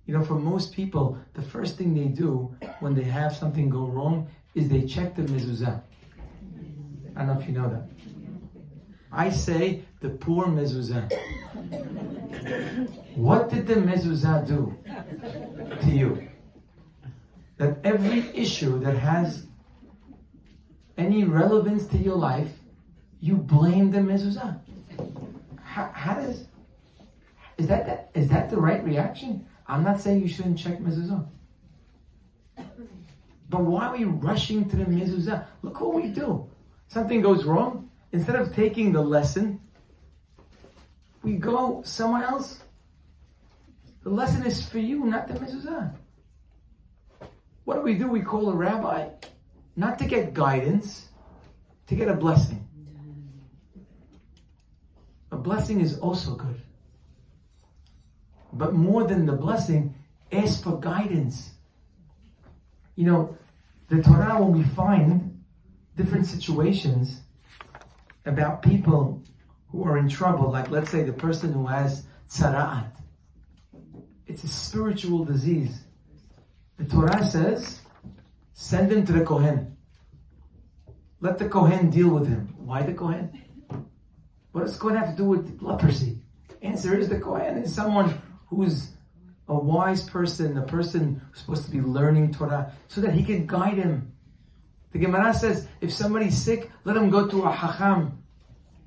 You 0.05 0.13
know, 0.13 0.23
for 0.23 0.35
most 0.35 0.73
people, 0.73 1.17
the 1.33 1.41
first 1.41 1.77
thing 1.77 1.95
they 1.95 2.09
do 2.09 2.53
when 2.81 2.93
they 2.93 3.05
have 3.05 3.33
something 3.33 3.69
go 3.69 3.85
wrong 3.85 4.27
is 4.53 4.67
they 4.67 4.81
check 4.81 5.15
the 5.15 5.21
mezuzah. 5.21 5.81
I 7.15 7.19
don't 7.19 7.27
know 7.27 7.39
if 7.39 7.47
you 7.47 7.53
know 7.53 7.69
that. 7.69 7.87
I 9.09 9.29
say 9.29 9.85
the 10.01 10.09
poor 10.09 10.47
mezuzah. 10.47 11.09
What 13.15 13.49
did 13.49 13.67
the 13.67 13.75
mezuzah 13.75 14.45
do 14.45 14.77
to 15.81 15.89
you? 15.89 16.27
That 17.57 17.77
every 17.85 18.29
issue 18.35 18.79
that 18.79 18.97
has 18.97 19.45
any 20.97 21.23
relevance 21.23 21.87
to 21.87 21.97
your 21.97 22.15
life, 22.15 22.51
you 23.19 23.35
blame 23.35 23.91
the 23.91 23.99
mezuzah. 23.99 24.59
How, 25.61 25.91
how 25.93 26.15
does 26.15 26.45
is 27.57 27.67
that, 27.67 27.85
that 27.85 28.09
is 28.13 28.27
that 28.29 28.49
the 28.49 28.57
right 28.57 28.83
reaction? 28.83 29.47
I'm 29.67 29.83
not 29.83 29.99
saying 29.99 30.21
you 30.21 30.27
shouldn't 30.27 30.57
check 30.57 30.79
mezuzah. 30.79 31.27
But 33.49 33.61
why 33.61 33.85
are 33.85 33.97
we 33.97 34.03
rushing 34.05 34.67
to 34.69 34.75
the 34.75 34.85
mezuzah? 34.85 35.45
Look 35.61 35.79
what 35.79 35.93
we 35.93 36.07
do. 36.07 36.49
Something 36.87 37.21
goes 37.21 37.43
wrong. 37.43 37.89
Instead 38.11 38.35
of 38.35 38.53
taking 38.53 38.91
the 38.91 39.01
lesson, 39.01 39.59
we 41.21 41.35
go 41.35 41.81
somewhere 41.83 42.23
else. 42.23 42.59
The 44.03 44.09
lesson 44.09 44.45
is 44.45 44.67
for 44.67 44.79
you, 44.79 45.05
not 45.05 45.27
the 45.27 45.35
mezuzah. 45.35 45.95
What 47.63 47.75
do 47.75 47.81
we 47.81 47.95
do? 47.95 48.07
We 48.07 48.21
call 48.21 48.49
a 48.49 48.55
rabbi, 48.55 49.09
not 49.75 49.99
to 49.99 50.05
get 50.05 50.33
guidance, 50.33 51.07
to 51.87 51.95
get 51.95 52.07
a 52.07 52.13
blessing. 52.13 52.67
A 55.31 55.37
blessing 55.37 55.81
is 55.81 55.97
also 55.99 56.35
good. 56.35 56.61
But 58.51 58.73
more 58.73 59.03
than 59.05 59.25
the 59.25 59.33
blessing, 59.33 59.95
ask 60.31 60.63
for 60.63 60.79
guidance. 60.79 61.51
You 62.95 63.05
know, 63.05 63.37
the 63.89 64.01
Torah, 64.01 64.41
when 64.43 64.53
we 64.57 64.63
find 64.63 65.43
different 65.95 66.27
situations 66.27 67.21
about 68.25 68.61
people 68.61 69.23
who 69.69 69.83
are 69.83 69.97
in 69.97 70.07
trouble, 70.07 70.51
like 70.51 70.69
let's 70.69 70.91
say 70.91 71.01
the 71.03 71.13
person 71.13 71.51
who 71.51 71.65
has 71.65 72.05
tzara'at, 72.29 72.91
it's 74.27 74.43
a 74.43 74.47
spiritual 74.47 75.25
disease. 75.25 75.81
The 76.77 76.85
Torah 76.85 77.25
says, 77.25 77.81
send 78.63 78.89
him 78.89 79.05
to 79.05 79.11
the 79.11 79.25
Kohen. 79.25 79.75
Let 81.19 81.37
the 81.37 81.49
Kohen 81.49 81.89
deal 81.89 82.07
with 82.07 82.27
him. 82.27 82.55
Why 82.57 82.81
the 82.81 82.93
Kohen? 82.93 83.29
What 84.53 84.65
does 84.65 84.77
Kohen 84.77 84.95
have 84.95 85.11
to 85.11 85.17
do 85.17 85.25
with 85.25 85.61
leprosy? 85.61 86.21
Answer 86.61 86.97
is 86.97 87.09
the 87.09 87.19
Kohen 87.19 87.57
is 87.57 87.75
someone 87.75 88.21
who's 88.47 88.91
a 89.49 89.53
wise 89.53 90.03
person, 90.09 90.57
a 90.57 90.61
person 90.61 91.21
who's 91.29 91.41
supposed 91.41 91.65
to 91.65 91.71
be 91.71 91.81
learning 91.81 92.31
Torah, 92.31 92.71
so 92.87 93.01
that 93.01 93.13
he 93.13 93.21
can 93.21 93.45
guide 93.45 93.77
him. 93.77 94.13
The 94.93 94.99
Gemara 94.99 95.33
says, 95.33 95.67
if 95.81 95.91
somebody's 95.91 96.41
sick, 96.41 96.71
let 96.85 96.95
him 96.95 97.09
go 97.09 97.27
to 97.27 97.43
a 97.43 97.51
hacham. 97.51 98.13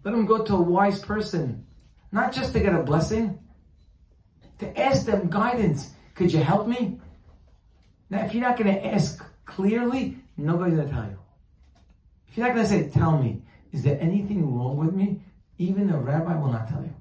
Let 0.04 0.14
him 0.14 0.24
go 0.24 0.42
to 0.42 0.54
a 0.54 0.62
wise 0.62 1.00
person. 1.00 1.66
Not 2.12 2.32
just 2.32 2.54
to 2.54 2.60
get 2.60 2.74
a 2.74 2.82
blessing, 2.82 3.38
to 4.58 4.80
ask 4.80 5.04
them 5.04 5.28
guidance. 5.28 5.90
Could 6.14 6.32
you 6.32 6.42
help 6.42 6.66
me? 6.66 6.98
Now, 8.08 8.24
if 8.24 8.32
you're 8.32 8.42
not 8.42 8.56
going 8.56 8.74
to 8.74 8.86
ask 8.86 9.22
clearly, 9.46 10.18
nobody's 10.36 10.74
going 10.74 10.88
to 10.88 10.94
tell 10.94 11.04
you. 11.04 11.18
If 12.28 12.36
you're 12.36 12.46
not 12.46 12.54
going 12.54 12.66
to 12.66 12.72
say, 12.72 12.90
tell 12.90 13.16
me, 13.16 13.42
is 13.72 13.82
there 13.82 13.98
anything 14.00 14.54
wrong 14.54 14.76
with 14.76 14.94
me? 14.94 15.22
Even 15.58 15.90
a 15.90 15.98
rabbi 15.98 16.36
will 16.38 16.52
not 16.52 16.68
tell 16.68 16.82
you. 16.82 16.94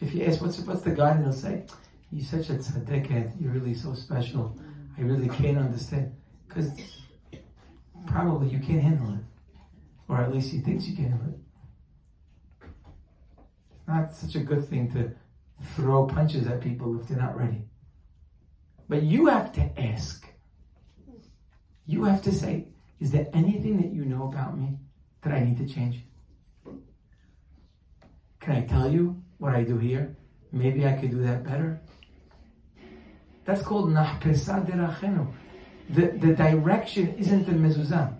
If 0.00 0.14
you 0.14 0.24
ask, 0.24 0.40
what's, 0.40 0.58
what's 0.60 0.82
the 0.82 0.90
guidance? 0.90 1.42
He'll 1.42 1.50
say, 1.50 1.66
you're 2.10 2.24
such 2.24 2.50
a 2.50 2.54
tzaddiket, 2.54 3.40
you're 3.40 3.52
really 3.52 3.74
so 3.74 3.94
special. 3.94 4.58
I 4.98 5.02
really 5.02 5.28
can't 5.28 5.58
understand. 5.58 6.14
Because 6.48 6.70
probably 8.06 8.48
you 8.48 8.58
can't 8.58 8.82
handle 8.82 9.14
it. 9.14 9.20
Or 10.08 10.20
at 10.20 10.32
least 10.32 10.52
he 10.52 10.60
thinks 10.60 10.86
you 10.86 10.94
can 10.94 11.10
handle 11.10 11.28
it. 11.28 11.38
It's 13.76 13.88
not 13.88 14.14
such 14.14 14.34
a 14.34 14.40
good 14.40 14.68
thing 14.68 14.90
to 14.92 15.12
throw 15.74 16.06
punches 16.06 16.46
at 16.46 16.60
people 16.60 17.00
if 17.00 17.08
they're 17.08 17.18
not 17.18 17.36
ready. 17.38 17.64
But 18.88 19.02
you 19.02 19.26
have 19.26 19.52
to 19.52 19.80
ask. 19.80 20.23
You 21.86 22.04
have 22.04 22.22
to 22.22 22.32
say, 22.32 22.68
is 23.00 23.10
there 23.10 23.28
anything 23.32 23.76
that 23.78 23.92
you 23.92 24.04
know 24.04 24.24
about 24.24 24.58
me 24.58 24.78
that 25.22 25.32
I 25.32 25.40
need 25.40 25.58
to 25.58 25.66
change? 25.66 26.04
Can 28.40 28.56
I 28.56 28.62
tell 28.62 28.90
you 28.90 29.22
what 29.38 29.54
I 29.54 29.62
do 29.62 29.78
here? 29.78 30.16
Maybe 30.52 30.86
I 30.86 30.92
could 30.92 31.10
do 31.10 31.22
that 31.22 31.44
better. 31.44 31.80
That's 33.44 33.62
called 33.62 33.90
nahpesa 33.90 34.66
derachenu. 34.66 35.32
The, 35.90 36.06
the 36.18 36.34
direction 36.34 37.14
isn't 37.18 37.44
the 37.44 37.52
mezuzah. 37.52 38.14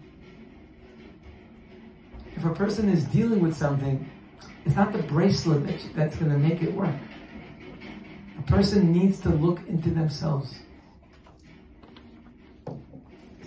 If 2.37 2.45
a 2.45 2.51
person 2.51 2.89
is 2.89 3.05
dealing 3.05 3.41
with 3.41 3.57
something, 3.57 4.11
it's 4.67 4.77
not 4.77 4.93
the 4.93 5.03
bracelet 5.03 5.67
that, 5.67 5.81
that's 5.95 6.17
going 6.17 6.33
to 6.33 6.39
make 6.39 6.62
it 6.62 6.73
work. 6.73 6.95
A 8.39 8.43
person 8.43 8.93
needs 8.93 9.21
to 9.21 9.29
look 9.31 9.61
into 9.69 9.91
themselves. 9.91 10.55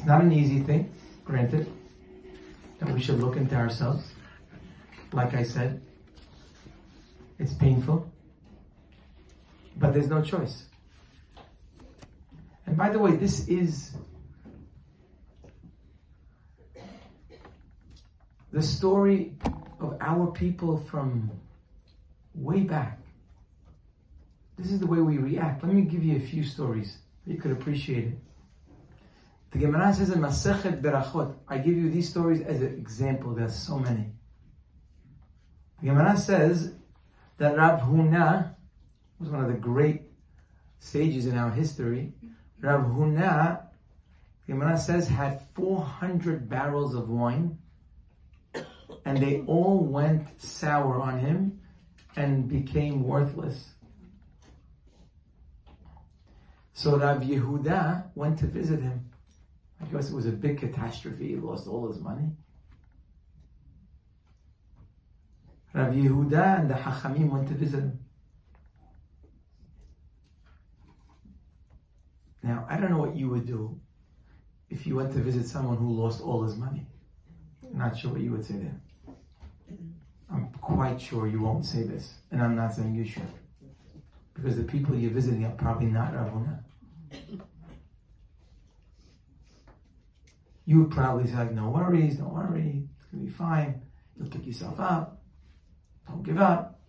Not 0.07 0.21
an 0.21 0.31
easy 0.31 0.61
thing, 0.61 0.89
granted, 1.25 1.69
that 2.79 2.89
we 2.89 3.01
should 3.01 3.19
look 3.19 3.35
into 3.35 3.55
ourselves. 3.55 4.09
Like 5.11 5.33
I 5.33 5.43
said, 5.43 5.81
it's 7.39 7.53
painful, 7.53 8.09
but 9.75 9.93
there's 9.93 10.07
no 10.07 10.21
choice. 10.21 10.63
And 12.65 12.77
by 12.77 12.89
the 12.89 12.99
way, 12.99 13.17
this 13.17 13.49
is 13.49 13.97
the 18.53 18.61
story 18.61 19.33
of 19.81 19.97
our 19.99 20.27
people 20.27 20.77
from 20.89 21.29
way 22.33 22.61
back. 22.61 22.97
This 24.57 24.71
is 24.71 24.79
the 24.79 24.87
way 24.87 24.99
we 24.99 25.17
react. 25.17 25.65
Let 25.65 25.73
me 25.73 25.81
give 25.81 26.01
you 26.01 26.15
a 26.15 26.21
few 26.21 26.45
stories 26.45 26.95
you 27.25 27.35
could 27.35 27.51
appreciate 27.51 28.05
it. 28.05 28.17
The 29.57 29.65
Gemara 29.65 29.91
says 29.91 30.11
in 30.11 30.19
Masechet 30.19 30.83
Berachot, 30.83 31.35
I 31.47 31.57
give 31.57 31.75
you 31.75 31.89
these 31.89 32.07
stories 32.07 32.41
as 32.41 32.61
an 32.61 32.75
example. 32.77 33.33
There 33.33 33.45
are 33.45 33.49
so 33.49 33.79
many. 33.79 34.11
The 35.81 35.87
Gemara 35.87 36.15
says 36.15 36.75
that 37.39 37.57
Rav 37.57 37.79
Huna 37.79 38.53
was 39.19 39.29
one 39.31 39.43
of 39.43 39.47
the 39.47 39.57
great 39.57 40.03
sages 40.77 41.25
in 41.25 41.35
our 41.35 41.49
history. 41.49 42.13
Rav 42.61 42.81
Huna, 42.81 43.63
the 44.45 44.53
Gemara 44.53 44.77
says, 44.77 45.07
had 45.07 45.41
400 45.55 46.47
barrels 46.47 46.93
of 46.93 47.09
wine, 47.09 47.57
and 49.05 49.17
they 49.17 49.41
all 49.47 49.83
went 49.83 50.39
sour 50.39 51.01
on 51.01 51.17
him 51.17 51.61
and 52.15 52.47
became 52.47 53.01
worthless. 53.01 53.69
So 56.73 56.99
Rav 56.99 57.23
Yehuda 57.23 58.11
went 58.13 58.37
to 58.37 58.45
visit 58.45 58.83
him 58.83 59.09
because 59.79 60.09
it 60.09 60.15
was 60.15 60.25
a 60.25 60.31
big 60.31 60.59
catastrophe, 60.59 61.29
he 61.29 61.35
lost 61.35 61.67
all 61.67 61.87
his 61.87 61.99
money. 61.99 62.29
Rav 65.73 65.93
Yehuda 65.93 66.59
and 66.61 66.69
the 66.69 66.73
Hachamim 66.73 67.29
went 67.29 67.47
to 67.49 67.53
visit 67.53 67.79
him. 67.79 67.99
Now, 72.41 72.65
I 72.69 72.77
don't 72.77 72.89
know 72.89 72.97
what 72.97 73.15
you 73.15 73.29
would 73.29 73.45
do 73.45 73.79
if 74.69 74.87
you 74.87 74.95
went 74.95 75.11
to 75.13 75.19
visit 75.19 75.45
someone 75.45 75.77
who 75.77 75.91
lost 75.91 76.21
all 76.21 76.43
his 76.43 76.55
money. 76.55 76.87
I'm 77.63 77.77
not 77.77 77.97
sure 77.97 78.11
what 78.11 78.21
you 78.21 78.31
would 78.31 78.45
say 78.45 78.55
then. 78.55 78.81
I'm 80.31 80.49
quite 80.61 80.99
sure 80.99 81.27
you 81.27 81.41
won't 81.41 81.65
say 81.65 81.83
this, 81.83 82.15
and 82.31 82.41
I'm 82.41 82.55
not 82.55 82.73
saying 82.73 82.95
you 82.95 83.05
should. 83.05 83.31
Because 84.33 84.55
the 84.55 84.63
people 84.63 84.95
you're 84.95 85.11
visiting 85.11 85.45
are 85.45 85.51
probably 85.51 85.87
not 85.87 86.13
Rav 86.13 86.31
Huna. 86.31 86.59
You 90.67 90.81
would 90.81 90.91
probably 90.91 91.25
say, 91.27 91.37
like, 91.37 91.53
no 91.53 91.69
worries, 91.69 92.17
don't 92.17 92.33
worry, 92.33 92.83
it's 92.99 93.05
gonna 93.05 93.23
be 93.23 93.29
fine. 93.29 93.81
You'll 94.17 94.27
pick 94.27 94.45
yourself 94.45 94.77
up. 94.81 95.23
Don't 96.05 96.23
give 96.23 96.39
up. 96.39 96.81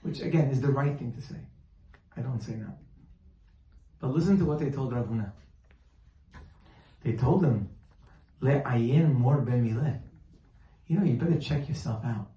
Which 0.00 0.20
again 0.22 0.48
is 0.48 0.62
the 0.62 0.72
right 0.72 0.98
thing 0.98 1.12
to 1.12 1.20
say. 1.20 1.36
I 2.16 2.22
don't 2.22 2.40
say 2.40 2.54
that. 2.54 2.78
But 4.00 4.14
listen 4.14 4.38
to 4.38 4.46
what 4.46 4.60
they 4.60 4.70
told 4.70 4.94
Rav 4.94 5.06
Huna. 5.06 5.30
They 7.04 7.12
told 7.12 7.44
him, 7.44 7.68
Le 8.40 8.62
ayin 8.62 9.12
mor 9.12 9.36
bemileh. 9.42 10.00
You 10.86 10.98
know, 10.98 11.04
you 11.04 11.16
better 11.16 11.38
check 11.38 11.68
yourself 11.68 12.02
out. 12.02 12.28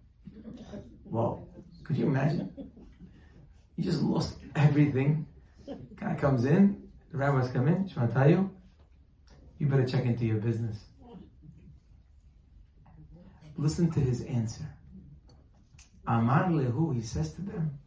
Well, 1.05 1.47
could 1.85 1.97
you 1.97 2.07
imagine? 2.07 2.51
You 3.77 3.83
just 3.85 4.01
lost 4.01 4.35
everything. 4.57 5.25
Guy 5.95 6.15
comes 6.15 6.43
in, 6.43 6.83
the 7.11 7.17
rabbis 7.17 7.49
come 7.49 7.69
in, 7.69 7.89
you? 8.27 8.54
You 9.57 9.67
better 9.67 9.85
check 9.85 10.05
into 10.05 10.25
your 10.25 10.37
business. 10.37 10.77
Listen 13.57 13.89
to 13.91 13.99
his 13.99 14.21
answer. 14.21 14.65
Amar 16.07 16.49
lehu, 16.49 16.93
he 16.93 17.01
says 17.01 17.33
to 17.33 17.41
them, 17.41 17.79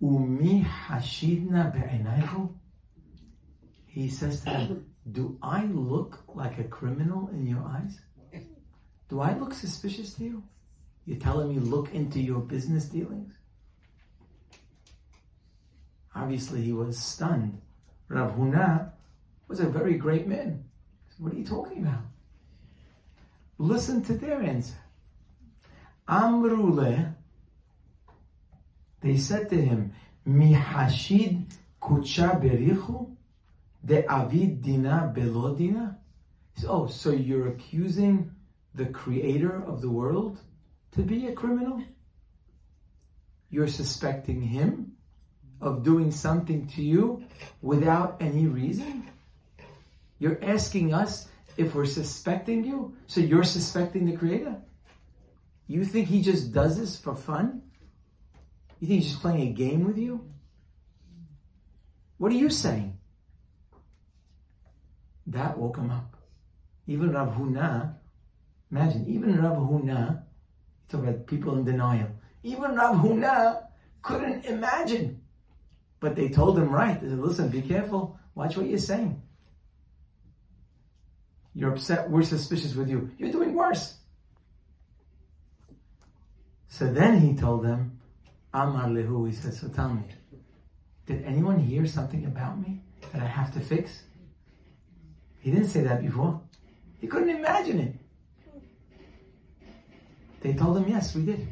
Umi 0.00 0.62
hashidna 0.64 1.72
be'enaychu? 1.72 2.52
He 3.86 4.08
says 4.08 4.40
to 4.40 4.50
them, 4.50 4.86
Do 5.10 5.38
I 5.40 5.64
look 5.66 6.24
like 6.34 6.58
a 6.58 6.64
criminal 6.64 7.28
in 7.28 7.46
your 7.46 7.62
eyes? 7.62 8.00
Do 9.08 9.20
I 9.20 9.38
look 9.38 9.54
suspicious 9.54 10.14
to 10.14 10.24
you? 10.24 10.42
You're 11.06 11.20
telling 11.20 11.48
me 11.48 11.60
look 11.60 11.94
into 11.94 12.20
your 12.20 12.40
business 12.40 12.86
dealings? 12.86 13.32
Obviously, 16.14 16.62
he 16.62 16.72
was 16.72 16.98
stunned. 16.98 17.60
Rav 18.08 18.32
Huna 18.32 18.90
was 19.48 19.60
a 19.60 19.66
very 19.66 19.94
great 19.94 20.26
man. 20.26 20.64
What 21.18 21.32
are 21.32 21.36
you 21.36 21.44
talking 21.44 21.82
about? 21.82 22.02
Listen 23.58 24.02
to 24.02 24.14
their 24.14 24.42
answer. 24.42 24.76
Amrule, 26.08 27.14
they 29.00 29.16
said 29.16 29.48
to 29.50 29.60
him, 29.60 29.92
Mihashid 30.26 31.52
kucha 31.80 32.40
berichu 32.40 33.16
de 33.84 34.04
avid 34.06 34.62
dina 34.62 35.12
belodina. 35.14 35.96
Oh, 36.68 36.86
so 36.86 37.10
you're 37.10 37.48
accusing 37.48 38.30
the 38.74 38.86
creator 38.86 39.62
of 39.64 39.80
the 39.80 39.90
world 39.90 40.40
to 40.92 41.02
be 41.02 41.26
a 41.26 41.32
criminal? 41.32 41.82
You're 43.50 43.68
suspecting 43.68 44.42
him 44.42 44.96
of 45.60 45.82
doing 45.82 46.10
something 46.10 46.66
to 46.68 46.82
you 46.82 47.24
without 47.62 48.16
any 48.20 48.46
reason? 48.46 49.08
You're 50.18 50.38
asking 50.42 50.94
us 50.94 51.28
if 51.56 51.74
we're 51.74 51.86
suspecting 51.86 52.64
you? 52.64 52.96
So 53.06 53.20
you're 53.20 53.44
suspecting 53.44 54.06
the 54.06 54.16
Creator? 54.16 54.56
You 55.66 55.84
think 55.84 56.08
He 56.08 56.22
just 56.22 56.52
does 56.52 56.78
this 56.78 56.98
for 56.98 57.14
fun? 57.14 57.62
You 58.80 58.88
think 58.88 59.02
He's 59.02 59.10
just 59.12 59.22
playing 59.22 59.48
a 59.48 59.52
game 59.52 59.84
with 59.84 59.98
you? 59.98 60.28
What 62.18 62.32
are 62.32 62.36
you 62.36 62.50
saying? 62.50 62.98
That 65.26 65.58
woke 65.58 65.76
him 65.76 65.90
up. 65.90 66.16
Even 66.86 67.12
Rav 67.12 67.34
Huna, 67.34 67.94
imagine, 68.70 69.04
even 69.08 69.42
Rav 69.42 69.56
Huna, 69.56 70.22
talk 70.88 71.02
about 71.02 71.26
people 71.26 71.56
in 71.56 71.64
denial. 71.64 72.08
Even 72.42 72.76
Rav 72.76 72.96
Huna 72.96 73.64
couldn't 74.02 74.44
imagine. 74.46 75.20
But 75.98 76.14
they 76.14 76.28
told 76.28 76.58
him 76.58 76.70
right. 76.70 77.00
They 77.00 77.08
said, 77.08 77.18
listen, 77.18 77.48
be 77.48 77.60
careful. 77.60 78.18
Watch 78.34 78.56
what 78.56 78.68
you're 78.68 78.78
saying. 78.78 79.20
You're 81.56 81.72
upset. 81.72 82.10
We're 82.10 82.22
suspicious 82.22 82.74
with 82.74 82.90
you. 82.90 83.10
You're 83.16 83.32
doing 83.32 83.54
worse. 83.54 83.94
So 86.68 86.92
then 86.92 87.18
he 87.18 87.34
told 87.34 87.64
them, 87.64 87.98
Amar 88.52 88.88
lehu, 88.88 89.26
he 89.26 89.34
said, 89.34 89.54
so 89.54 89.68
tell 89.68 89.88
me, 89.88 90.02
did 91.06 91.24
anyone 91.24 91.58
hear 91.58 91.86
something 91.86 92.26
about 92.26 92.60
me 92.60 92.82
that 93.10 93.22
I 93.22 93.26
have 93.26 93.54
to 93.54 93.60
fix? 93.60 94.02
He 95.40 95.50
didn't 95.50 95.68
say 95.68 95.80
that 95.82 96.02
before. 96.02 96.42
He 97.00 97.06
couldn't 97.06 97.30
imagine 97.30 97.80
it. 97.80 97.94
They 100.42 100.52
told 100.52 100.76
him, 100.76 100.88
yes, 100.88 101.14
we 101.14 101.24
did. 101.24 101.48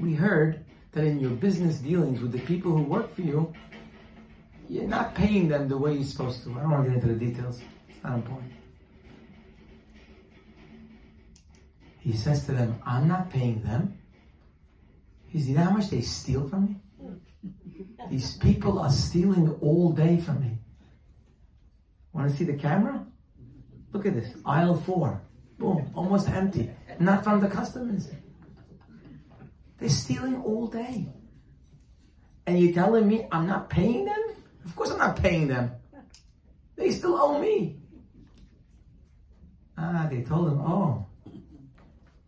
We 0.00 0.14
heard 0.14 0.64
that 0.92 1.04
in 1.04 1.20
your 1.20 1.30
business 1.30 1.78
dealings 1.78 2.20
with 2.20 2.32
the 2.32 2.40
people 2.40 2.72
who 2.72 2.82
work 2.82 3.14
for 3.14 3.22
you, 3.22 3.52
you're 4.68 4.88
not 4.88 5.14
paying 5.14 5.46
them 5.46 5.68
the 5.68 5.78
way 5.78 5.94
you're 5.94 6.04
supposed 6.04 6.42
to. 6.42 6.50
I 6.50 6.62
don't 6.62 6.70
want 6.72 6.84
to 6.86 6.90
get 6.90 7.02
into 7.02 7.14
the 7.14 7.24
details. 7.24 7.60
Not 8.02 8.14
important. 8.14 8.52
He 12.00 12.12
says 12.12 12.46
to 12.46 12.52
them, 12.52 12.80
I'm 12.86 13.08
not 13.08 13.30
paying 13.30 13.62
them. 13.62 13.98
He 15.28 15.38
says, 15.38 15.48
you 15.48 15.56
know 15.56 15.64
how 15.64 15.70
much 15.70 15.90
they 15.90 16.00
steal 16.02 16.48
from 16.48 16.66
me? 16.66 16.76
These 18.10 18.36
people 18.36 18.78
are 18.78 18.90
stealing 18.90 19.50
all 19.60 19.92
day 19.92 20.18
from 20.18 20.40
me. 20.40 20.58
Want 22.12 22.30
to 22.30 22.36
see 22.36 22.44
the 22.44 22.54
camera? 22.54 23.04
Look 23.92 24.06
at 24.06 24.14
this. 24.14 24.34
Aisle 24.44 24.76
four. 24.76 25.20
Boom. 25.58 25.90
Almost 25.94 26.28
empty. 26.28 26.70
Not 27.00 27.24
from 27.24 27.40
the 27.40 27.48
customers. 27.48 28.08
They're 29.78 29.88
stealing 29.88 30.42
all 30.42 30.68
day. 30.68 31.08
And 32.46 32.58
you're 32.58 32.72
telling 32.72 33.08
me 33.08 33.26
I'm 33.32 33.46
not 33.46 33.68
paying 33.68 34.04
them? 34.04 34.22
Of 34.64 34.76
course 34.76 34.90
I'm 34.90 34.98
not 34.98 35.16
paying 35.16 35.48
them. 35.48 35.72
They 36.76 36.92
still 36.92 37.16
owe 37.16 37.40
me. 37.40 37.80
Ah, 39.78 40.06
they 40.10 40.22
told 40.22 40.48
him, 40.48 40.60
oh, 40.60 41.06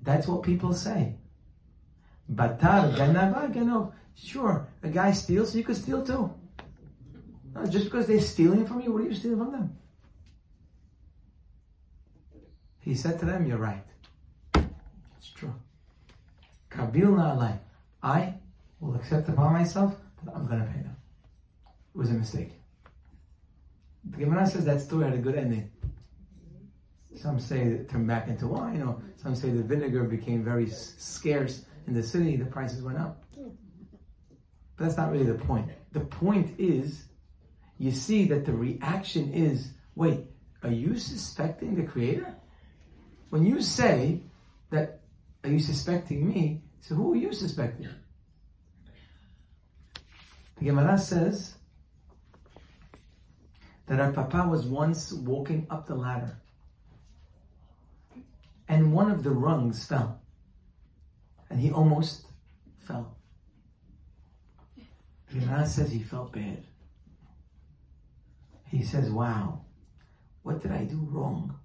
that's 0.03 0.26
what 0.26 0.42
people 0.42 0.72
say. 0.72 1.14
Batar 2.32 2.94
ganava 2.94 3.53
ganov. 3.53 3.92
Sure, 4.14 4.68
a 4.82 4.88
guy 4.88 5.12
steals, 5.12 5.55
you 5.55 5.62
could 5.62 5.76
steal 5.76 6.05
too. 6.05 6.32
No, 7.55 7.66
just 7.66 7.84
because 7.84 8.07
they're 8.07 8.20
stealing 8.20 8.66
from 8.66 8.80
you, 8.80 8.92
what 8.92 9.03
are 9.03 9.07
you 9.07 9.14
stealing 9.14 9.38
from 9.38 9.53
them? 9.53 9.76
He 12.80 12.94
said 12.94 13.18
to 13.20 13.26
them, 13.26 13.46
you're 13.46 13.59
right. 13.59 13.84
It's 14.55 15.30
true. 15.34 15.55
Kabil 16.70 17.05
na'alai. 17.05 17.59
I 18.03 18.34
will 18.80 18.94
accept 18.94 19.28
upon 19.28 19.53
myself 19.53 19.96
that 20.24 20.34
I'm 20.34 20.46
going 20.46 20.61
to 20.61 20.66
pay 20.66 20.82
them. 20.82 20.96
It 21.94 21.99
was 21.99 22.11
a 22.11 22.14
mistake. 22.14 22.53
The 24.11 24.18
Gemara 24.18 24.46
says 24.46 24.64
that 24.64 24.80
story 24.80 25.05
had 25.05 25.14
a 25.14 25.18
good 25.18 25.34
ending. 25.34 25.70
Some 27.21 27.41
say 27.41 27.85
turned 27.91 28.07
back 28.07 28.29
into 28.29 28.47
wine, 28.47 28.83
or 28.83 29.03
some 29.16 29.35
say 29.35 29.51
the 29.51 29.62
vinegar 29.62 30.05
became 30.05 30.45
very 30.45 30.69
scarce 30.69 31.64
in 31.87 31.95
the 31.95 32.03
city, 32.03 32.37
the 32.37 32.45
prices 32.45 32.83
went 32.83 32.99
up. 32.99 33.25
But 33.35 34.85
that's 34.85 34.97
not 34.97 35.11
really 35.11 35.25
the 35.25 35.35
point. 35.35 35.71
The 35.93 36.01
point 36.01 36.55
is, 36.59 37.05
you 37.79 37.91
see 37.91 38.27
that 38.27 38.45
the 38.45 38.53
reaction 38.53 39.33
is, 39.33 39.73
wait, 39.95 40.21
are 40.62 40.71
you 40.71 40.97
suspecting 40.97 41.75
the 41.75 41.85
Creator? 41.85 42.35
When 43.31 43.45
you 43.45 43.61
say 43.62 44.23
that, 44.71 45.01
are 45.45 45.51
you 45.51 45.61
suspecting 45.61 46.29
me? 46.29 46.62
So 46.81 46.95
who 46.95 47.12
are 47.14 47.16
you 47.16 47.33
suspecting? 47.33 47.89
The 50.59 50.64
Gemara 50.64 50.99
says 50.99 51.55
that 53.87 53.99
Rav 53.99 54.14
Papa 54.14 54.49
was 54.49 54.66
once 54.66 55.12
walking 55.12 55.66
up 55.71 55.87
the 55.87 55.95
ladder 55.95 56.41
and 58.69 58.93
one 58.93 59.11
of 59.11 59.23
the 59.23 59.31
rungs 59.31 59.85
fell. 59.85 60.21
And 61.51 61.59
he 61.59 61.71
almost 61.71 62.27
fell. 62.79 63.16
Gemara 65.33 65.66
says 65.66 65.91
he 65.91 66.03
felt 66.03 66.33
bad. 66.33 66.64
He 68.66 68.83
says, 68.83 69.11
Wow, 69.11 69.62
what 70.43 70.62
did 70.62 70.73
I 70.73 70.85
do 70.85 71.09
wrong? 71.11 71.59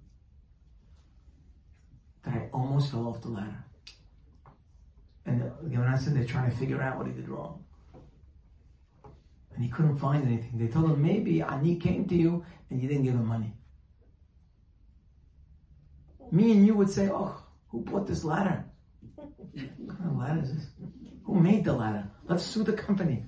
That 2.24 2.34
I 2.34 2.48
almost 2.52 2.90
fell 2.90 3.06
off 3.06 3.20
the 3.20 3.28
ladder. 3.28 3.64
And 5.26 5.50
Gemara 5.70 5.98
said 5.98 6.14
they're 6.14 6.24
trying 6.24 6.50
to 6.50 6.56
figure 6.56 6.80
out 6.80 6.96
what 6.96 7.06
he 7.06 7.12
did 7.12 7.28
wrong. 7.28 7.64
And 9.54 9.62
he 9.62 9.70
couldn't 9.70 9.98
find 9.98 10.26
anything. 10.26 10.52
They 10.54 10.68
told 10.68 10.90
him, 10.90 11.02
maybe 11.02 11.42
Ani 11.42 11.76
came 11.76 12.06
to 12.08 12.14
you 12.14 12.44
and 12.70 12.82
you 12.82 12.88
didn't 12.88 13.04
give 13.04 13.14
him 13.14 13.26
money 13.26 13.54
me 16.34 16.50
and 16.52 16.66
you 16.66 16.74
would 16.74 16.90
say, 16.90 17.08
oh, 17.10 17.36
who 17.68 17.80
bought 17.80 18.06
this 18.06 18.24
ladder? 18.24 18.64
What 19.14 19.98
kind 19.98 20.10
of 20.10 20.16
ladder 20.16 20.40
is 20.42 20.52
this? 20.52 20.66
Who 21.24 21.34
made 21.40 21.64
the 21.64 21.72
ladder? 21.72 22.08
Let's 22.26 22.42
sue 22.42 22.64
the 22.64 22.72
company. 22.72 23.24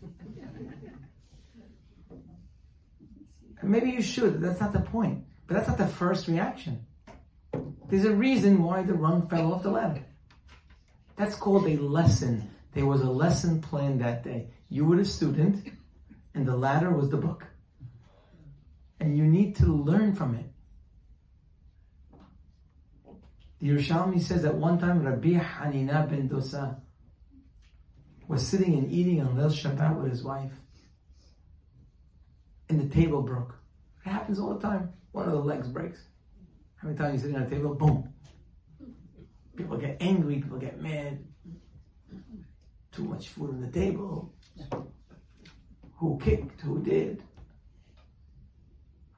And 3.60 3.70
Maybe 3.70 3.90
you 3.90 4.02
should. 4.02 4.40
That's 4.40 4.60
not 4.60 4.72
the 4.72 4.80
point. 4.80 5.24
But 5.46 5.54
that's 5.54 5.68
not 5.68 5.78
the 5.78 5.86
first 5.86 6.26
reaction. 6.26 6.84
There's 7.88 8.04
a 8.04 8.12
reason 8.12 8.62
why 8.62 8.82
the 8.82 8.94
rung 8.94 9.28
fell 9.28 9.54
off 9.54 9.62
the 9.62 9.70
ladder. 9.70 10.04
That's 11.16 11.36
called 11.36 11.66
a 11.66 11.76
lesson. 11.76 12.50
There 12.74 12.86
was 12.86 13.00
a 13.02 13.10
lesson 13.10 13.62
planned 13.62 14.00
that 14.00 14.24
day. 14.24 14.48
You 14.68 14.84
were 14.84 14.96
the 14.96 15.04
student, 15.04 15.68
and 16.34 16.44
the 16.44 16.56
ladder 16.56 16.90
was 16.90 17.08
the 17.08 17.16
book. 17.16 17.46
And 18.98 19.16
you 19.16 19.24
need 19.24 19.56
to 19.56 19.66
learn 19.66 20.14
from 20.14 20.34
it. 20.34 20.46
Yerushalmi 23.66 24.20
says 24.22 24.42
that 24.42 24.54
one 24.54 24.78
time 24.78 25.02
Rabbi 25.02 25.30
Hanina 25.30 26.08
ben 26.08 26.28
Dosa 26.28 26.76
was 28.28 28.46
sitting 28.46 28.74
and 28.74 28.92
eating 28.92 29.20
on 29.20 29.36
Leil 29.36 29.50
Shabbat 29.50 30.00
with 30.00 30.10
his 30.10 30.22
wife, 30.22 30.52
and 32.68 32.80
the 32.80 32.94
table 32.94 33.22
broke. 33.22 33.56
It 34.04 34.10
happens 34.10 34.38
all 34.38 34.54
the 34.54 34.60
time. 34.60 34.92
One 35.10 35.26
of 35.26 35.32
the 35.32 35.40
legs 35.40 35.66
breaks. 35.68 36.00
How 36.76 36.86
many 36.86 36.96
times 36.96 37.14
you 37.14 37.20
sitting 37.20 37.36
on 37.36 37.42
a 37.42 37.50
table, 37.50 37.74
boom. 37.74 38.12
People 39.56 39.78
get 39.78 39.96
angry, 40.00 40.36
people 40.36 40.58
get 40.58 40.80
mad. 40.80 41.24
Too 42.92 43.04
much 43.04 43.28
food 43.30 43.50
on 43.50 43.60
the 43.60 43.70
table. 43.70 44.32
Who 45.96 46.20
kicked? 46.22 46.60
Who 46.60 46.82
did? 46.82 47.22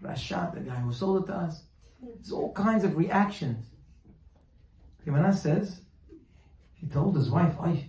Rashat, 0.03 0.55
the 0.55 0.61
guy 0.61 0.77
who 0.77 0.93
sold 0.93 1.25
it 1.25 1.27
to 1.27 1.35
us. 1.35 1.65
There's 2.01 2.33
all 2.33 2.53
kinds 2.53 2.85
of 2.85 2.97
reactions. 2.97 3.67
Gemara 5.09 5.33
says, 5.33 5.81
he 6.75 6.87
told 6.87 7.17
his 7.17 7.31
wife, 7.31 7.55
why, 7.57 7.89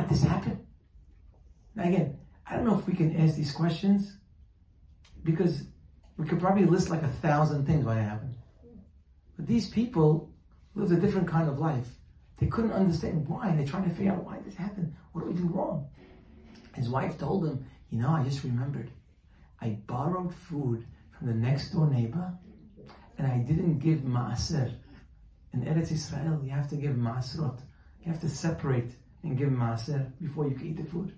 did 0.00 0.08
this 0.08 0.22
happen? 0.22 0.64
Now 1.74 1.82
again, 1.82 2.16
I 2.46 2.54
don't 2.54 2.64
know 2.64 2.78
if 2.78 2.86
we 2.86 2.94
can 2.94 3.16
ask 3.16 3.34
these 3.34 3.50
questions 3.50 4.18
because 5.24 5.64
we 6.16 6.26
could 6.26 6.38
probably 6.38 6.64
list 6.64 6.90
like 6.90 7.02
a 7.02 7.08
thousand 7.08 7.66
things 7.66 7.84
why 7.84 7.98
it 7.98 8.04
happened. 8.04 8.36
But 9.36 9.48
these 9.48 9.68
people 9.68 10.32
lived 10.76 10.92
a 10.92 10.96
different 10.96 11.26
kind 11.26 11.48
of 11.48 11.58
life. 11.58 11.88
They 12.38 12.46
couldn't 12.46 12.70
understand 12.70 13.26
why. 13.26 13.50
They're 13.50 13.66
trying 13.66 13.88
to 13.88 13.94
figure 13.96 14.12
out 14.12 14.22
why 14.22 14.38
this 14.44 14.54
happened. 14.54 14.94
What 15.10 15.22
do 15.22 15.26
we 15.32 15.34
do 15.34 15.48
wrong? 15.48 15.88
His 16.76 16.88
wife 16.88 17.18
told 17.18 17.44
him, 17.44 17.66
You 17.90 17.98
know, 17.98 18.10
I 18.10 18.22
just 18.22 18.44
remembered. 18.44 18.92
I 19.60 19.70
borrowed 19.88 20.32
food 20.32 20.86
from 21.18 21.26
the 21.26 21.34
next 21.34 21.70
door 21.70 21.90
neighbor 21.90 22.32
and 23.16 23.26
I 23.26 23.38
didn't 23.38 23.80
give 23.80 24.02
maaser. 24.02 24.72
In 25.52 25.62
Eretz 25.62 25.90
Israel, 25.90 26.40
you 26.44 26.50
have 26.50 26.68
to 26.68 26.76
give 26.76 26.96
maasrot. 26.96 27.58
You 28.02 28.12
have 28.12 28.20
to 28.20 28.28
separate 28.28 28.90
and 29.22 29.36
give 29.36 29.48
maaser 29.48 30.10
before 30.20 30.48
you 30.48 30.54
can 30.54 30.68
eat 30.68 30.76
the 30.76 30.84
food. 30.84 31.12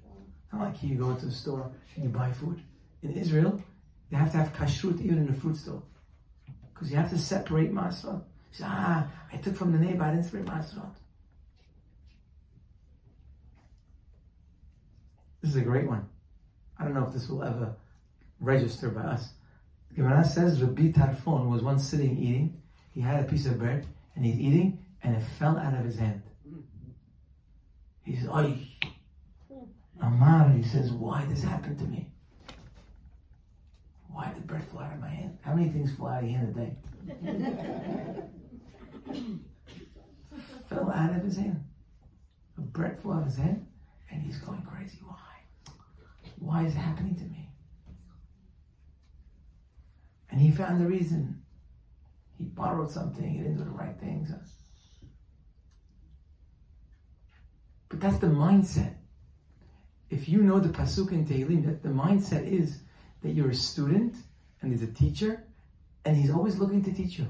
Not 0.53 0.63
like 0.63 0.83
you 0.83 0.97
go 0.97 1.15
to 1.15 1.27
the 1.27 1.33
store 1.33 1.71
and 1.95 2.05
you 2.05 2.11
buy 2.11 2.33
food. 2.33 2.63
In 3.03 3.13
Israel, 3.13 3.63
you 4.11 4.17
have 4.17 4.31
to 4.33 4.39
have 4.39 4.53
kashrut 4.53 5.01
even 5.01 5.19
in 5.19 5.27
the 5.27 5.41
food 5.41 5.57
store. 5.57 5.83
Because 6.73 6.91
you 6.91 6.97
have 6.97 7.11
to 7.11 7.19
separate 7.19 7.73
masrot. 7.73 8.23
Say, 8.53 8.65
ah, 8.67 9.07
I 9.33 9.37
took 9.37 9.57
from 9.57 9.73
the 9.73 9.79
neighbor, 9.79 10.03
I 10.03 10.11
didn't 10.11 10.25
separate 10.25 10.47
masrot. 10.47 10.95
This 15.43 15.51
is 15.51 15.57
a 15.57 15.63
great 15.63 15.87
one. 15.87 16.07
I 16.79 16.85
don't 16.85 16.95
know 16.95 17.07
if 17.07 17.13
this 17.13 17.29
will 17.29 17.43
ever 17.43 17.75
register 18.41 18.89
by 18.91 19.03
us. 19.03 19.31
Gemara 19.95 20.25
says 20.25 20.63
Rabbi 20.63 20.91
Tarfon 20.91 21.49
was 21.51 21.63
once 21.63 21.89
sitting 21.89 22.17
eating. 22.19 22.63
He 22.95 23.01
had 23.01 23.21
a 23.25 23.29
piece 23.29 23.47
of 23.47 23.59
bread 23.59 23.87
and 24.21 24.29
he's 24.29 24.39
eating 24.39 24.85
and 25.03 25.17
it 25.17 25.23
fell 25.39 25.57
out 25.57 25.73
of 25.73 25.83
his 25.83 25.97
hand. 25.97 26.21
He 28.05 28.17
says, 28.17 28.29
Oi, 28.29 28.69
Amar, 30.03 30.51
he 30.51 30.63
says, 30.63 30.93
why 30.93 31.25
this 31.25 31.43
happened 31.43 31.79
to 31.79 31.87
me? 31.87 32.07
Why 34.13 34.31
did 34.35 34.47
bread 34.47 34.63
fly 34.65 34.89
out 34.89 34.93
of 34.93 35.01
my 35.01 35.09
hand? 35.09 35.39
How 35.41 35.55
many 35.55 35.71
things 35.71 35.95
fly 35.95 36.19
out 36.19 36.25
of 36.25 36.29
your 36.29 36.39
hand 36.39 36.55
a 36.55 36.61
day? 36.61 36.77
Fell 40.69 40.91
out 40.91 41.17
of 41.17 41.25
his 41.25 41.39
hand. 41.39 41.65
A 42.59 42.61
bread 42.61 42.99
fell 43.03 43.13
out 43.13 43.21
of 43.23 43.25
his 43.29 43.39
hand, 43.39 43.67
and 44.11 44.23
he's 44.23 44.39
going 44.39 44.63
crazy. 44.63 44.99
Why? 45.03 45.17
Why 46.39 46.67
is 46.67 46.75
it 46.75 46.79
happening 46.79 47.17
to 47.17 47.25
me? 47.25 47.49
And 50.31 50.41
he 50.41 50.51
found 50.51 50.79
the 50.81 50.87
reason. 50.87 51.40
He 52.41 52.47
borrowed 52.47 52.91
something, 52.91 53.29
he 53.29 53.37
didn't 53.37 53.59
do 53.59 53.65
the 53.65 53.71
right 53.71 53.95
things. 54.01 54.33
But 57.91 58.01
that's 58.01 58.17
the 58.17 58.29
mindset. 58.29 58.95
If 60.09 60.27
you 60.27 60.43
know 60.43 60.59
the 60.59 60.71
Pasuk 60.71 61.13
in 61.13 61.27
Tehillim, 61.27 61.67
that 61.67 61.83
the 61.83 61.91
mindset 61.91 62.51
is 62.51 62.79
that 63.23 63.33
you're 63.33 63.51
a 63.51 63.55
student 63.55 64.17
and 64.63 64.73
there's 64.73 64.89
a 64.89 64.91
teacher 64.91 65.45
and 66.07 66.17
he's 66.17 66.31
always 66.31 66.57
looking 66.57 66.83
to 66.85 66.93
teach 66.95 67.19
you. 67.19 67.27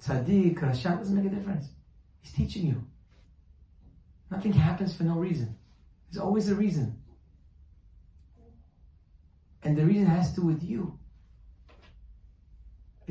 Tzaddik, 0.00 0.60
Rashat 0.60 0.98
doesn't 0.98 1.16
make 1.16 1.32
a 1.32 1.34
difference. 1.34 1.66
He's 2.20 2.32
teaching 2.32 2.68
you. 2.68 2.84
Nothing 4.30 4.52
happens 4.52 4.94
for 4.94 5.02
no 5.02 5.14
reason. 5.14 5.58
There's 6.08 6.22
always 6.22 6.48
a 6.48 6.54
reason. 6.54 7.02
And 9.64 9.76
the 9.76 9.84
reason 9.84 10.06
has 10.06 10.30
to 10.34 10.42
do 10.42 10.46
with 10.46 10.62
you. 10.62 11.00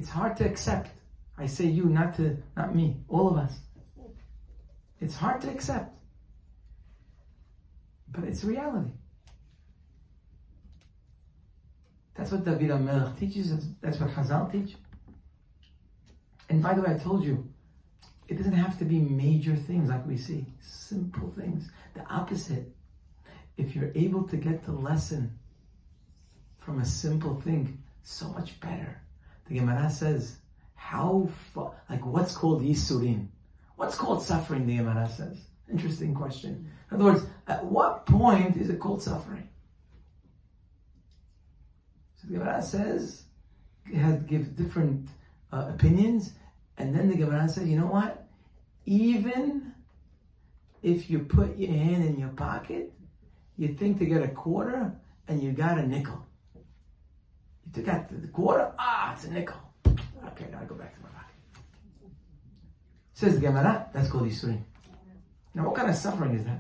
It's 0.02 0.10
hard 0.10 0.36
to 0.38 0.46
accept. 0.46 0.90
I 1.38 1.46
say 1.46 1.66
you, 1.66 1.86
not 1.86 2.16
to 2.16 2.36
not 2.58 2.74
me, 2.74 2.98
all 3.08 3.28
of 3.28 3.38
us. 3.38 3.54
It's 5.00 5.16
hard 5.16 5.42
to 5.42 5.50
accept. 5.52 5.94
But 8.08 8.24
it's 8.24 8.44
reality. 8.44 8.94
That's 12.16 12.32
what 12.32 12.44
David 12.44 12.72
HaMelech 12.72 13.20
teaches. 13.20 13.54
That's 13.80 14.00
what 14.00 14.10
Chazal 14.10 14.52
teach. 14.52 14.76
And 16.50 16.64
by 16.64 16.74
the 16.74 16.82
way, 16.82 16.96
I 16.96 16.98
told 16.98 17.24
you, 17.24 17.48
it 18.28 18.38
doesn't 18.38 18.54
have 18.54 18.80
to 18.80 18.86
be 18.86 18.98
major 18.98 19.56
things 19.56 19.90
like 19.90 20.08
we 20.08 20.18
see. 20.18 20.48
Simple 20.62 21.32
things. 21.38 21.70
The 21.94 22.04
opposite. 22.12 22.74
If 23.56 23.76
you're 23.76 23.92
able 23.94 24.24
to 24.30 24.36
get 24.36 24.64
the 24.64 24.72
lesson 24.72 25.38
from 26.58 26.80
a 26.80 26.86
simple 26.86 27.40
thing, 27.40 27.84
so 28.02 28.30
much 28.30 28.60
better. 28.60 29.00
The 29.52 29.60
Gemara 29.60 29.90
says, 29.90 30.38
how 30.76 31.28
far, 31.54 31.74
like 31.90 32.06
what's 32.06 32.34
called 32.34 32.62
Yisurin? 32.62 33.28
What's 33.76 33.96
called 33.96 34.24
suffering, 34.24 34.66
the 34.66 34.78
Gemara 34.78 35.10
says? 35.10 35.38
Interesting 35.70 36.14
question. 36.14 36.72
In 36.90 36.96
other 36.96 37.04
words, 37.04 37.24
at 37.50 37.66
what 37.66 38.06
point 38.06 38.56
is 38.56 38.70
it 38.70 38.80
called 38.80 39.04
suffering? 39.04 39.50
So 42.16 42.30
the 42.30 42.36
Gemara 42.36 42.62
says, 42.62 43.24
it 43.92 43.98
has 43.98 44.24
give 44.24 44.56
different 44.56 45.10
uh, 45.52 45.72
opinions, 45.74 46.32
and 46.78 46.96
then 46.96 47.10
the 47.10 47.18
Gemara 47.18 47.50
says, 47.50 47.68
you 47.68 47.78
know 47.78 47.88
what? 47.88 48.26
Even 48.86 49.74
if 50.82 51.10
you 51.10 51.20
put 51.20 51.58
your 51.58 51.74
hand 51.74 52.06
in 52.06 52.18
your 52.18 52.30
pocket, 52.30 52.94
you 53.58 53.74
think 53.74 54.00
to 54.00 54.06
get 54.06 54.22
a 54.22 54.30
quarter, 54.30 54.96
and 55.28 55.44
you 55.44 55.52
got 55.52 55.78
a 55.78 55.86
nickel. 55.86 56.26
You 57.74 57.84
took 57.84 57.94
out 57.94 58.08
the 58.10 58.28
quarter, 58.28 58.72
ah, 58.78 59.14
it's 59.14 59.26
a 59.26 59.32
nickel. 59.32 59.56
Okay, 59.88 60.46
now 60.52 60.60
I 60.62 60.66
go 60.66 60.76
back 60.76 60.94
to 60.96 61.02
my 61.02 61.10
pocket. 61.10 61.36
Says 63.14 63.36
the 63.36 63.42
Gemara, 63.42 63.88
that's 63.94 64.10
called 64.10 64.28
Yisurim. 64.28 64.64
Now, 65.54 65.66
what 65.66 65.76
kind 65.76 65.90
of 65.90 65.96
suffering 65.96 66.36
is 66.36 66.46
that? 66.46 66.60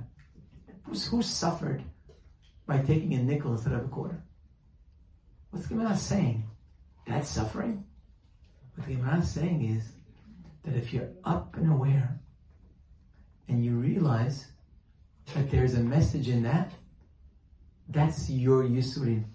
Who's, 0.83 1.07
who 1.07 1.21
suffered 1.21 1.83
by 2.65 2.79
taking 2.79 3.13
a 3.13 3.23
nickel 3.23 3.51
instead 3.51 3.73
of 3.73 3.85
a 3.85 3.87
quarter? 3.87 4.23
What's 5.49 5.67
the 5.67 5.75
Gemara 5.75 5.97
saying? 5.97 6.43
That's 7.07 7.29
suffering? 7.29 7.83
What 8.75 8.87
the 8.87 8.95
Gemara 8.95 9.19
is 9.19 9.29
saying 9.29 9.65
is 9.65 9.91
that 10.63 10.75
if 10.75 10.93
you're 10.93 11.09
up 11.25 11.57
and 11.57 11.71
aware 11.71 12.19
and 13.47 13.63
you 13.63 13.75
realize 13.75 14.47
that 15.35 15.51
there's 15.51 15.73
a 15.73 15.79
message 15.79 16.29
in 16.29 16.43
that, 16.43 16.71
that's 17.89 18.29
your 18.29 18.63
Yisurin. 18.63 19.25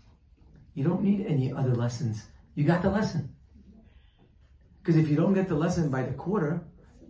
You 0.76 0.84
don't 0.84 1.02
need 1.02 1.26
any 1.26 1.50
other 1.52 1.74
lessons. 1.74 2.22
You 2.54 2.64
got 2.64 2.82
the 2.82 2.90
lesson. 2.90 3.34
Because 4.78 4.96
if 4.96 5.08
you 5.08 5.16
don't 5.16 5.32
get 5.32 5.48
the 5.48 5.54
lesson 5.54 5.90
by 5.90 6.02
the 6.02 6.12
quarter, 6.12 6.62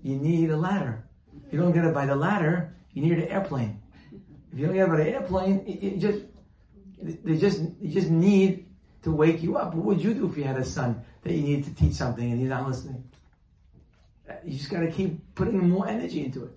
you 0.03 0.17
need 0.17 0.51
a 0.51 0.57
ladder. 0.57 1.05
If 1.47 1.53
you 1.53 1.59
don't 1.59 1.73
get 1.73 1.85
it 1.85 1.93
by 1.93 2.07
the 2.07 2.14
ladder, 2.14 2.77
you 2.95 3.03
need 3.03 3.19
an 3.19 3.29
airplane. 3.29 3.83
If 4.53 4.59
you 4.59 4.67
don't 4.67 4.77
get 4.77 4.85
it 4.85 4.91
by 4.91 4.97
the 4.99 5.09
airplane, 5.11 5.64
it, 5.67 5.85
it 5.85 5.99
just 5.99 6.21
they 7.03 7.37
just 7.37 7.61
you 7.81 7.91
just 7.93 8.09
need 8.09 8.67
to 9.03 9.11
wake 9.11 9.43
you 9.43 9.57
up. 9.59 9.75
What 9.75 9.85
would 9.85 10.01
you 10.03 10.14
do 10.14 10.31
if 10.31 10.37
you 10.37 10.45
had 10.45 10.57
a 10.57 10.64
son 10.64 11.05
that 11.23 11.33
you 11.33 11.43
needed 11.43 11.64
to 11.64 11.75
teach 11.75 11.95
something 11.95 12.31
and 12.31 12.41
he's 12.41 12.49
not 12.49 12.69
listening? 12.69 13.03
You 14.45 14.57
just 14.57 14.71
got 14.71 14.81
to 14.81 14.91
keep 14.93 15.35
putting 15.35 15.69
more 15.69 15.89
energy 15.89 16.25
into 16.25 16.45
it. 16.45 16.55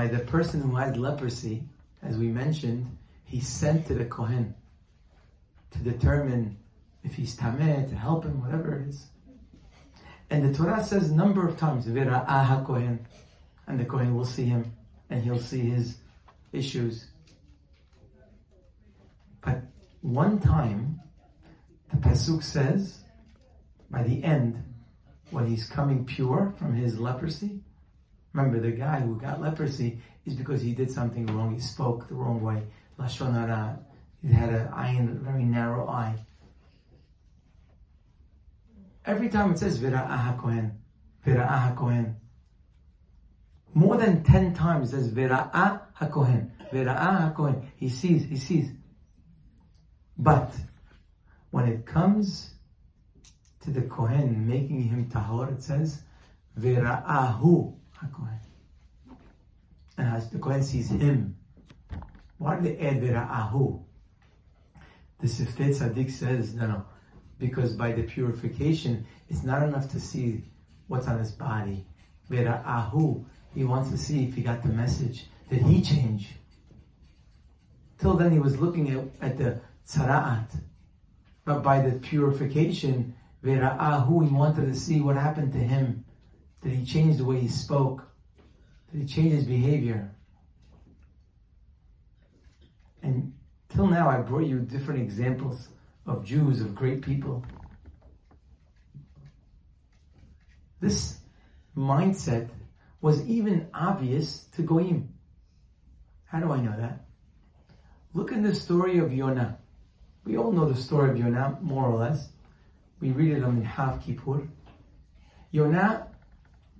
By 0.00 0.06
the 0.06 0.20
person 0.20 0.62
who 0.62 0.76
had 0.76 0.96
leprosy, 0.96 1.62
as 2.02 2.16
we 2.16 2.28
mentioned, 2.28 2.96
he 3.26 3.38
sent 3.38 3.86
to 3.86 3.92
the 3.92 4.06
Kohen 4.06 4.54
to 5.72 5.78
determine 5.80 6.56
if 7.04 7.12
he's 7.12 7.36
tameh, 7.36 7.86
to 7.86 7.94
help 7.94 8.24
him, 8.24 8.40
whatever 8.40 8.78
it 8.78 8.88
is. 8.88 9.08
And 10.30 10.42
the 10.42 10.56
Torah 10.56 10.82
says 10.82 11.10
a 11.10 11.14
number 11.14 11.46
of 11.46 11.58
times, 11.58 11.84
Vira'ah 11.84 12.64
Kohen, 12.66 13.06
and 13.66 13.78
the 13.78 13.84
Kohen 13.84 14.14
will 14.14 14.24
see 14.24 14.46
him, 14.46 14.72
and 15.10 15.22
he'll 15.22 15.38
see 15.38 15.68
his 15.68 15.98
issues. 16.50 17.04
But 19.44 19.60
one 20.00 20.40
time, 20.40 20.98
the 21.90 21.98
Pasuk 21.98 22.42
says, 22.42 23.00
by 23.90 24.02
the 24.04 24.24
end, 24.24 24.64
when 25.30 25.46
he's 25.46 25.66
coming 25.66 26.06
pure 26.06 26.54
from 26.58 26.72
his 26.72 26.98
leprosy, 26.98 27.60
remember 28.32 28.60
the 28.60 28.70
guy 28.70 29.00
who 29.00 29.18
got 29.18 29.40
leprosy 29.40 30.00
is 30.24 30.34
because 30.34 30.62
he 30.62 30.72
did 30.72 30.90
something 30.90 31.26
wrong, 31.26 31.54
he 31.54 31.60
spoke 31.60 32.08
the 32.08 32.14
wrong 32.14 32.40
way, 32.42 32.62
Lashon 32.98 33.32
Hara, 33.32 33.78
he 34.22 34.32
had 34.32 34.50
an 34.50 34.68
eye, 34.68 34.92
a 34.92 35.02
very 35.02 35.44
narrow 35.44 35.88
eye. 35.88 36.14
Every 39.06 39.28
time 39.28 39.52
it 39.52 39.58
says 39.58 39.80
Vira'ah 39.80 40.38
Kohen, 40.38 40.78
Vira'ah 41.26 41.74
Kohen, 41.74 42.16
more 43.72 43.96
than 43.96 44.22
10 44.22 44.54
times 44.54 44.92
it 44.92 44.96
says 44.96 45.12
Vira'ah 45.12 45.80
HaKohen, 45.98 46.50
Vira'ah 46.72 47.34
HaKohen. 47.34 47.64
He 47.76 47.88
sees, 47.88 48.24
he 48.24 48.36
sees. 48.36 48.70
But 50.18 50.54
when 51.50 51.66
it 51.66 51.86
comes 51.86 52.54
to 53.62 53.70
the 53.70 53.82
Kohen 53.82 54.46
making 54.46 54.82
him 54.82 55.08
tahor, 55.08 55.52
it 55.52 55.62
says 55.62 56.02
Vira'ahu 56.58 57.74
HaKohen. 58.02 58.38
And 59.98 60.08
as 60.08 60.30
the 60.30 60.38
Kohen 60.38 60.62
sees 60.62 60.90
him, 60.90 61.36
what 62.38 62.62
did 62.62 62.78
they 62.78 62.86
add 62.86 63.02
Vira'ahu? 63.02 63.82
The 65.20 65.26
Siftei 65.26 65.68
Tzaddik 65.68 66.10
says, 66.10 66.54
no, 66.54 66.66
no, 66.66 66.84
because 67.38 67.74
by 67.74 67.92
the 67.92 68.02
purification, 68.02 69.06
it's 69.28 69.42
not 69.42 69.62
enough 69.62 69.90
to 69.90 70.00
see 70.00 70.44
what's 70.86 71.06
on 71.06 71.18
his 71.18 71.32
body. 71.32 71.84
Vira'ahu, 72.30 73.24
he 73.54 73.64
wants 73.64 73.90
to 73.90 73.98
see 73.98 74.24
if 74.24 74.34
he 74.34 74.42
got 74.42 74.62
the 74.62 74.70
message. 74.70 75.26
Did 75.50 75.62
he 75.62 75.82
change? 75.82 76.28
Till 77.98 78.14
then, 78.14 78.30
he 78.30 78.38
was 78.38 78.58
looking 78.58 78.90
at, 78.90 79.30
at 79.30 79.38
the 79.38 79.60
tzara'at. 79.86 80.48
But 81.44 81.62
by 81.62 81.82
the 81.82 81.98
purification, 81.98 83.14
Vira'ahu, 83.44 84.26
he 84.26 84.34
wanted 84.34 84.66
to 84.66 84.74
see 84.74 85.00
what 85.00 85.16
happened 85.16 85.52
to 85.52 85.58
him. 85.58 86.04
Did 86.62 86.72
he 86.72 86.84
change 86.84 87.16
the 87.16 87.24
way 87.24 87.40
he 87.40 87.48
spoke? 87.48 88.06
Did 88.92 89.02
he 89.02 89.06
change 89.06 89.32
his 89.32 89.44
behavior? 89.44 90.14
And 93.02 93.32
till 93.70 93.86
now, 93.86 94.10
I 94.10 94.18
brought 94.18 94.46
you 94.46 94.58
different 94.58 95.00
examples 95.00 95.68
of 96.06 96.24
Jews, 96.24 96.60
of 96.60 96.74
great 96.74 97.02
people. 97.02 97.44
This 100.80 101.18
mindset 101.76 102.48
was 103.00 103.26
even 103.26 103.68
obvious 103.72 104.44
to 104.56 104.62
Goyim. 104.62 105.14
How 106.24 106.40
do 106.40 106.52
I 106.52 106.60
know 106.60 106.76
that? 106.76 107.06
Look 108.12 108.32
in 108.32 108.42
the 108.42 108.54
story 108.54 108.98
of 108.98 109.12
Yonah. 109.12 109.58
We 110.24 110.36
all 110.36 110.52
know 110.52 110.68
the 110.68 110.80
story 110.80 111.10
of 111.10 111.16
Yonah, 111.16 111.58
more 111.62 111.86
or 111.86 111.96
less. 111.96 112.28
We 113.00 113.12
read 113.12 113.32
it 113.32 113.42
in 113.42 113.62
Half 113.62 114.04
Kippur. 114.04 114.46
Yonah 115.52 116.09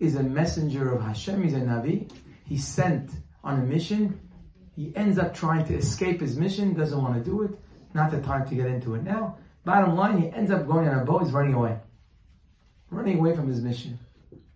is 0.01 0.17
a 0.17 0.23
messenger 0.23 0.93
of 0.93 1.03
Hashem, 1.03 1.43
he's 1.43 1.55
a 1.55 1.61
Navi. 1.61 2.11
He's 2.47 2.67
sent 2.67 3.11
on 3.45 3.61
a 3.61 3.63
mission. 3.63 4.19
He 4.75 4.93
ends 4.97 5.19
up 5.19 5.35
trying 5.35 5.67
to 5.67 5.75
escape 5.77 6.21
his 6.21 6.37
mission, 6.37 6.75
doesn't 6.75 7.01
want 7.01 7.15
to 7.15 7.21
do 7.23 7.43
it. 7.43 7.53
Not 7.95 8.11
the 8.11 8.21
time 8.21 8.49
to 8.49 8.55
get 8.55 8.67
into 8.67 8.95
it 8.95 9.05
now. 9.05 9.37
Bottom 9.65 9.95
line, 9.95 10.23
he 10.23 10.29
ends 10.31 10.51
up 10.51 10.67
going 10.67 10.89
on 10.89 10.99
a 10.99 11.05
boat, 11.05 11.25
he's 11.25 11.33
running 11.33 11.55
away. 11.55 11.79
Running 12.91 13.19
away 13.19 13.37
from 13.37 13.47
his 13.47 13.61
mission. 13.61 13.99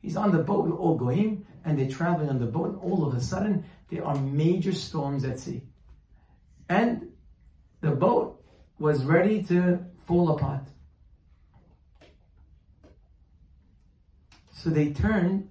He's 0.00 0.16
on 0.16 0.32
the 0.32 0.38
boat 0.38 0.64
with 0.64 0.74
all 0.74 0.96
Goyim, 0.96 1.46
and 1.64 1.78
they're 1.78 1.90
traveling 1.90 2.30
on 2.30 2.38
the 2.38 2.46
boat, 2.46 2.70
and 2.70 2.78
all 2.78 3.06
of 3.06 3.14
a 3.14 3.20
sudden, 3.20 3.64
there 3.90 4.04
are 4.04 4.16
major 4.16 4.72
storms 4.72 5.24
at 5.24 5.38
sea. 5.38 5.62
And 6.68 7.12
the 7.80 7.90
boat 7.90 8.42
was 8.78 9.04
ready 9.04 9.42
to 9.44 9.84
fall 10.06 10.30
apart. 10.30 10.64
So 14.64 14.70
they 14.70 14.94
turn 14.94 15.50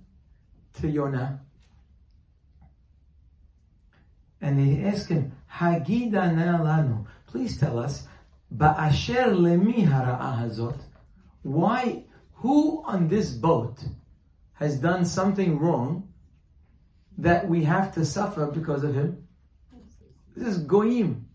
to 0.82 0.89
Yonah 0.89 1.39
and 4.41 4.57
they 4.57 4.84
ask 4.86 5.07
him, 5.07 5.34
Hagida 5.53 6.34
lanu, 6.34 7.05
please 7.28 7.59
tell 7.59 7.78
us, 7.78 8.07
Ba'asher 8.51 9.28
lemi 9.28 9.88
hazot, 9.88 10.80
why, 11.43 12.05
who 12.38 12.84
on 12.88 13.07
this 13.07 13.30
boat 13.30 13.78
has 14.53 14.80
done 14.80 15.05
something 15.05 15.59
wrong 15.59 16.11
that 17.20 17.47
we 17.47 17.66
have 17.66 17.93
to 17.93 18.05
suffer 18.05 18.47
because 18.47 18.84
of 18.84 18.95
him? 18.95 19.28
This 20.36 20.47
is 20.47 20.64
goyim, 20.64 21.28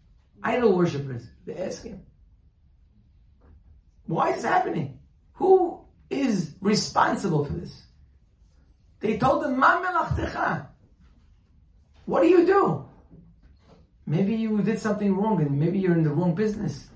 idol 0.43 0.77
worshippers. 0.77 1.29
They 1.47 1.55
ask 1.55 1.85
him, 1.85 2.03
why 4.07 4.31
is 4.31 4.43
this 4.43 4.47
happening? 4.47 4.99
Who 5.35 5.85
is 6.11 6.55
responsible 6.61 7.45
for 7.45 7.53
this? 7.53 7.83
They 9.01 9.19
told 9.19 9.45
him, 9.45 9.59
Ma 9.59 9.79
What 12.07 12.23
do 12.23 12.29
you 12.29 12.47
do? 12.47 12.85
Maybe 14.07 14.35
you 14.35 14.63
did 14.63 14.79
something 14.79 15.15
wrong 15.15 15.41
and 15.43 15.59
maybe 15.59 15.79
you're 15.79 15.93
in 15.93 16.03
the 16.03 16.11
wrong 16.11 16.35
business. 16.35 16.89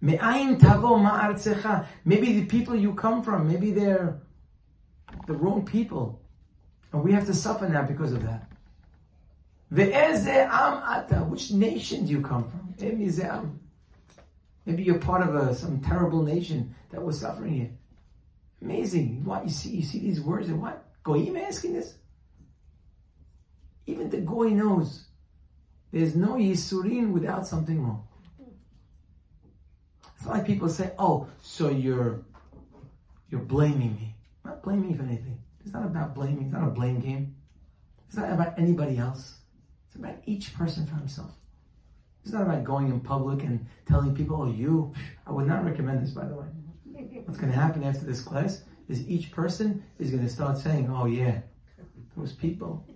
Maybe 0.00 0.16
the 2.32 2.46
people 2.46 2.74
you 2.74 2.92
come 2.94 3.22
from, 3.22 3.46
maybe 3.46 3.70
they're 3.70 4.20
the 5.28 5.34
wrong 5.34 5.64
people. 5.64 6.20
And 6.92 7.04
we 7.04 7.12
have 7.12 7.24
to 7.26 7.34
suffer 7.34 7.68
now 7.68 7.84
because 7.84 8.12
of 8.12 8.24
that. 8.24 8.48
Which 11.30 11.52
nation 11.52 12.04
do 12.04 12.10
you 12.10 12.20
come 12.20 12.50
from? 12.50 12.74
Maybe 14.64 14.82
you're 14.84 14.98
part 14.98 15.26
of 15.26 15.34
a, 15.34 15.54
some 15.54 15.80
terrible 15.80 16.22
nation 16.22 16.74
that 16.90 17.02
was 17.02 17.18
suffering 17.18 17.54
here. 17.54 17.70
Amazing. 18.60 19.24
What 19.24 19.44
you 19.44 19.50
see, 19.50 19.70
you 19.70 19.82
see 19.82 19.98
these 19.98 20.20
words 20.20 20.48
and 20.48 20.62
what? 20.62 20.84
Goyim 21.02 21.36
asking 21.36 21.74
this? 21.74 21.94
Even 23.86 24.08
the 24.08 24.18
goy 24.18 24.50
knows 24.50 25.06
there's 25.90 26.14
no 26.14 26.34
yisurin 26.34 27.10
without 27.10 27.46
something 27.46 27.82
wrong. 27.82 28.06
It's 30.16 30.26
like 30.26 30.46
people 30.46 30.68
say, 30.68 30.92
"Oh, 30.98 31.26
so 31.42 31.68
you're 31.68 32.22
you're 33.28 33.40
blaming 33.40 33.96
me." 33.96 34.14
I'm 34.44 34.52
not 34.52 34.62
blaming 34.62 34.90
you 34.90 34.96
for 34.96 35.02
anything. 35.02 35.38
It's 35.64 35.72
not 35.72 35.84
about 35.84 36.14
blaming. 36.14 36.44
It's 36.44 36.52
not 36.52 36.68
a 36.68 36.70
blame 36.70 37.00
game. 37.00 37.34
It's 38.06 38.16
not 38.16 38.30
about 38.30 38.56
anybody 38.58 38.98
else. 38.98 39.34
It's 39.86 39.96
about 39.96 40.16
each 40.26 40.54
person 40.54 40.86
for 40.86 40.94
himself. 40.94 41.32
It's 42.22 42.32
not 42.32 42.42
about 42.42 42.64
going 42.64 42.88
in 42.88 43.00
public 43.00 43.42
and 43.42 43.66
telling 43.86 44.14
people, 44.14 44.42
"Oh, 44.42 44.46
you." 44.46 44.92
I 45.26 45.32
would 45.32 45.46
not 45.46 45.64
recommend 45.64 46.02
this, 46.02 46.10
by 46.10 46.26
the 46.26 46.34
way. 46.34 46.46
What's 47.24 47.38
going 47.38 47.52
to 47.52 47.58
happen 47.58 47.82
after 47.82 48.04
this 48.04 48.20
class 48.20 48.62
is 48.88 49.08
each 49.08 49.32
person 49.32 49.82
is 49.98 50.10
going 50.10 50.22
to 50.22 50.28
start 50.28 50.58
saying, 50.58 50.88
"Oh 50.90 51.06
yeah, 51.06 51.40
those 52.16 52.32
people." 52.32 52.86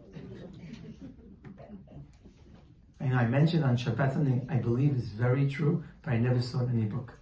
And 3.00 3.14
I 3.14 3.26
mentioned 3.26 3.64
on 3.64 3.76
Shabbat 3.76 4.14
something 4.14 4.46
I 4.50 4.56
believe 4.56 4.96
is 4.96 5.08
very 5.10 5.48
true, 5.48 5.84
but 6.02 6.12
I 6.12 6.18
never 6.18 6.40
saw 6.40 6.60
it 6.60 6.70
in 6.70 6.78
any 6.78 6.86
book. 6.86 7.12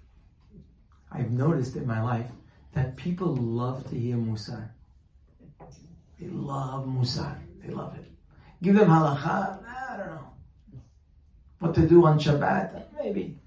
I've 1.11 1.31
noticed 1.31 1.77
in 1.77 1.87
my 1.87 2.03
life 2.03 2.31
that 2.73 2.97
people 2.97 3.35
love 3.37 3.89
to 3.91 3.99
hear 3.99 4.17
Musar. 4.17 4.71
They 6.19 6.29
love 6.29 6.87
Musar. 6.87 7.39
They 7.63 7.73
love 7.73 7.97
it. 7.97 8.07
Give 8.63 8.75
them 8.75 8.89
halacha, 8.89 9.63
I 9.67 9.97
don't 9.97 10.07
know. 10.07 10.34
What 11.65 11.75
to 11.77 11.89
do 11.89 12.05
on 12.05 12.19
Shabbat, 12.19 12.93
maybe. 13.03 13.39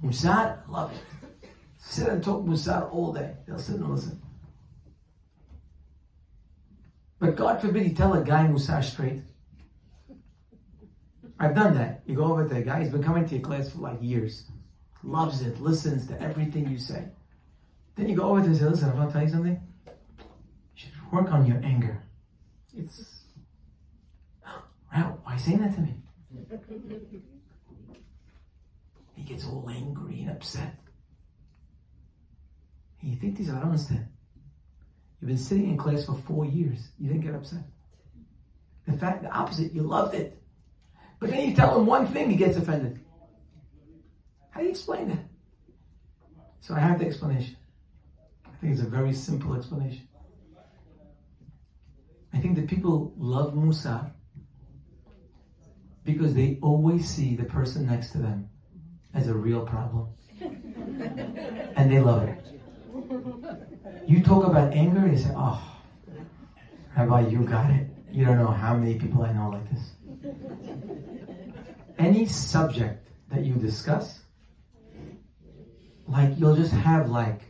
Musar, 0.00 0.60
love 0.68 0.92
it. 0.92 1.50
Sit 1.80 2.06
and 2.06 2.22
talk 2.22 2.44
Musar 2.44 2.92
all 2.92 3.12
day. 3.12 3.34
They'll 3.44 3.58
sit 3.58 3.74
and 3.74 3.90
listen. 3.90 4.22
But 7.18 7.34
God 7.34 7.60
forbid 7.60 7.88
you 7.88 7.92
tell 7.92 8.14
a 8.14 8.22
guy 8.22 8.46
Musar 8.46 8.84
straight. 8.84 9.20
I've 11.40 11.56
done 11.56 11.74
that. 11.74 12.02
You 12.06 12.14
go 12.14 12.26
over 12.26 12.48
to 12.48 12.54
a 12.54 12.62
guy, 12.62 12.84
he's 12.84 12.92
been 12.92 13.02
coming 13.02 13.26
to 13.26 13.34
your 13.34 13.42
class 13.42 13.70
for 13.70 13.78
like 13.78 13.98
years. 14.00 14.44
Loves 15.02 15.42
it, 15.42 15.60
listens 15.60 16.06
to 16.06 16.22
everything 16.22 16.70
you 16.70 16.78
say. 16.78 17.08
Then 17.96 18.08
you 18.08 18.14
go 18.14 18.30
over 18.30 18.42
to 18.42 18.44
him 18.44 18.52
and 18.52 18.60
say, 18.60 18.66
listen, 18.66 18.90
I 18.90 18.94
want 18.94 19.10
to 19.10 19.12
tell 19.12 19.22
you 19.24 19.32
something. 19.32 19.60
You 19.86 19.92
should 20.76 20.92
work 21.10 21.32
on 21.32 21.44
your 21.44 21.60
anger. 21.64 22.00
It's 22.76 23.22
wow, 24.44 25.18
why 25.24 25.32
are 25.32 25.34
you 25.34 25.40
saying 25.40 25.62
that 25.62 25.74
to 25.74 25.80
me? 25.80 25.96
Gets 29.26 29.44
all 29.44 29.68
angry 29.68 30.20
and 30.20 30.30
upset. 30.30 30.76
And 33.00 33.10
you 33.10 33.16
think 33.16 33.36
these 33.36 33.50
I 33.50 33.54
don't 33.54 33.64
understand. 33.64 34.06
You've 35.20 35.28
been 35.28 35.38
sitting 35.38 35.68
in 35.68 35.76
class 35.76 36.04
for 36.04 36.14
four 36.14 36.44
years. 36.44 36.78
You 36.96 37.08
didn't 37.08 37.22
get 37.22 37.34
upset. 37.34 37.64
In 38.86 38.96
fact, 38.96 39.24
the 39.24 39.30
opposite, 39.30 39.72
you 39.72 39.82
loved 39.82 40.14
it. 40.14 40.40
But 41.18 41.30
then 41.30 41.48
you 41.48 41.56
tell 41.56 41.76
him 41.76 41.86
one 41.86 42.06
thing, 42.06 42.30
he 42.30 42.36
gets 42.36 42.56
offended. 42.56 43.00
How 44.50 44.60
do 44.60 44.66
you 44.66 44.70
explain 44.70 45.08
that? 45.08 45.24
So 46.60 46.74
I 46.74 46.78
have 46.78 47.00
the 47.00 47.06
explanation. 47.06 47.56
I 48.44 48.56
think 48.60 48.74
it's 48.74 48.82
a 48.82 48.88
very 48.88 49.12
simple 49.12 49.54
explanation. 49.54 50.06
I 52.32 52.38
think 52.38 52.54
that 52.56 52.68
people 52.68 53.12
love 53.16 53.54
musar 53.54 54.12
because 56.04 56.32
they 56.32 56.60
always 56.62 57.08
see 57.08 57.34
the 57.34 57.44
person 57.44 57.86
next 57.86 58.10
to 58.12 58.18
them 58.18 58.50
as 59.16 59.28
a 59.28 59.34
real 59.34 59.64
problem. 59.66 60.08
and 60.40 61.90
they 61.90 61.98
love 62.00 62.22
it. 62.28 62.38
You 64.06 64.22
talk 64.22 64.46
about 64.46 64.72
anger, 64.72 65.08
they 65.08 65.16
say, 65.16 65.32
oh, 65.34 65.60
Rabbi, 66.96 67.28
you 67.28 67.40
got 67.40 67.70
it. 67.70 67.88
You 68.10 68.24
don't 68.24 68.38
know 68.38 68.50
how 68.50 68.76
many 68.76 68.94
people 68.98 69.22
I 69.22 69.32
know 69.32 69.50
like 69.50 69.68
this. 69.70 70.34
Any 71.98 72.26
subject 72.26 73.08
that 73.30 73.44
you 73.44 73.54
discuss, 73.54 74.20
like 76.06 76.38
you'll 76.38 76.56
just 76.56 76.72
have 76.72 77.10
like 77.10 77.40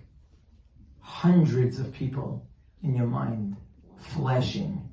hundreds 1.00 1.78
of 1.78 1.92
people 1.92 2.46
in 2.82 2.94
your 2.94 3.06
mind 3.06 3.56
flashing 3.96 4.88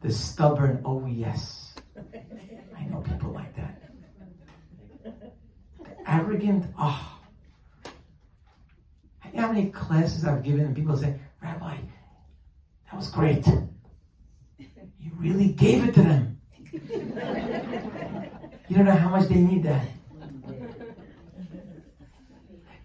the 0.00 0.12
stubborn, 0.12 0.80
oh 0.84 1.06
yes, 1.06 1.74
I 2.76 2.84
know 2.84 3.00
people 3.00 3.30
like 3.30 3.54
that. 3.56 3.77
Arrogant, 6.08 6.64
oh. 6.78 7.18
You 9.26 9.32
know 9.34 9.42
how 9.42 9.52
many 9.52 9.70
classes 9.70 10.24
I've 10.24 10.42
given 10.42 10.64
and 10.64 10.74
people 10.74 10.96
say, 10.96 11.20
Rabbi, 11.42 11.76
that 11.76 12.96
was 12.96 13.10
great. 13.10 13.46
You 14.56 15.12
really 15.18 15.52
gave 15.52 15.86
it 15.86 15.94
to 15.94 16.02
them. 16.02 16.40
you 16.72 18.76
don't 18.76 18.86
know 18.86 18.92
how 18.92 19.10
much 19.10 19.28
they 19.28 19.36
need 19.36 19.62
that. 19.64 19.86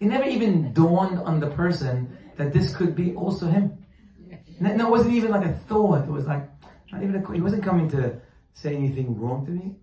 It 0.00 0.06
never 0.06 0.24
even 0.24 0.74
dawned 0.74 1.18
on 1.20 1.40
the 1.40 1.48
person 1.48 2.14
that 2.36 2.52
this 2.52 2.76
could 2.76 2.94
be 2.94 3.14
also 3.14 3.46
him. 3.46 3.72
No, 4.60 4.86
it 4.86 4.90
wasn't 4.90 5.14
even 5.14 5.30
like 5.30 5.46
a 5.46 5.52
thought. 5.52 6.04
It 6.04 6.10
was 6.10 6.26
like, 6.26 6.46
not 6.92 7.02
even 7.02 7.16
a, 7.16 7.32
he 7.32 7.40
wasn't 7.40 7.64
coming 7.64 7.88
to 7.90 8.20
say 8.52 8.76
anything 8.76 9.18
wrong 9.18 9.46
to 9.46 9.52
me. 9.52 9.76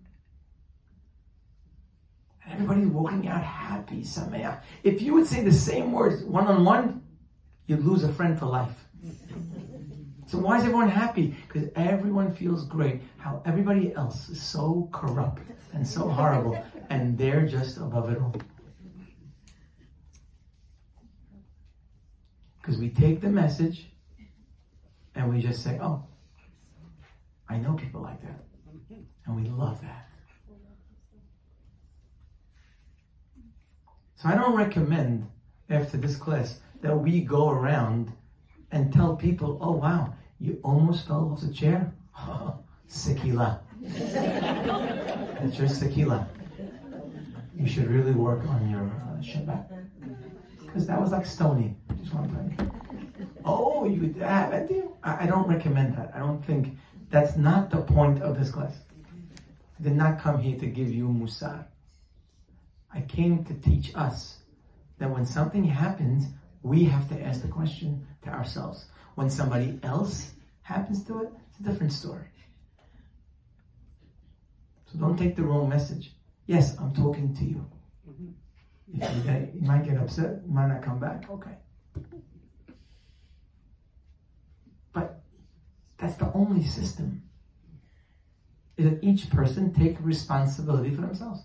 Everybody's 2.52 2.86
walking 2.86 3.28
out 3.28 3.42
happy, 3.42 4.02
Sameach. 4.02 4.60
If 4.84 5.00
you 5.00 5.14
would 5.14 5.26
say 5.26 5.42
the 5.42 5.52
same 5.52 5.90
words 5.90 6.22
one 6.22 6.46
on 6.46 6.64
one, 6.64 7.02
you'd 7.66 7.84
lose 7.84 8.04
a 8.04 8.12
friend 8.12 8.38
for 8.38 8.46
life. 8.46 8.74
So 10.26 10.38
why 10.38 10.58
is 10.58 10.64
everyone 10.64 10.88
happy? 10.88 11.34
Because 11.48 11.70
everyone 11.76 12.34
feels 12.34 12.66
great. 12.66 13.00
How 13.16 13.42
everybody 13.46 13.94
else 13.94 14.28
is 14.28 14.42
so 14.42 14.88
corrupt 14.92 15.42
and 15.72 15.86
so 15.86 16.08
horrible, 16.08 16.62
and 16.90 17.16
they're 17.16 17.46
just 17.46 17.78
above 17.78 18.10
it 18.10 18.18
all. 18.18 18.34
Because 22.60 22.76
we 22.78 22.90
take 22.90 23.20
the 23.20 23.28
message 23.28 23.86
and 25.14 25.28
we 25.32 25.40
just 25.40 25.64
say, 25.64 25.78
oh, 25.82 26.04
I 27.48 27.56
know 27.56 27.74
people 27.74 28.02
like 28.02 28.20
that. 28.22 28.44
And 29.26 29.36
we 29.36 29.48
love 29.48 29.80
that. 29.80 30.11
So 34.22 34.28
I 34.28 34.36
don't 34.36 34.54
recommend 34.54 35.28
after 35.68 35.96
this 35.96 36.14
class 36.14 36.60
that 36.80 36.96
we 36.96 37.22
go 37.22 37.50
around 37.50 38.12
and 38.70 38.92
tell 38.92 39.16
people, 39.16 39.58
oh 39.60 39.72
wow, 39.72 40.14
you 40.38 40.60
almost 40.62 41.08
fell 41.08 41.32
off 41.32 41.40
the 41.40 41.52
chair? 41.52 41.92
Sekila. 42.88 43.58
That's 43.80 45.58
your 45.58 45.66
sekila. 45.66 46.28
You 47.56 47.66
should 47.66 47.88
really 47.88 48.12
work 48.12 48.46
on 48.46 48.70
your 48.70 48.84
uh, 48.84 49.20
Shabbat. 49.20 49.66
Because 50.60 50.86
that 50.86 51.00
was 51.00 51.10
like 51.10 51.26
stony. 51.26 51.74
Just. 52.00 52.14
Oh, 53.44 53.86
you 53.86 54.14
have 54.20 54.52
it? 54.52 54.70
I, 55.02 55.24
I 55.24 55.26
don't 55.26 55.48
recommend 55.48 55.96
that. 55.96 56.12
I 56.14 56.20
don't 56.20 56.44
think 56.44 56.76
that's 57.10 57.36
not 57.36 57.70
the 57.70 57.78
point 57.78 58.22
of 58.22 58.38
this 58.38 58.52
class. 58.52 58.74
I 59.80 59.82
did 59.82 59.96
not 59.96 60.20
come 60.20 60.40
here 60.40 60.56
to 60.60 60.66
give 60.66 60.90
you 60.94 61.08
musar. 61.08 61.64
I 62.94 63.00
came 63.00 63.44
to 63.44 63.54
teach 63.54 63.94
us 63.94 64.38
that 64.98 65.10
when 65.10 65.24
something 65.24 65.64
happens, 65.64 66.26
we 66.62 66.84
have 66.84 67.08
to 67.08 67.20
ask 67.20 67.42
the 67.42 67.48
question 67.48 68.06
to 68.22 68.30
ourselves. 68.30 68.86
When 69.14 69.30
somebody 69.30 69.78
else 69.82 70.32
happens 70.62 71.04
to 71.04 71.22
it, 71.22 71.30
it's 71.48 71.60
a 71.60 71.62
different 71.70 71.92
story. 71.92 72.26
So 74.92 74.98
don't 74.98 75.16
take 75.16 75.36
the 75.36 75.42
wrong 75.42 75.68
message. 75.68 76.12
Yes, 76.46 76.76
I'm 76.78 76.92
talking 76.92 77.34
to 77.34 77.44
you. 77.44 77.66
Mm-hmm. 78.08 79.02
If 79.02 79.16
you, 79.16 79.22
get, 79.22 79.54
you 79.54 79.62
might 79.62 79.84
get 79.84 79.96
upset, 79.96 80.42
you 80.46 80.52
might 80.52 80.68
not 80.68 80.82
come 80.82 80.98
back. 80.98 81.30
Okay. 81.30 81.56
But 84.92 85.22
that's 85.98 86.16
the 86.16 86.30
only 86.34 86.64
system. 86.64 87.22
Is 88.76 88.90
that 88.90 89.02
each 89.02 89.30
person 89.30 89.72
take 89.72 89.96
responsibility 90.00 90.90
for 90.94 91.02
themselves. 91.02 91.42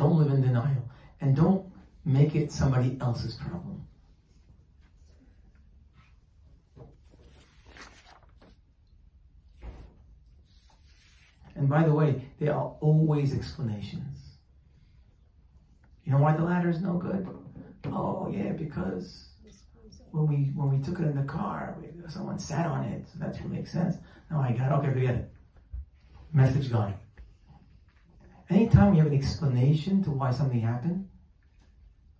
Don't 0.00 0.16
live 0.16 0.30
in 0.30 0.40
denial. 0.40 0.88
And 1.20 1.36
don't 1.36 1.66
make 2.06 2.34
it 2.34 2.50
somebody 2.50 2.96
else's 3.02 3.34
problem. 3.34 3.86
And 11.54 11.68
by 11.68 11.82
the 11.82 11.92
way, 11.92 12.24
there 12.38 12.54
are 12.54 12.74
always 12.80 13.34
explanations. 13.34 14.16
You 16.04 16.12
know 16.12 16.18
why 16.18 16.34
the 16.34 16.44
ladder 16.44 16.70
is 16.70 16.80
no 16.80 16.94
good? 16.94 17.28
Oh 17.84 18.32
yeah, 18.34 18.52
because 18.52 19.26
when 20.12 20.26
we 20.26 20.36
when 20.54 20.70
we 20.70 20.82
took 20.82 20.98
it 21.00 21.08
in 21.08 21.14
the 21.14 21.24
car, 21.24 21.76
someone 22.08 22.38
sat 22.38 22.64
on 22.64 22.84
it, 22.84 23.06
so 23.06 23.18
that's 23.18 23.38
what 23.38 23.50
makes 23.50 23.70
sense. 23.70 23.96
No, 24.30 24.40
I 24.40 24.52
got 24.52 24.72
it. 24.72 24.74
okay, 24.76 24.92
forget 24.94 25.14
it. 25.16 25.30
Message 26.32 26.72
gone. 26.72 26.94
Anytime 28.50 28.94
you 28.94 29.02
have 29.02 29.12
an 29.12 29.16
explanation 29.16 30.02
to 30.02 30.10
why 30.10 30.32
something 30.32 30.60
happened, 30.60 31.08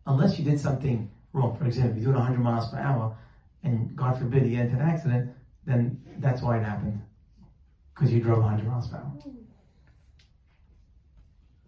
unless 0.07 0.39
you 0.39 0.45
did 0.45 0.61
something 0.61 1.11
wrong, 1.33 1.57
for 1.57 1.67
example, 1.67 1.97
you're 1.97 2.13
doing 2.13 2.17
100 2.17 2.41
miles 2.41 2.71
per 2.71 2.79
hour, 2.79 3.17
and 3.65 3.97
God 3.97 4.17
forbid 4.17 4.47
you 4.47 4.57
get 4.57 4.67
into 4.67 4.77
an 4.77 4.89
accident, 4.89 5.33
then 5.67 6.01
that's 6.19 6.41
why 6.41 6.59
it 6.59 6.63
happened. 6.63 7.03
Because 7.93 8.13
you 8.13 8.21
drove 8.21 8.43
100 8.43 8.67
miles 8.67 8.87
per 8.87 8.99
hour. 8.99 9.13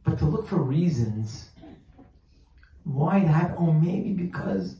But 0.05 0.19
to 0.19 0.27
look 0.27 0.47
for 0.47 0.57
reasons 0.57 1.51
why 2.85 3.19
it 3.19 3.27
happened, 3.27 3.57
oh, 3.59 3.73
maybe 3.73 4.13
because 4.13 4.77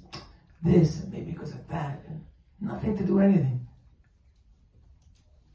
this, 0.62 1.01
and 1.01 1.12
maybe 1.12 1.33
because 1.33 1.53
of 1.53 1.66
that, 1.68 2.03
and 2.09 2.24
nothing 2.61 2.97
to 2.97 3.05
do 3.05 3.14
with 3.14 3.24
anything. 3.24 3.66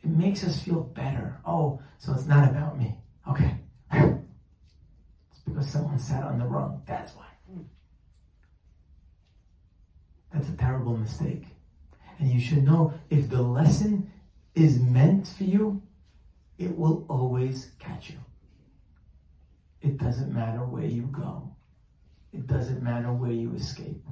It 0.03 0.09
makes 0.09 0.43
us 0.43 0.61
feel 0.61 0.81
better. 0.81 1.39
Oh, 1.45 1.81
so 1.97 2.13
it's 2.13 2.25
not 2.25 2.49
about 2.49 2.77
me. 2.77 2.97
Okay. 3.29 3.55
Because 5.57 5.71
someone 5.71 5.97
sat 5.97 6.23
on 6.23 6.37
the 6.37 6.45
rung. 6.45 6.83
That's 6.85 7.15
why. 7.15 7.25
That's 10.31 10.49
a 10.49 10.51
terrible 10.51 10.95
mistake. 10.95 11.45
And 12.19 12.29
you 12.29 12.39
should 12.39 12.63
know 12.63 12.93
if 13.09 13.27
the 13.27 13.41
lesson 13.41 14.11
is 14.53 14.79
meant 14.79 15.27
for 15.27 15.45
you, 15.45 15.81
it 16.59 16.77
will 16.77 17.07
always 17.09 17.71
catch 17.79 18.11
you. 18.11 18.17
It 19.81 19.97
doesn't 19.97 20.31
matter 20.31 20.59
where 20.59 20.85
you 20.85 21.09
go. 21.11 21.55
It 22.31 22.45
doesn't 22.45 22.83
matter 22.83 23.11
where 23.11 23.31
you 23.31 23.55
escape. 23.55 24.05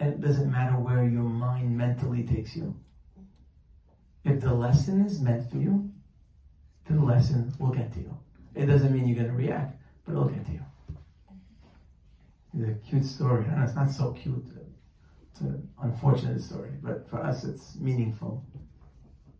And 0.00 0.14
it 0.14 0.20
doesn't 0.22 0.50
matter 0.50 0.78
where 0.78 1.04
your 1.04 1.22
mind 1.22 1.76
mentally 1.76 2.22
takes 2.22 2.56
you. 2.56 2.74
If 4.24 4.40
the 4.40 4.54
lesson 4.54 5.04
is 5.04 5.20
meant 5.20 5.50
for 5.50 5.58
you, 5.58 5.90
the 6.88 6.98
lesson 6.98 7.52
will 7.58 7.72
get 7.72 7.92
to 7.92 8.00
you. 8.00 8.16
It 8.54 8.64
doesn't 8.64 8.90
mean 8.90 9.06
you're 9.06 9.22
going 9.22 9.28
to 9.28 9.36
react, 9.36 9.76
but 10.06 10.12
it'll 10.12 10.28
get 10.28 10.46
to 10.46 10.52
you. 10.52 10.62
It's 12.54 12.68
a 12.68 12.88
cute 12.88 13.04
story. 13.04 13.44
And 13.44 13.62
it's 13.62 13.74
not 13.74 13.90
so 13.90 14.12
cute. 14.12 14.46
Uh, 14.56 14.60
it's 15.30 15.40
an 15.40 15.68
unfortunate 15.82 16.40
story, 16.40 16.70
but 16.82 17.08
for 17.08 17.20
us 17.20 17.44
it's 17.44 17.76
meaningful. 17.76 18.44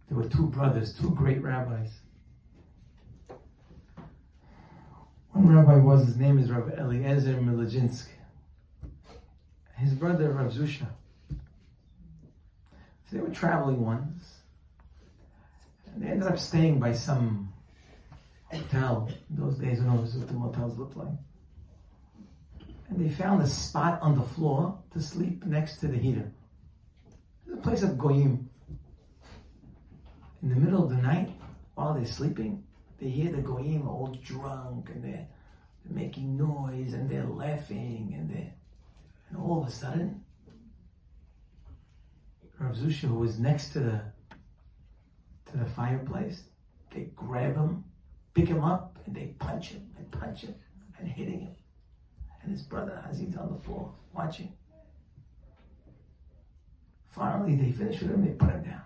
There 0.09 0.17
were 0.17 0.29
two 0.29 0.47
brothers, 0.47 0.95
two 0.95 1.11
great 1.11 1.43
rabbis. 1.43 1.91
One 5.33 5.55
rabbi 5.55 5.77
was, 5.77 6.07
his 6.07 6.17
name 6.17 6.39
is 6.39 6.51
Rabbi 6.51 6.81
Elimelech 6.81 7.19
Lizhensky. 7.19 8.09
His 9.77 9.93
brother 9.93 10.33
Rav 10.33 10.53
Zusha. 10.53 10.89
So 11.29 13.17
they 13.17 13.21
were 13.21 13.31
traveling 13.31 13.85
once. 13.85 14.25
And 15.95 16.03
they 16.03 16.09
ended 16.09 16.29
up 16.29 16.39
staying 16.39 16.81
by 16.81 16.93
some 16.93 17.53
hotel. 18.51 19.09
In 19.31 19.37
those 19.37 19.57
days, 19.59 19.79
who 19.79 19.85
knows 19.85 20.15
what 20.17 20.29
the 20.29 20.35
motels 20.35 20.79
looked 20.79 20.97
like. 20.97 21.09
And 22.89 22.99
they 22.99 23.09
found 23.09 23.43
a 23.43 23.47
spot 23.47 24.01
on 24.01 24.17
the 24.17 24.23
floor 24.23 24.79
to 24.93 25.01
sleep 25.01 25.45
next 25.45 25.79
to 25.79 25.89
the 25.89 25.97
heater. 25.97 26.31
The 27.47 27.57
place 27.59 27.83
of 27.83 27.99
goyim. 27.99 28.49
In 30.43 30.49
the 30.49 30.57
middle 30.57 30.85
of 30.85 30.91
the 30.91 30.97
night, 30.97 31.31
while 31.75 31.95
they're 31.95 32.07
sleeping, 32.07 32.65
they 33.01 33.09
hear 33.09 33.31
the 33.31 33.43
goyim 33.43 33.89
all 33.89 34.17
drunk 34.23 34.91
and 34.91 35.03
they're, 35.03 35.27
they're 35.85 35.95
making 35.95 36.37
noise 36.37 36.95
and 36.95 37.09
they're 37.11 37.27
laughing 37.27 38.15
and 38.17 38.31
they're, 38.31 38.53
and 39.29 39.39
all 39.39 39.63
of 39.63 39.69
a 39.69 39.71
sudden, 39.71 40.25
Rav 42.59 42.75
Zusha, 42.75 43.09
who 43.09 43.15
was 43.15 43.39
next 43.39 43.73
to 43.73 43.81
the 43.81 44.03
to 45.51 45.57
the 45.57 45.65
fireplace, 45.65 46.43
they 46.95 47.09
grab 47.17 47.55
him, 47.55 47.85
pick 48.35 48.49
him 48.49 48.63
up, 48.63 48.99
and 49.07 49.15
they 49.15 49.29
punch 49.39 49.69
him 49.69 49.89
and 49.97 50.11
punch 50.11 50.43
him 50.43 50.55
and 50.99 51.09
hitting 51.09 51.41
him. 51.41 51.57
And 52.49 52.57
his 52.57 52.67
brother 52.67 53.05
Hazid's 53.07 53.37
on 53.37 53.53
the 53.53 53.63
floor 53.63 53.93
watching. 54.15 54.55
Finally, 57.11 57.57
they 57.57 57.71
finish 57.71 58.01
with 58.01 58.11
him, 58.11 58.25
they 58.25 58.33
put 58.33 58.49
him 58.49 58.63
down. 58.63 58.81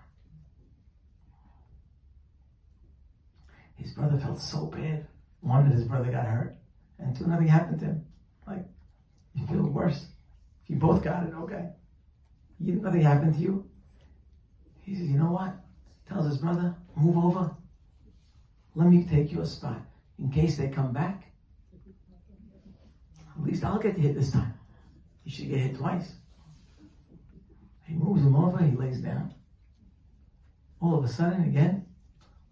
His 3.77 3.93
brother 3.93 4.17
felt 4.17 4.41
so 4.41 4.65
bad. 4.65 5.07
One, 5.39 5.69
that 5.69 5.75
his 5.75 5.85
brother 5.85 6.11
got 6.11 6.25
hurt, 6.25 6.57
and 6.99 7.15
two, 7.15 7.25
nothing 7.25 7.47
happened 7.47 7.79
to 7.79 7.85
him. 7.85 8.05
Like, 8.45 8.65
you 9.33 9.47
feel 9.47 9.63
worse. 9.63 10.07
If 10.65 10.71
you 10.71 10.75
both 10.75 11.01
got 11.01 11.23
it, 11.23 11.33
okay. 11.33 11.69
You, 12.59 12.81
nothing 12.81 13.01
happened 13.01 13.35
to 13.35 13.39
you. 13.39 13.69
He 14.81 14.93
says, 14.93 15.09
you 15.09 15.17
know 15.17 15.31
what? 15.31 15.55
Tells 16.09 16.25
his 16.25 16.37
brother, 16.37 16.75
move 16.97 17.15
over. 17.15 17.55
Let 18.75 18.89
me 18.89 19.05
take 19.05 19.31
your 19.31 19.45
spot. 19.45 19.79
In 20.19 20.29
case 20.29 20.57
they 20.57 20.67
come 20.67 20.91
back, 20.91 21.32
at 23.37 23.43
least 23.43 23.63
I'll 23.63 23.79
get 23.79 23.97
hit 23.97 24.15
this 24.15 24.31
time. 24.31 24.53
He 25.23 25.31
should 25.31 25.49
get 25.49 25.59
hit 25.59 25.77
twice. 25.77 26.13
He 27.85 27.95
moves 27.95 28.21
him 28.21 28.35
over, 28.35 28.63
he 28.63 28.75
lays 28.75 28.99
down. 28.99 29.33
All 30.81 30.97
of 30.97 31.03
a 31.03 31.07
sudden, 31.07 31.43
again, 31.43 31.85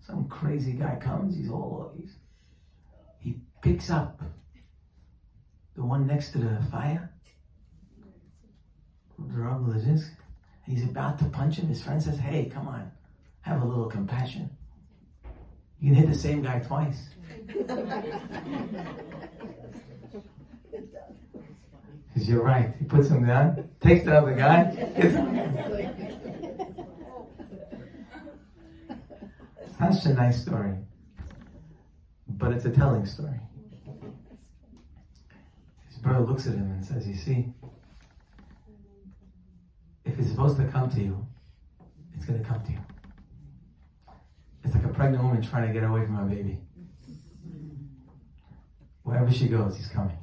some 0.06 0.28
crazy 0.28 0.74
guy 0.74 0.96
comes, 0.96 1.36
he's 1.36 1.50
all 1.50 1.94
he's, 1.98 2.16
he 3.20 3.38
picks 3.62 3.90
up 3.90 4.22
the 5.76 5.84
one 5.84 6.08
next 6.08 6.32
to 6.32 6.38
the 6.38 6.62
fire, 6.72 7.14
the 9.18 9.38
Rav 9.38 9.62
Lizhensk, 9.62 10.10
he's 10.66 10.84
about 10.84 11.20
to 11.20 11.26
punch 11.26 11.58
him. 11.58 11.68
His 11.68 11.84
friend 11.84 12.02
says, 12.02 12.18
Hey, 12.18 12.50
come 12.52 12.68
on, 12.68 12.92
have 13.42 13.62
a 13.62 13.66
little 13.66 13.86
compassion. 13.86 14.50
You 15.80 15.94
can 15.94 15.96
hit 15.96 16.10
the 16.10 16.18
same 16.18 16.42
guy 16.42 16.60
twice. 16.60 17.10
Because 22.14 22.30
you're 22.30 22.44
right. 22.44 22.74
He 22.80 22.86
puts 22.86 23.10
him 23.10 23.26
down, 23.26 23.70
takes 23.80 24.06
the 24.06 24.18
other 24.18 24.34
guy. 24.34 24.72
Such 29.80 30.06
a 30.06 30.14
nice 30.14 30.42
story. 30.42 30.76
But 32.28 32.52
it's 32.54 32.66
a 32.66 32.70
telling 32.70 33.06
story. 33.06 33.40
His 35.90 35.98
brother 36.00 36.26
looks 36.26 36.48
at 36.48 36.54
him 36.54 36.72
and 36.72 36.86
says, 36.86 37.08
You 37.08 37.16
see, 37.16 37.54
if 40.06 40.20
it's 40.20 40.30
supposed 40.30 40.58
to 40.58 40.66
come 40.68 40.90
to 40.92 41.02
you, 41.02 41.26
it's 42.16 42.26
going 42.26 42.42
to 42.42 42.48
come 42.48 42.64
to 42.64 42.72
you. 42.72 42.80
It's 44.64 44.76
like 44.76 44.86
a 44.86 44.90
pregnant 44.90 45.24
woman 45.24 45.42
trying 45.42 45.68
to 45.68 45.74
get 45.74 45.84
away 45.84 46.06
from 46.06 46.16
her 46.16 46.26
baby. 46.26 46.60
Wherever 49.04 49.32
she 49.32 49.48
goes, 49.48 49.76
he's 49.76 49.88
coming. 49.88 50.18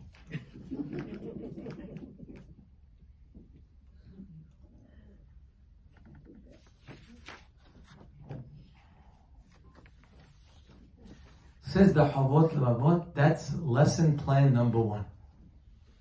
Says 11.62 11.93
the 11.93 12.07
Chovot 12.07 12.53
Levavot, 12.55 13.14
that's 13.14 13.55
lesson 13.57 14.16
plan 14.16 14.55
number 14.55 14.81
one. 14.81 15.05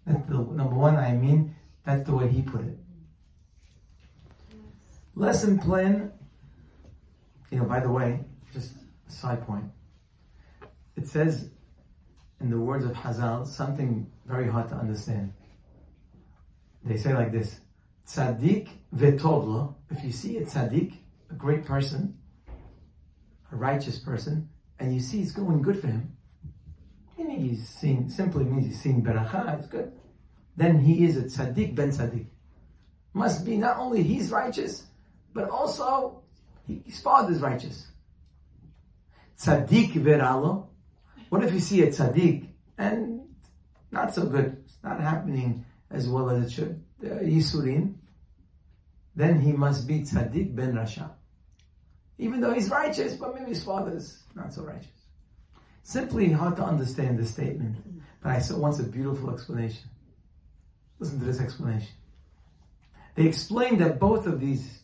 That's 0.06 0.26
the 0.28 0.38
number 0.38 0.76
one, 0.76 0.96
I 0.96 1.12
mean, 1.12 1.54
that's 1.86 2.04
the 2.04 2.16
way 2.16 2.30
he 2.30 2.42
put 2.42 2.62
it. 2.62 2.78
Lesson 5.14 5.60
plan, 5.60 6.14
you 7.52 7.60
know, 7.60 7.66
by 7.66 7.82
the 7.82 7.90
way, 7.90 8.22
just 8.54 8.72
a 9.10 9.12
side 9.12 9.46
point. 9.46 9.66
It 10.96 11.06
says 11.06 11.50
in 12.40 12.50
the 12.50 12.60
words 12.60 12.86
of 12.86 12.92
Hazal 12.92 13.48
something 13.48 14.10
very 14.26 14.48
hard 14.48 14.70
to 14.70 14.76
understand. 14.76 15.34
They 16.84 16.98
say 16.98 17.14
like 17.14 17.32
this 17.32 17.60
Tzaddik 18.08 18.70
vetovlo, 18.96 19.76
if 19.90 20.04
you 20.04 20.12
see 20.12 20.38
a 20.38 20.46
tzaddik, 20.46 20.94
a 21.30 21.34
great 21.34 21.66
person, 21.66 22.18
a 23.52 23.56
righteous 23.56 24.00
person, 24.00 24.48
and 24.80 24.94
you 24.94 25.02
see 25.02 25.22
it's 25.22 25.32
going 25.32 25.62
good 25.62 25.80
for 25.80 25.88
him, 25.88 26.16
meaning 27.18 27.42
he's 27.42 27.68
seeing, 27.68 28.10
simply 28.10 28.46
means 28.46 28.66
he's 28.66 28.82
seeing 28.82 29.04
beracha, 29.04 29.60
it's 29.60 29.68
good. 29.68 29.92
Then 30.56 30.80
he 30.80 31.06
is 31.06 31.18
a 31.18 31.24
tzaddik 31.24 31.76
ben 31.76 31.90
tzaddik. 31.90 32.28
Must 33.14 33.46
be 33.46 33.58
not 33.58 33.78
only 33.78 34.04
he's 34.04 34.32
righteous, 34.32 34.86
but 35.34 35.50
also 35.50 36.22
his 36.86 37.02
father's 37.02 37.42
righteous. 37.42 37.88
Tzaddik 39.40 39.94
veralo. 39.94 40.68
What 41.30 41.44
if 41.44 41.54
you 41.54 41.60
see 41.60 41.82
a 41.82 41.88
tzaddik 41.88 42.48
and 42.78 43.22
not 43.92 44.14
so 44.14 44.26
good, 44.26 44.64
it's 44.66 44.78
not 44.84 45.00
happening 45.00 45.66
as 45.90 46.08
well 46.08 46.30
as 46.30 46.46
it 46.46 46.52
should, 46.52 46.84
uh, 47.04 47.20
Yisurin, 47.20 47.96
then 49.16 49.40
he 49.40 49.52
must 49.52 49.88
be 49.88 50.02
tzaddik 50.02 50.56
ben 50.56 50.74
rasha. 50.74 51.12
Even 52.18 52.42
though 52.42 52.54
he's 52.54 52.70
righteous, 52.70 53.14
but 53.16 53.36
maybe 53.36 53.50
his 53.50 53.64
father's 53.64 54.24
not 54.36 54.54
so 54.54 54.64
righteous. 54.64 54.88
Simply 55.84 56.32
hard 56.32 56.56
to 56.58 56.64
understand 56.64 57.18
this 57.18 57.32
statement, 57.32 57.78
but 58.22 58.32
I 58.32 58.40
saw 58.40 58.58
once 58.58 58.80
a 58.80 58.84
beautiful 58.84 59.32
explanation. 59.32 59.90
Listen 61.00 61.20
to 61.20 61.26
this 61.26 61.40
explanation. 61.40 61.90
They 63.16 63.26
explained 63.26 63.82
that 63.82 64.00
both 64.00 64.28
of 64.28 64.40
these 64.40 64.80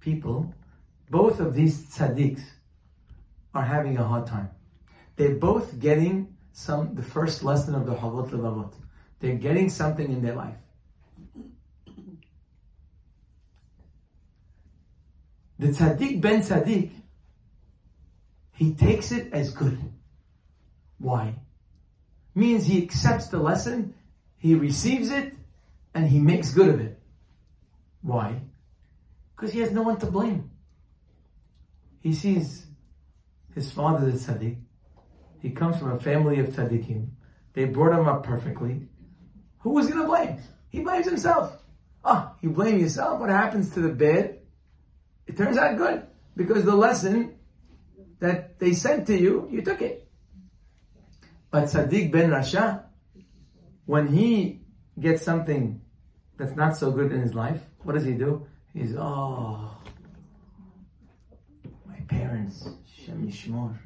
people, 0.00 0.54
both 1.10 1.40
of 1.40 1.54
these 1.54 1.86
tzaddiks, 1.86 2.42
are 3.54 3.64
having 3.64 3.98
a 3.98 4.04
hard 4.04 4.26
time. 4.26 4.50
They're 5.22 5.36
both 5.36 5.78
getting 5.78 6.36
some 6.50 6.96
the 6.96 7.02
first 7.04 7.44
lesson 7.44 7.76
of 7.76 7.86
the 7.86 7.94
Chovot 7.94 8.30
Levavot. 8.30 8.72
They're 9.20 9.36
getting 9.36 9.70
something 9.70 10.10
in 10.10 10.20
their 10.20 10.34
life. 10.34 10.56
The 15.60 15.68
tzaddik 15.68 16.20
ben 16.20 16.40
tzaddik, 16.40 16.90
he 18.54 18.74
takes 18.74 19.12
it 19.12 19.32
as 19.32 19.52
good. 19.52 19.78
Why? 20.98 21.36
Means 22.34 22.66
he 22.66 22.82
accepts 22.82 23.28
the 23.28 23.38
lesson, 23.38 23.94
he 24.38 24.56
receives 24.56 25.12
it, 25.12 25.36
and 25.94 26.08
he 26.08 26.18
makes 26.18 26.50
good 26.52 26.68
of 26.68 26.80
it. 26.80 26.98
Why? 28.00 28.40
Because 29.36 29.52
he 29.52 29.60
has 29.60 29.70
no 29.70 29.82
one 29.82 29.98
to 29.98 30.06
blame. 30.06 30.50
He 32.00 32.12
sees 32.12 32.66
his 33.54 33.70
father 33.70 34.08
is 34.08 34.26
tzaddik. 34.26 34.56
He 35.42 35.50
comes 35.50 35.76
from 35.76 35.90
a 35.90 35.98
family 35.98 36.38
of 36.38 36.50
tzaddikim. 36.50 37.08
They 37.52 37.64
brought 37.64 37.98
him 37.98 38.06
up 38.06 38.22
perfectly. 38.22 38.88
Who 39.58 39.70
was 39.70 39.88
going 39.88 40.00
to 40.00 40.06
blame? 40.06 40.38
He 40.70 40.80
blames 40.80 41.04
himself. 41.04 41.60
Ah, 42.04 42.30
oh, 42.30 42.36
you 42.40 42.50
blame 42.50 42.78
yourself. 42.78 43.18
What 43.18 43.28
happens 43.28 43.70
to 43.70 43.80
the 43.80 43.88
bad? 43.88 44.38
It 45.26 45.36
turns 45.36 45.56
out 45.56 45.76
good 45.76 46.06
because 46.36 46.64
the 46.64 46.76
lesson 46.76 47.34
that 48.20 48.60
they 48.60 48.72
sent 48.72 49.08
to 49.08 49.18
you, 49.18 49.48
you 49.50 49.62
took 49.62 49.82
it. 49.82 50.08
But 51.50 51.64
tzaddik 51.64 52.12
ben 52.12 52.30
Rasha, 52.30 52.84
when 53.84 54.06
he 54.06 54.62
gets 54.98 55.22
something 55.22 55.80
that's 56.36 56.54
not 56.54 56.76
so 56.76 56.92
good 56.92 57.12
in 57.12 57.20
his 57.20 57.34
life, 57.34 57.60
what 57.82 57.94
does 57.94 58.04
he 58.04 58.12
do? 58.12 58.46
He's, 58.72 58.94
oh, 58.96 59.76
my 61.86 62.00
parents, 62.06 62.68
Shem 63.04 63.26
Yishmor, 63.26 63.76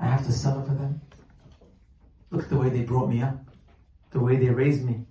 I 0.00 0.06
have 0.06 0.24
to 0.26 0.32
suffer 0.32 0.62
for 0.62 0.74
them. 0.74 1.00
Look 2.30 2.44
at 2.44 2.50
the 2.50 2.56
way 2.56 2.68
they 2.68 2.82
brought 2.82 3.08
me 3.08 3.22
up, 3.22 3.38
the 4.10 4.20
way 4.20 4.36
they 4.36 4.50
raised 4.50 4.84
me. 4.84 5.06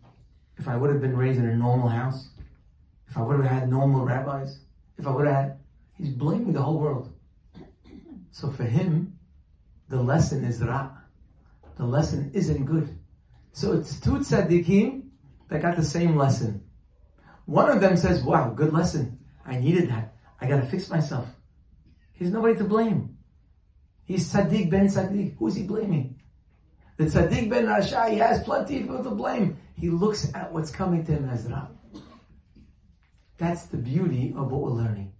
If 0.58 0.68
I 0.68 0.76
would 0.76 0.90
have 0.90 1.02
been 1.02 1.18
raised 1.18 1.40
in 1.40 1.48
a 1.48 1.56
normal 1.56 1.90
house, 1.90 2.30
if 3.08 3.18
I 3.18 3.22
would 3.22 3.38
have 3.40 3.52
had 3.52 3.70
normal 3.70 4.06
rabbis, 4.06 4.60
if 4.98 5.08
I 5.08 5.12
would 5.12 5.28
have 5.28 5.36
had, 5.36 5.60
he's 5.96 6.10
blaming 6.10 6.54
the 6.54 6.62
whole 6.62 6.80
world. 6.80 7.14
So 8.32 8.50
for 8.50 8.64
him, 8.64 9.18
the 9.90 10.02
lesson 10.02 10.44
is 10.44 10.62
ra. 10.62 10.92
The 11.78 11.86
lesson 11.86 12.32
isn't 12.34 12.66
good. 12.66 12.98
So 13.52 13.74
it's 13.74 14.00
two 14.00 14.18
tzaddikim 14.18 15.10
that 15.50 15.62
got 15.62 15.76
the 15.76 15.84
same 15.84 16.16
lesson. 16.16 16.64
One 17.46 17.70
of 17.70 17.82
them 17.82 17.98
says, 17.98 18.22
wow, 18.24 18.50
good 18.50 18.74
lesson. 18.74 19.20
I 19.46 19.58
needed 19.58 19.90
that. 19.90 20.16
I 20.42 20.48
gotta 20.48 20.66
fix 20.66 20.90
myself. 20.90 21.28
He's 22.14 22.32
nobody 22.32 22.56
to 22.56 22.64
blame. 22.64 23.16
He's 24.08 24.32
tzaddik 24.32 24.72
ben 24.72 24.88
tzaddik. 24.88 25.36
Who's 25.38 25.56
he 25.56 25.64
blaming? 25.64 26.20
The 26.96 27.06
tzaddik 27.06 27.50
ben 27.50 27.66
Rasha, 27.66 28.10
he 28.10 28.18
has 28.18 28.42
plenty 28.44 28.78
of 28.78 28.82
people 28.84 29.04
to 29.04 29.12
blame. 29.12 29.58
He 29.76 29.90
looks 29.90 30.32
at 30.34 30.52
what's 30.52 30.72
coming 30.72 31.06
to 31.06 31.12
him 31.12 31.30
as 31.30 31.46
ra. 31.46 31.68
That's 33.38 33.66
the 33.66 33.78
beauty 33.78 34.34
of 34.36 34.52
what 34.52 34.62
we're 34.62 34.72
learning. 34.72 35.14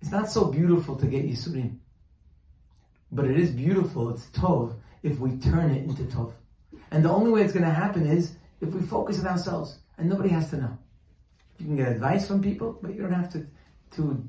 It's 0.00 0.10
not 0.10 0.30
so 0.30 0.46
beautiful 0.46 0.96
to 0.96 1.06
get 1.06 1.28
Yisurim. 1.28 1.78
But 3.12 3.26
it 3.26 3.38
is 3.38 3.50
beautiful, 3.50 4.10
it's 4.10 4.26
Tov, 4.26 4.76
if 5.02 5.18
we 5.18 5.36
turn 5.36 5.70
it 5.72 5.84
into 5.84 6.04
Tov. 6.04 6.32
And 6.90 7.04
the 7.04 7.10
only 7.10 7.32
way 7.32 7.42
it's 7.42 7.52
going 7.52 7.66
to 7.66 7.70
happen 7.70 8.06
is 8.06 8.32
if 8.60 8.72
we 8.72 8.80
focus 8.80 9.20
on 9.20 9.26
ourselves 9.26 9.78
and 9.98 10.08
nobody 10.08 10.30
has 10.30 10.48
to 10.50 10.56
know. 10.56 10.78
You 11.58 11.66
can 11.66 11.76
get 11.76 11.88
advice 11.88 12.26
from 12.26 12.40
people, 12.40 12.78
but 12.80 12.94
you 12.94 13.02
don't 13.02 13.12
have 13.12 13.30
to, 13.32 13.46
to 13.96 14.24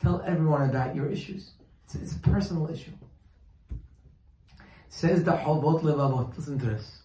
tell 0.00 0.22
everyone 0.24 0.68
about 0.68 0.94
your 0.94 1.10
issues. 1.10 1.50
It's, 1.86 1.96
it's 1.96 2.12
a 2.14 2.20
personal 2.20 2.70
issue. 2.70 2.92
Says 4.88 5.24
the 5.24 5.32
Chovot 5.32 5.82
Levavot. 5.82 6.36
Listen 6.36 6.58
to 6.58 6.66
this. 6.66 7.02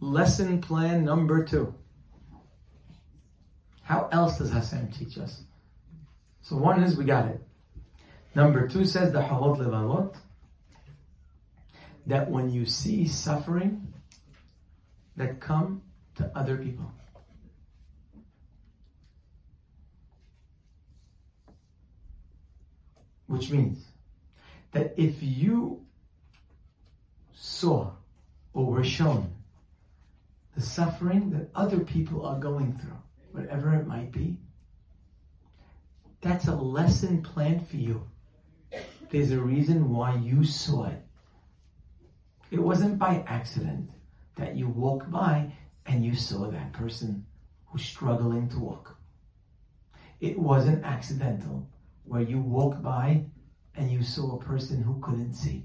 Lesson 0.00 0.60
plan 0.60 1.04
number 1.04 1.44
two. 1.44 1.74
How 3.82 4.08
else 4.10 4.38
does 4.38 4.50
Hashem 4.50 4.90
teach 4.92 5.18
us? 5.18 5.42
So 6.42 6.56
one 6.56 6.82
is 6.82 6.96
we 6.96 7.04
got 7.04 7.26
it. 7.26 7.40
Number 8.34 8.66
two 8.66 8.84
says 8.84 9.12
the 9.12 9.20
Chovot 9.20 9.58
Levavot 9.58 10.16
that 12.06 12.30
when 12.30 12.50
you 12.50 12.66
see 12.66 13.06
suffering 13.06 13.94
that 15.16 15.40
come 15.40 15.82
to 16.16 16.30
other 16.34 16.56
people. 16.56 16.90
Which 23.26 23.50
means 23.50 23.84
that 24.72 24.94
if 24.96 25.22
you 25.22 25.83
saw 27.44 27.90
or 28.54 28.64
were 28.64 28.84
shown 28.84 29.30
the 30.54 30.62
suffering 30.62 31.30
that 31.30 31.50
other 31.54 31.80
people 31.80 32.24
are 32.24 32.38
going 32.38 32.72
through, 32.78 32.96
whatever 33.32 33.74
it 33.74 33.86
might 33.86 34.10
be, 34.10 34.38
that's 36.22 36.48
a 36.48 36.54
lesson 36.54 37.22
planned 37.22 37.68
for 37.68 37.76
you. 37.76 38.06
There's 39.10 39.30
a 39.30 39.40
reason 39.40 39.90
why 39.90 40.16
you 40.16 40.44
saw 40.44 40.84
it. 40.84 41.04
It 42.50 42.60
wasn't 42.60 42.98
by 42.98 43.24
accident 43.26 43.90
that 44.36 44.56
you 44.56 44.68
walked 44.68 45.10
by 45.10 45.52
and 45.84 46.04
you 46.04 46.14
saw 46.14 46.50
that 46.50 46.72
person 46.72 47.26
who's 47.66 47.84
struggling 47.84 48.48
to 48.50 48.58
walk. 48.58 48.96
It 50.20 50.38
wasn't 50.38 50.84
accidental 50.84 51.68
where 52.04 52.22
you 52.22 52.40
walked 52.40 52.82
by 52.82 53.26
and 53.74 53.90
you 53.90 54.02
saw 54.02 54.36
a 54.36 54.42
person 54.42 54.82
who 54.82 54.98
couldn't 55.00 55.34
see. 55.34 55.64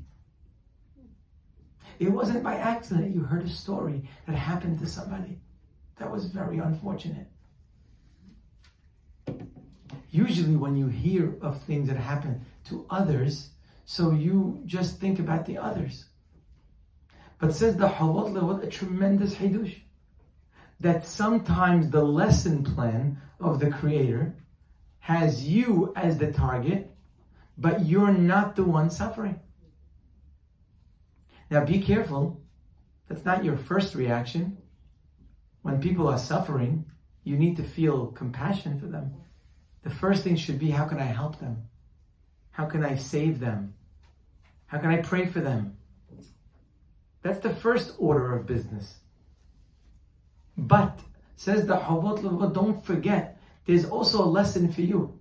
It 2.00 2.10
wasn't 2.10 2.44
by 2.44 2.56
accident 2.56 3.14
you 3.14 3.24
heard 3.24 3.44
a 3.44 3.50
story 3.50 4.10
that 4.26 4.36
happened 4.36 4.80
to 4.80 4.88
somebody. 4.88 5.38
That 5.98 6.10
was 6.10 6.28
very 6.28 6.60
unfortunate. 6.60 7.28
Usually, 10.10 10.56
when 10.56 10.78
you 10.78 10.88
hear 10.88 11.36
of 11.42 11.62
things 11.64 11.90
that 11.90 11.98
happen 11.98 12.46
to 12.70 12.86
others, 12.90 13.50
so 13.86 14.12
you 14.12 14.62
just 14.66 15.00
think 15.00 15.20
about 15.20 15.46
the 15.46 15.58
others. 15.58 16.06
But 17.38 17.54
says 17.54 17.76
the 17.76 17.90
Chovot 17.90 18.32
Levavot, 18.32 18.64
a 18.64 18.68
tremendous 18.68 19.36
hidush. 19.36 19.76
That 20.80 21.06
sometimes 21.06 21.90
the 21.90 22.04
lesson 22.04 22.64
plan 22.64 23.22
of 23.42 23.60
the 23.60 23.70
Creator 23.70 24.36
has 25.00 25.46
you 25.46 25.92
as 25.96 26.18
the 26.18 26.32
target, 26.32 26.96
but 27.58 27.86
you're 27.86 28.14
not 28.14 28.56
the 28.56 28.64
one 28.64 28.90
suffering. 28.90 29.40
Now 31.50 31.66
be 31.66 31.82
careful. 31.82 32.42
That's 33.08 33.26
not 33.26 33.44
your 33.44 33.58
first 33.58 33.96
reaction. 33.96 34.58
When 35.62 35.82
people 35.82 36.08
are 36.08 36.18
suffering, 36.18 36.86
you 37.24 37.38
need 37.38 37.58
to 37.58 37.64
feel 37.64 38.08
compassion 38.08 38.80
for 38.80 38.86
them. 38.86 39.14
The 39.84 39.90
first 39.90 40.24
thing 40.24 40.36
should 40.36 40.60
be 40.60 40.70
how 40.70 40.86
can 40.86 41.00
I 41.00 41.06
help 41.06 41.40
them? 41.40 41.64
How 42.52 42.66
can 42.66 42.84
I 42.84 42.96
save 42.96 43.40
them? 43.40 43.74
How 44.68 44.78
can 44.78 44.92
I 44.92 44.98
pray 44.98 45.26
for 45.26 45.40
them? 45.40 45.78
That's 47.22 47.40
the 47.40 47.54
first 47.54 47.96
order 47.98 48.36
of 48.36 48.46
business. 48.46 48.96
But, 50.58 51.00
says 51.36 51.66
the 51.66 51.78
Levavot, 51.78 52.54
don't 52.54 52.86
forget, 52.86 53.40
there's 53.66 53.86
also 53.86 54.24
a 54.24 54.26
lesson 54.26 54.72
for 54.72 54.82
you. 54.82 55.20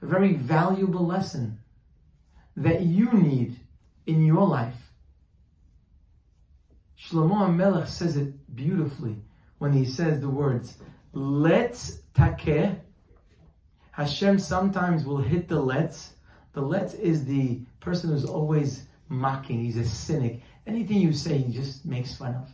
A 0.00 0.06
very 0.06 0.34
valuable 0.34 1.06
lesson 1.06 1.58
that 2.56 2.82
you 2.82 3.12
need 3.12 3.56
in 4.06 4.24
your 4.24 4.46
life. 4.46 4.76
Shlomo 6.98 7.48
HaMelech 7.48 7.88
says 7.88 8.16
it 8.16 8.54
beautifully 8.54 9.16
when 9.58 9.72
he 9.72 9.84
says 9.84 10.20
the 10.20 10.28
words, 10.28 10.78
letz 11.14 11.98
takeh. 12.14 12.78
Hashem 13.92 14.38
sometimes 14.38 15.04
will 15.04 15.18
hit 15.18 15.48
the 15.48 15.60
letz. 15.60 16.10
The 16.52 16.62
letz 16.62 16.98
is 16.98 17.24
the 17.24 17.60
person 17.80 18.10
who's 18.10 18.24
always 18.24 18.86
mocking. 19.08 19.64
He's 19.64 19.76
a 19.76 19.84
cynic. 19.84 20.42
Anything 20.66 20.98
you 20.98 21.12
say, 21.12 21.38
he 21.38 21.52
just 21.52 21.84
makes 21.84 22.14
fun 22.14 22.34
of. 22.34 22.48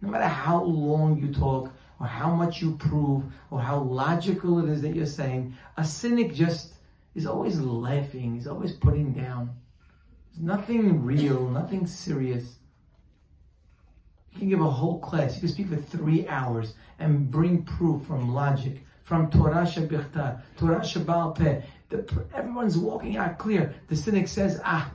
No 0.00 0.08
matter 0.08 0.28
how 0.28 0.62
long 0.62 1.18
you 1.20 1.32
talk, 1.32 1.72
or 2.00 2.06
how 2.06 2.32
much 2.32 2.62
you 2.62 2.76
prove, 2.76 3.24
or 3.50 3.60
how 3.60 3.80
logical 3.80 4.60
it 4.60 4.68
is 4.68 4.80
that 4.82 4.94
you're 4.94 5.06
saying, 5.06 5.54
a 5.76 5.84
cynic 5.84 6.32
just 6.32 6.74
is 7.14 7.26
always 7.26 7.60
laughing. 7.60 8.34
He's 8.34 8.46
always 8.46 8.72
putting 8.72 9.12
down. 9.12 9.50
Nothing 10.40 11.02
real, 11.02 11.48
nothing 11.48 11.86
serious. 11.86 12.58
You 14.32 14.38
can 14.38 14.48
give 14.48 14.60
a 14.60 14.70
whole 14.70 15.00
class. 15.00 15.34
You 15.34 15.40
can 15.40 15.48
speak 15.48 15.68
for 15.68 15.76
three 15.76 16.28
hours 16.28 16.74
and 17.00 17.28
bring 17.28 17.64
proof 17.64 18.06
from 18.06 18.32
logic, 18.32 18.84
from 19.02 19.30
Torah 19.30 19.66
Shebichtav, 19.66 20.42
Torah 20.56 20.80
Shebal 20.80 21.34
Peh. 21.34 21.62
Everyone's 22.34 22.78
walking 22.78 23.16
out 23.16 23.38
clear. 23.38 23.74
The 23.88 23.96
cynic 23.96 24.28
says, 24.28 24.60
ah, 24.64 24.92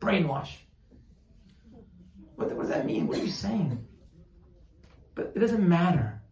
brainwash. 0.00 0.56
What, 2.36 2.50
what 2.52 2.62
does 2.62 2.70
that 2.70 2.86
mean? 2.86 3.08
What 3.08 3.18
are 3.18 3.22
you 3.22 3.30
saying? 3.30 3.86
But 5.14 5.32
it 5.34 5.38
doesn't 5.38 5.68
matter. 5.68 6.22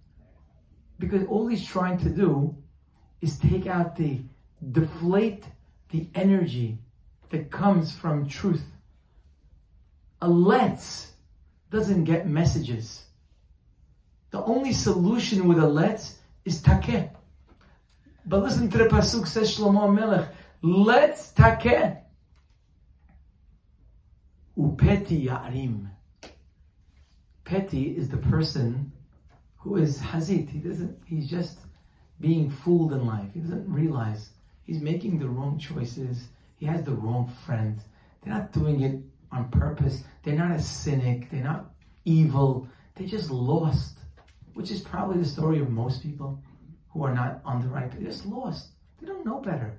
Because 0.99 1.27
all 1.27 1.47
he's 1.47 1.67
trying 1.67 1.99
to 1.99 2.09
do 2.09 2.57
is 3.21 3.39
take 3.39 3.67
out 3.67 3.97
the, 3.97 4.23
deflate 4.73 5.45
the 5.91 6.09
energy 6.15 6.79
that 7.31 7.51
comes 7.51 7.93
from 7.93 8.29
truth. 8.29 8.65
A 10.23 10.29
letz 10.29 11.09
doesn't 11.71 12.05
get 12.05 12.27
messages. 12.27 13.05
The 14.31 14.43
only 14.43 14.73
solution 14.73 15.47
with 15.49 15.59
a 15.59 15.63
letz 15.63 16.15
is 16.45 16.63
takeh. 16.63 17.11
But 18.27 18.43
listen 18.43 18.71
to 18.71 18.79
the 18.79 18.85
pasuk 18.85 19.27
says 19.27 19.57
Shlomo 19.57 19.95
Melech, 19.95 20.29
letz 20.63 21.33
takeh. 21.35 22.01
Upeti 24.57 25.27
Ya'rim. 25.27 25.89
Petty 27.45 27.97
is 27.97 28.09
the 28.09 28.17
person 28.17 28.93
who 29.59 29.77
is 29.77 29.99
hazit. 29.99 30.49
He 30.49 30.59
doesn't, 30.59 30.97
he's 31.07 31.29
just 31.29 31.59
being 32.21 32.49
fooled 32.49 32.93
in 32.93 33.07
life. 33.07 33.29
He 33.35 33.41
doesn't 33.41 33.71
realize 33.71 34.31
he's 34.65 34.81
making 34.81 35.19
the 35.19 35.29
wrong 35.29 35.59
choices. 35.59 36.29
He 36.65 36.71
has 36.71 36.83
the 36.83 36.93
wrong 36.93 37.31
friends. 37.45 37.83
They're 38.23 38.33
not 38.33 38.51
doing 38.53 38.81
it 38.81 38.99
on 39.31 39.51
purpose. 39.51 40.03
They're 40.23 40.35
not 40.35 40.51
a 40.51 40.59
cynic. 40.59 41.29
They're 41.31 41.45
not 41.45 41.75
evil. 42.07 42.67
They're 42.95 43.07
just 43.07 43.31
lost, 43.31 43.99
which 44.55 44.71
is 44.71 44.81
probably 44.81 45.19
the 45.19 45.29
story 45.29 45.59
of 45.61 45.69
most 45.69 46.03
people 46.03 46.43
who 46.89 47.05
are 47.05 47.15
not 47.15 47.43
on 47.45 47.61
the 47.61 47.69
right. 47.69 47.93
They're 47.93 48.11
just 48.11 48.25
lost. 48.25 48.71
They 48.99 49.07
don't 49.07 49.27
know 49.27 49.41
better. 49.41 49.79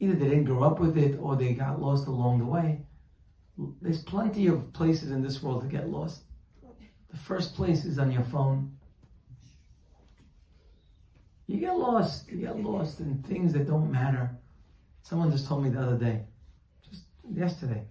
Either 0.00 0.14
they 0.14 0.30
didn't 0.30 0.44
grow 0.44 0.62
up 0.62 0.80
with 0.80 0.96
it 0.96 1.18
or 1.20 1.36
they 1.36 1.52
got 1.52 1.82
lost 1.82 2.06
along 2.06 2.38
the 2.38 2.46
way. 2.46 2.80
There's 3.82 4.02
plenty 4.02 4.46
of 4.46 4.72
places 4.72 5.10
in 5.10 5.22
this 5.22 5.42
world 5.42 5.60
to 5.64 5.68
get 5.68 5.90
lost. 5.90 6.22
The 7.10 7.18
first 7.18 7.54
place 7.54 7.84
is 7.84 7.98
on 7.98 8.10
your 8.10 8.24
phone. 8.24 8.78
You 11.46 11.58
get 11.58 11.76
lost. 11.76 12.26
You 12.30 12.38
get 12.38 12.58
lost 12.58 13.00
in 13.00 13.22
things 13.22 13.52
that 13.52 13.66
don't 13.66 13.92
matter. 13.92 14.38
Someone 15.04 15.30
just 15.30 15.46
told 15.46 15.62
me 15.62 15.68
the 15.68 15.82
other 15.82 15.98
day, 15.98 16.22
just 16.90 17.02
yesterday, 17.30 17.82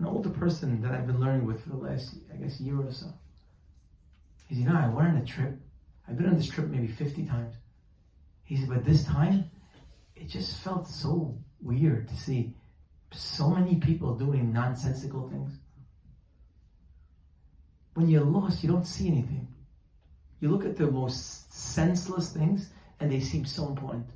an 0.00 0.06
older 0.06 0.30
person 0.30 0.82
that 0.82 0.90
I've 0.90 1.06
been 1.06 1.20
learning 1.20 1.46
with 1.46 1.62
for 1.62 1.68
the 1.68 1.76
last, 1.76 2.16
I 2.32 2.36
guess, 2.36 2.60
year 2.60 2.76
or 2.76 2.90
so. 2.90 3.06
He 4.48 4.56
said, 4.56 4.64
you 4.64 4.68
know, 4.68 4.76
I 4.76 4.88
went 4.88 5.10
on 5.10 5.16
a 5.18 5.24
trip. 5.24 5.56
I've 6.08 6.18
been 6.18 6.26
on 6.26 6.36
this 6.36 6.48
trip 6.48 6.66
maybe 6.66 6.88
50 6.88 7.24
times. 7.26 7.54
He 8.42 8.56
said, 8.56 8.68
but 8.68 8.84
this 8.84 9.04
time, 9.04 9.48
it 10.16 10.28
just 10.28 10.58
felt 10.58 10.88
so 10.88 11.38
weird 11.62 12.08
to 12.08 12.16
see 12.16 12.52
so 13.12 13.48
many 13.50 13.76
people 13.76 14.16
doing 14.16 14.52
nonsensical 14.52 15.28
things. 15.28 15.52
When 17.94 18.08
you're 18.08 18.24
lost, 18.24 18.64
you 18.64 18.68
don't 18.68 18.86
see 18.86 19.06
anything. 19.06 19.46
You 20.40 20.50
look 20.50 20.64
at 20.64 20.76
the 20.76 20.90
most 20.90 21.54
senseless 21.54 22.32
things 22.32 22.70
and 22.98 23.12
they 23.12 23.20
seem 23.20 23.44
so 23.44 23.68
important. 23.68 24.06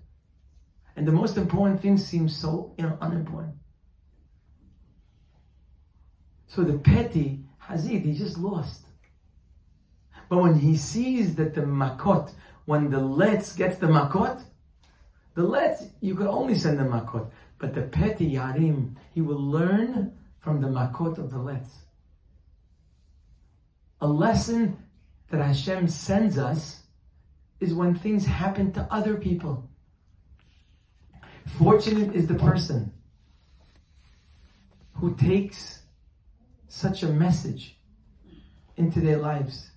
And 0.98 1.06
the 1.06 1.12
most 1.12 1.36
important 1.36 1.80
things 1.80 2.04
seem 2.04 2.28
so 2.28 2.74
you 2.76 2.84
know, 2.84 2.98
unimportant. 3.00 3.54
So 6.48 6.64
the 6.64 6.76
petty 6.76 7.44
Hazid, 7.62 8.02
he 8.04 8.14
just 8.14 8.36
lost. 8.36 8.82
But 10.28 10.38
when 10.38 10.58
he 10.58 10.76
sees 10.76 11.36
that 11.36 11.54
the 11.54 11.60
makot, 11.60 12.32
when 12.64 12.90
the 12.90 12.98
letz 12.98 13.54
the 13.54 13.86
makot, 13.86 14.42
the 15.34 15.42
letz, 15.42 15.88
you 16.00 16.16
could 16.16 16.26
only 16.26 16.56
send 16.56 16.80
the 16.80 16.84
makot. 16.84 17.30
But 17.58 17.74
the 17.76 17.82
petty 17.82 18.32
yarim, 18.32 18.96
he 19.14 19.20
will 19.20 19.40
learn 19.40 20.18
from 20.40 20.60
the 20.60 20.66
makot 20.66 21.18
of 21.18 21.30
the 21.30 21.38
letz. 21.38 21.70
A 24.00 24.08
lesson 24.08 24.76
that 25.30 25.40
Hashem 25.40 25.86
sends 25.86 26.38
us 26.38 26.82
is 27.60 27.72
when 27.72 27.94
things 27.94 28.26
happen 28.26 28.72
to 28.72 28.92
other 28.92 29.14
people. 29.14 29.67
Fortunate 31.56 32.14
is 32.14 32.26
the 32.26 32.34
person 32.34 32.92
who 34.94 35.14
takes 35.16 35.82
such 36.68 37.02
a 37.02 37.08
message 37.08 37.78
into 38.76 39.00
their 39.00 39.18
lives. 39.18 39.70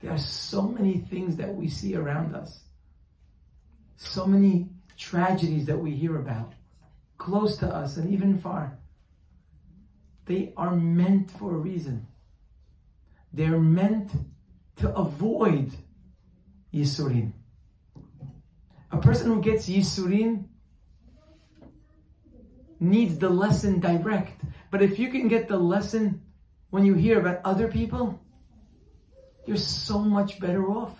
There 0.00 0.10
are 0.10 0.18
so 0.18 0.62
many 0.62 0.98
things 0.98 1.36
that 1.36 1.54
we 1.54 1.68
see 1.68 1.94
around 1.94 2.34
us, 2.34 2.60
so 3.96 4.26
many 4.26 4.68
tragedies 4.96 5.66
that 5.66 5.78
we 5.78 5.92
hear 5.92 6.16
about, 6.16 6.54
close 7.16 7.56
to 7.58 7.66
us 7.66 7.96
and 7.96 8.12
even 8.12 8.38
far. 8.38 8.78
They 10.26 10.52
are 10.56 10.74
meant 10.74 11.30
for 11.30 11.54
a 11.54 11.58
reason. 11.58 12.06
They're 13.32 13.60
meant 13.60 14.12
to 14.76 14.94
avoid 14.94 15.72
Yisurin. 16.72 17.32
A 18.90 18.98
person 18.98 19.32
who 19.32 19.40
gets 19.40 19.68
Yisurin 19.68 20.47
needs 22.80 23.18
the 23.18 23.28
lesson 23.28 23.80
direct. 23.80 24.40
But 24.70 24.82
if 24.82 24.98
you 24.98 25.08
can 25.08 25.28
get 25.28 25.48
the 25.48 25.58
lesson 25.58 26.22
when 26.70 26.84
you 26.84 26.94
hear 26.94 27.18
about 27.18 27.40
other 27.44 27.68
people, 27.68 28.20
you're 29.46 29.56
so 29.56 29.98
much 29.98 30.38
better 30.38 30.68
off. 30.68 30.94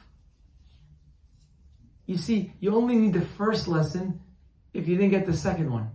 You 2.06 2.16
see, 2.16 2.52
you 2.60 2.74
only 2.74 2.96
need 2.96 3.12
the 3.12 3.20
first 3.20 3.68
lesson 3.68 4.20
if 4.72 4.88
you 4.88 4.96
didn't 4.96 5.10
get 5.10 5.26
the 5.26 5.36
second 5.36 5.70
one. 5.70 5.90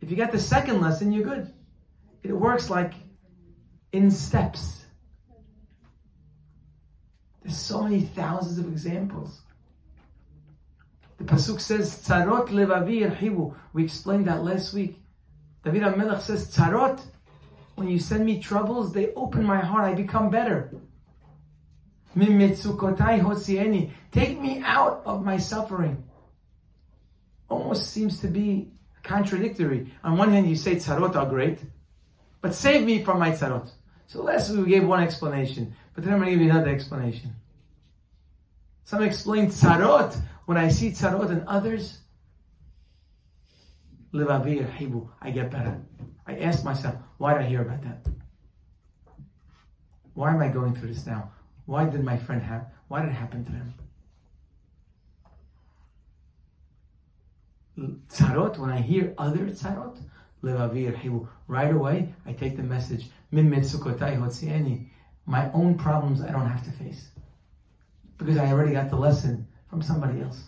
If 0.00 0.10
you 0.10 0.16
got 0.16 0.32
the 0.32 0.38
second 0.38 0.80
lesson, 0.80 1.12
you're 1.12 1.24
good. 1.24 1.52
It 2.22 2.32
works 2.32 2.68
like 2.68 2.92
in 3.92 4.10
steps. 4.10 4.84
There's 7.42 7.56
so 7.56 7.82
many 7.82 8.02
thousands 8.02 8.58
of 8.58 8.66
examples. 8.70 9.40
The 11.20 11.26
Pasuk 11.26 11.60
says, 11.60 11.96
Tzarot 11.96 12.48
levavi 12.48 13.02
yerhibu. 13.02 13.54
We 13.74 13.84
explained 13.84 14.26
that 14.26 14.42
last 14.42 14.72
week. 14.72 14.98
David 15.62 15.82
HaMelech 15.82 16.22
says, 16.22 16.48
Tzarot, 16.48 16.98
when 17.74 17.88
you 17.88 17.98
send 17.98 18.24
me 18.24 18.40
troubles, 18.40 18.94
they 18.94 19.12
open 19.12 19.44
my 19.44 19.60
heart, 19.60 19.84
I 19.84 19.94
become 19.94 20.30
better. 20.30 20.72
Take 24.12 24.40
me 24.40 24.62
out 24.64 25.02
of 25.04 25.22
my 25.22 25.36
suffering. 25.36 26.04
Almost 27.50 27.90
seems 27.90 28.20
to 28.20 28.28
be 28.28 28.72
contradictory. 29.02 29.92
On 30.02 30.16
one 30.16 30.32
hand, 30.32 30.48
you 30.48 30.56
say 30.56 30.76
tzarot 30.76 31.16
are 31.16 31.26
great, 31.26 31.58
but 32.40 32.54
save 32.54 32.84
me 32.84 33.04
from 33.04 33.18
my 33.18 33.30
tzarot. 33.30 33.70
So 34.06 34.22
last 34.22 34.50
week 34.50 34.64
we 34.64 34.70
gave 34.72 34.86
one 34.86 35.02
explanation, 35.02 35.74
but 35.94 36.02
then 36.02 36.14
I'm 36.14 36.20
going 36.20 36.32
to 36.32 36.36
give 36.38 36.44
you 36.44 36.50
another 36.50 36.70
explanation. 36.70 37.34
Some 38.84 39.02
explain 39.02 39.48
tzarot. 39.48 40.20
When 40.46 40.56
I 40.56 40.68
see 40.68 40.90
tzarot 40.90 41.30
in 41.30 41.44
others, 41.46 41.98
I 45.22 45.30
get 45.30 45.50
better. 45.50 45.80
I 46.26 46.38
ask 46.38 46.64
myself, 46.64 46.96
why 47.18 47.34
did 47.34 47.42
I 47.42 47.46
hear 47.46 47.62
about 47.62 47.82
that? 47.82 48.06
Why 50.14 50.34
am 50.34 50.40
I 50.40 50.48
going 50.48 50.74
through 50.74 50.88
this 50.88 51.06
now? 51.06 51.30
Why 51.66 51.84
did 51.84 52.02
my 52.02 52.16
friend 52.16 52.42
have, 52.42 52.66
why 52.88 53.00
did 53.02 53.10
it 53.10 53.14
happen 53.14 53.44
to 53.44 53.52
them? 53.52 53.74
Tzarot, 58.08 58.58
when 58.58 58.70
I 58.70 58.80
hear 58.80 59.14
other 59.16 59.46
tzarot, 59.46 59.98
right 60.42 61.72
away, 61.72 62.14
I 62.26 62.32
take 62.32 62.56
the 62.56 62.62
message, 62.62 63.08
my 65.26 65.52
own 65.52 65.78
problems 65.78 66.20
I 66.20 66.32
don't 66.32 66.48
have 66.48 66.64
to 66.64 66.72
face 66.72 67.10
because 68.18 68.36
I 68.36 68.50
already 68.50 68.72
got 68.72 68.90
the 68.90 68.96
lesson 68.96 69.46
from 69.70 69.80
somebody 69.80 70.20
else. 70.20 70.42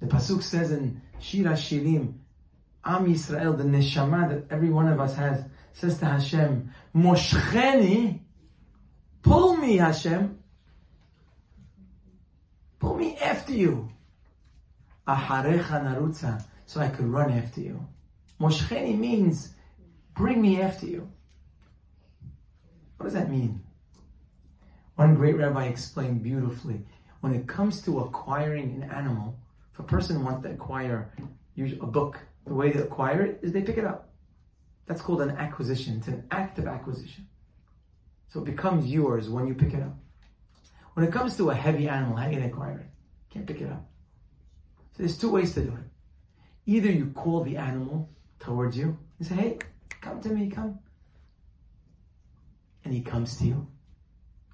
The 0.00 0.06
pasuk 0.06 0.42
says 0.42 0.72
in 0.72 1.00
Shir 1.20 1.44
HaShirim, 1.44 2.14
Am 2.84 3.06
Yisrael, 3.06 3.56
the 3.56 3.64
neshama 3.64 4.28
that 4.28 4.52
every 4.52 4.70
one 4.70 4.88
of 4.88 4.98
us 4.98 5.14
has, 5.14 5.44
says 5.74 5.98
to 5.98 6.06
Hashem, 6.06 6.72
Moshcheni, 6.94 8.20
pull 9.22 9.56
me, 9.56 9.76
Hashem, 9.76 10.38
pull 12.78 12.96
me 12.96 13.16
after 13.18 13.52
you. 13.52 13.90
Aharecha 15.06 15.84
narutza, 15.84 16.42
so 16.66 16.80
I 16.80 16.88
could 16.88 17.06
run 17.06 17.30
after 17.30 17.60
you. 17.60 17.86
Moshcheni 18.40 18.98
means, 18.98 19.52
bring 20.14 20.40
me 20.40 20.60
after 20.62 20.86
you. 20.86 21.10
What 22.96 23.04
does 23.04 23.14
that 23.14 23.30
mean? 23.30 23.62
One 25.00 25.14
great 25.14 25.38
rabbi 25.38 25.64
explained 25.64 26.22
beautifully 26.22 26.84
when 27.20 27.32
it 27.32 27.48
comes 27.48 27.80
to 27.84 28.00
acquiring 28.00 28.82
an 28.82 28.90
animal, 28.90 29.34
if 29.72 29.78
a 29.78 29.82
person 29.82 30.22
wants 30.22 30.42
to 30.42 30.50
acquire 30.50 31.10
a 31.56 31.86
book, 31.86 32.18
the 32.46 32.52
way 32.52 32.70
they 32.70 32.80
acquire 32.80 33.22
it 33.22 33.38
is 33.40 33.50
they 33.50 33.62
pick 33.62 33.78
it 33.78 33.86
up. 33.86 34.10
That's 34.84 35.00
called 35.00 35.22
an 35.22 35.30
acquisition. 35.30 35.96
It's 35.96 36.08
an 36.08 36.26
active 36.30 36.66
acquisition. 36.66 37.26
So 38.28 38.40
it 38.40 38.44
becomes 38.44 38.92
yours 38.92 39.30
when 39.30 39.46
you 39.46 39.54
pick 39.54 39.72
it 39.72 39.82
up. 39.82 39.96
When 40.92 41.06
it 41.06 41.12
comes 41.14 41.34
to 41.38 41.48
a 41.48 41.54
heavy 41.54 41.88
animal, 41.88 42.16
how 42.16 42.28
can 42.28 42.42
you 42.42 42.48
acquire 42.48 42.80
it? 42.80 42.90
Can't 43.32 43.46
pick 43.46 43.62
it 43.62 43.72
up. 43.72 43.82
So 44.92 44.98
there's 44.98 45.16
two 45.16 45.30
ways 45.30 45.54
to 45.54 45.62
do 45.62 45.70
it. 45.70 45.86
Either 46.66 46.92
you 46.92 47.06
call 47.12 47.42
the 47.42 47.56
animal 47.56 48.10
towards 48.38 48.76
you 48.76 48.98
and 49.18 49.26
say, 49.26 49.34
hey, 49.34 49.58
come 50.02 50.20
to 50.20 50.28
me, 50.28 50.50
come. 50.50 50.78
And 52.84 52.92
he 52.92 53.00
comes 53.00 53.38
to 53.38 53.46
you. 53.46 53.66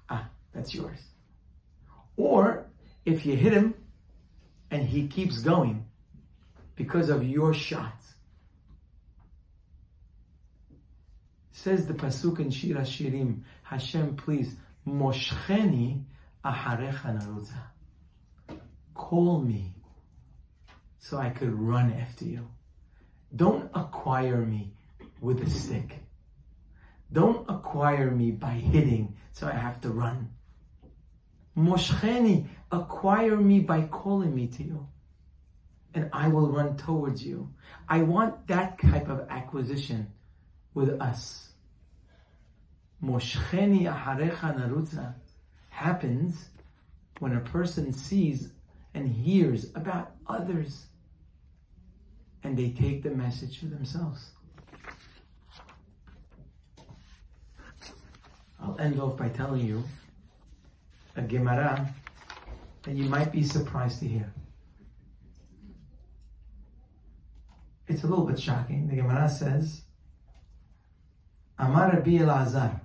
Ah, 0.09 0.29
that's 0.57 0.73
yours. 0.73 0.99
Or 2.15 2.65
if 3.05 3.27
you 3.27 3.35
hit 3.35 3.53
him 3.53 3.75
and 4.71 4.83
he 4.83 5.07
keeps 5.07 5.37
going 5.39 5.85
because 6.75 7.09
of 7.09 7.23
your 7.23 7.53
shots. 7.53 8.13
Says 11.51 11.85
the 11.85 11.93
Pasuk 11.93 12.39
in 12.39 12.49
Shir 12.49 12.75
HaShirim, 12.75 13.41
Hashem, 13.61 14.15
please, 14.15 14.55
Moshcheni 14.87 16.03
aharecha 16.43 17.19
narutza. 17.19 18.59
Call 18.95 19.39
me 19.41 19.75
so 20.97 21.17
I 21.17 21.29
could 21.29 21.53
run 21.53 21.93
after 21.93 22.25
you. 22.25 22.47
Don't 23.35 23.69
acquire 23.75 24.43
me 24.43 24.73
with 25.21 25.41
a 25.43 25.49
stick. 25.49 25.99
Don't 27.13 27.47
acquire 27.47 28.09
me 28.09 28.31
by 28.31 28.51
hitting 28.51 29.17
so 29.33 29.47
I 29.47 29.51
have 29.51 29.79
to 29.81 29.89
run. 29.89 30.31
Moshcheni, 31.57 32.47
acquire 32.71 33.37
me 33.37 33.59
by 33.59 33.81
calling 33.83 34.35
me 34.35 34.47
to 34.47 34.63
you. 34.63 34.87
And 35.93 36.09
I 36.13 36.27
will 36.27 36.51
run 36.51 36.77
towards 36.77 37.25
you. 37.25 37.49
I 37.89 38.03
want 38.03 38.47
that 38.47 38.79
type 38.79 39.09
of 39.09 39.27
acquisition 39.29 40.11
with 40.73 41.01
us. 41.01 41.49
Moshcheni 43.03 43.83
aharecha 43.83 44.59
narutza 44.59 45.15
happens 45.69 46.49
when 47.19 47.35
a 47.35 47.39
person 47.39 47.91
sees 47.91 48.49
and 48.93 49.07
hears 49.07 49.71
about 49.75 50.11
others 50.27 50.87
and 52.43 52.57
they 52.57 52.69
take 52.69 53.03
the 53.03 53.09
message 53.09 53.59
for 53.59 53.65
themselves. 53.65 54.31
I'll 58.61 58.77
end 58.79 58.99
off 58.99 59.17
by 59.17 59.29
telling 59.29 59.65
you 59.65 59.83
a 61.17 61.21
Gemara 61.21 61.93
that 62.83 62.95
you 62.95 63.05
might 63.05 63.31
be 63.31 63.43
surprised 63.43 63.99
to 63.99 64.07
hear. 64.07 64.31
It's 67.87 68.03
a 68.03 68.07
little 68.07 68.25
bit 68.25 68.39
shocking. 68.39 68.87
The 68.87 68.97
Gemara 68.97 69.27
says, 69.29 69.81
Amar 71.57 71.91
Rabbi 71.91 72.11
Elazar, 72.11 72.81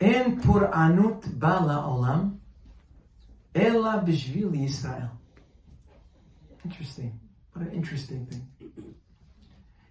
En 0.00 0.40
pur'anut 0.40 1.38
bala 1.38 1.84
olam, 1.86 2.38
ela 3.54 4.02
b'shvil 4.04 4.50
Yisrael. 4.50 5.10
Interesting. 6.64 7.20
What 7.52 7.66
an 7.66 7.72
interesting 7.72 8.26
thing. 8.26 8.48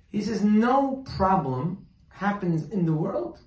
He 0.09 0.21
says, 0.21 0.43
no 0.43 1.05
problem 1.15 1.85
happens 2.09 2.69
in 2.71 2.85
the 2.85 2.91
world 2.91 3.39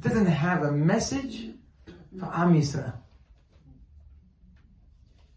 doesn't 0.00 0.26
have 0.26 0.62
a 0.62 0.72
message 0.72 1.50
for 2.18 2.26
Am 2.26 2.54
Yisrael. 2.54 2.94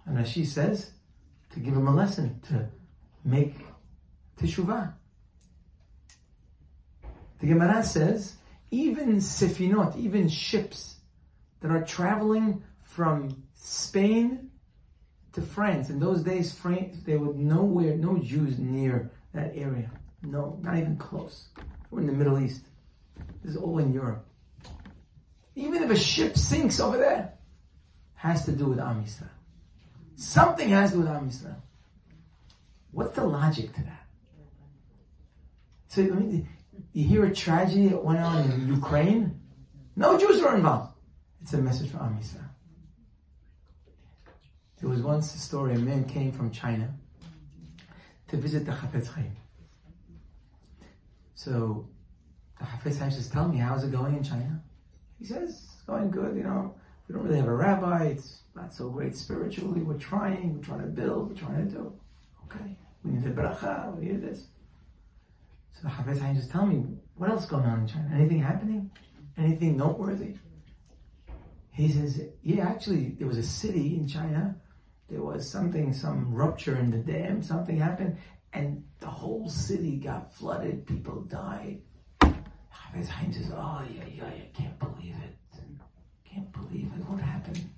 And 0.06 0.20
as 0.20 0.30
she 0.30 0.46
says, 0.46 0.92
to 1.54 1.60
give 1.60 1.74
him 1.74 1.88
a 1.88 1.96
lesson, 1.96 2.40
to 2.50 2.68
make 3.24 3.56
teshuvah. 4.40 4.94
The 7.40 7.48
Gemara 7.48 7.84
says, 7.84 8.36
even 8.72 9.18
sefinot, 9.18 9.98
even 9.98 10.30
ships 10.30 10.96
that 11.62 11.72
are 11.72 11.84
traveling 11.84 12.64
from 12.84 13.44
Spain 13.54 14.52
to 15.34 15.42
France. 15.42 15.90
In 15.90 16.00
those 16.00 16.22
days, 16.24 16.54
France, 16.54 16.98
there 17.06 17.20
were 17.20 17.34
nowhere, 17.34 17.96
no 17.96 18.18
Jews 18.18 18.60
near 18.60 19.12
that 19.34 19.54
area. 19.56 19.90
No, 20.24 20.60
not 20.62 20.78
even 20.78 20.98
close. 20.98 21.48
We're 21.90 22.02
in 22.02 22.08
the 22.08 22.14
Middle 22.14 22.40
East. 22.40 22.66
This 23.44 23.56
is 23.56 23.58
all 23.58 23.80
in 23.80 23.94
Europe. 23.94 24.26
Even 25.56 25.84
if 25.84 25.90
a 25.90 25.98
ship 25.98 26.38
sinks 26.38 26.80
over 26.80 26.98
there, 26.98 27.34
has 28.16 28.46
to 28.46 28.52
do 28.52 28.68
with 28.68 28.80
Am 28.80 29.04
Yisrael. 29.04 29.30
Something 30.16 30.70
has 30.70 30.92
to 30.92 30.98
do 30.98 31.02
with 31.02 31.10
Am 31.10 31.30
Yisrael. 31.30 31.56
What's 32.92 33.16
the 33.16 33.26
logic 33.26 33.74
to 33.74 33.84
that? 33.84 34.06
So 35.88 36.04
I 36.04 36.06
mean, 36.06 36.48
you 36.94 37.04
hear 37.04 37.26
a 37.26 37.34
tragedy 37.34 37.88
that 37.90 38.04
went 38.04 38.20
on 38.20 38.52
in 38.52 38.68
Ukraine. 38.68 39.42
No 39.96 40.18
Jews 40.18 40.42
were 40.42 40.56
involved. 40.56 40.94
It's 41.42 41.54
a 41.54 41.58
message 41.58 41.90
for 41.92 41.98
Am 41.98 42.18
Yisrael. 42.18 42.48
There 44.80 44.90
was 44.90 45.02
once 45.02 45.36
a 45.36 45.38
story, 45.38 45.76
a 45.76 45.80
man 45.80 46.06
came 46.06 46.32
from 46.32 46.52
China 46.52 46.94
to 48.30 48.38
visit 48.38 48.66
the 48.66 48.72
Chafetz 48.72 49.08
Chaim. 49.08 49.36
So 51.36 51.88
the 52.60 52.66
Chafetz 52.66 53.00
Chaim 53.00 53.12
says, 53.12 53.30
tell 53.30 53.48
me, 53.48 53.58
how's 53.58 53.84
it 53.84 53.92
going 53.92 54.16
in 54.16 54.24
China? 54.24 54.62
He 55.22 55.28
says, 55.28 55.68
going 55.88 56.12
good, 56.12 56.36
you 56.36 56.44
know. 56.44 56.76
We 57.08 57.16
don't 57.16 57.24
really 57.24 57.38
have 57.38 57.48
a 57.48 57.56
rabbi. 57.56 58.08
It's 58.08 58.42
not 58.56 58.74
so 58.74 58.90
great 58.90 59.16
spiritually. 59.16 59.82
We're 59.82 59.98
trying. 59.98 60.56
We're 60.56 60.64
trying 60.64 60.82
to 60.82 60.88
build. 60.88 61.30
We're 61.30 61.36
trying 61.36 61.70
to 61.70 61.72
do. 61.72 61.94
Okay. 62.46 62.78
We 63.04 63.12
need 63.12 63.26
a 63.26 63.32
bracha. 63.32 63.96
We 63.96 64.08
need 64.08 64.22
this. 64.22 64.48
So 65.74 65.84
the 65.84 65.90
Chafetz 65.90 66.20
Chaim 66.20 66.36
just 66.36 66.52
tell 66.52 66.66
me, 66.66 66.84
what 67.16 67.30
else 67.30 67.46
going 67.46 67.66
on 67.66 67.82
in 67.82 67.88
China? 67.88 68.12
Anything 68.14 68.40
happening? 68.40 68.92
Anything 69.38 69.78
noteworthy? 69.78 70.36
He 71.72 71.90
says, 71.90 72.22
yeah, 72.44 72.68
actually, 72.68 73.16
there 73.18 73.28
was 73.28 73.38
a 73.38 73.44
city 73.44 73.96
in 73.96 74.08
China 74.08 74.56
there 75.12 75.22
was 75.22 75.48
something, 75.48 75.92
some 75.92 76.34
rupture 76.34 76.78
in 76.78 76.90
the 76.90 76.98
dam, 76.98 77.44
something 77.44 77.78
happened, 77.78 78.18
and 78.54 78.86
the 79.02 79.08
whole 79.08 79.50
city 79.50 79.98
got 79.98 80.34
flooded. 80.34 80.88
People 80.88 81.22
died. 81.24 81.82
Chafetz 82.92 83.08
Chaim 83.08 83.34
says, 83.34 83.52
"Oh 83.54 83.84
yeah, 83.94 84.04
yeah, 84.06 84.26
I 84.26 84.50
can't 84.54 84.78
believe 84.80 85.16
it. 85.24 85.38
Can't 86.26 86.52
believe 86.52 86.92
it. 86.98 87.10
What 87.10 87.22
happened?" 87.22 87.70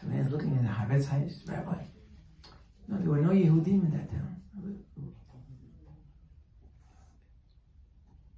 So 0.00 0.06
man's 0.06 0.30
looking 0.30 0.56
at 0.56 0.62
the 0.62 0.68
Chafetz 0.68 1.06
Chaim. 1.06 1.28
Says, 1.28 1.48
"Rabbi, 1.48 1.82
no, 2.88 2.98
there 2.98 3.10
were 3.10 3.20
no 3.20 3.30
Yehudim 3.30 3.84
in 3.84 3.90
that 3.92 4.10
town." 4.10 4.36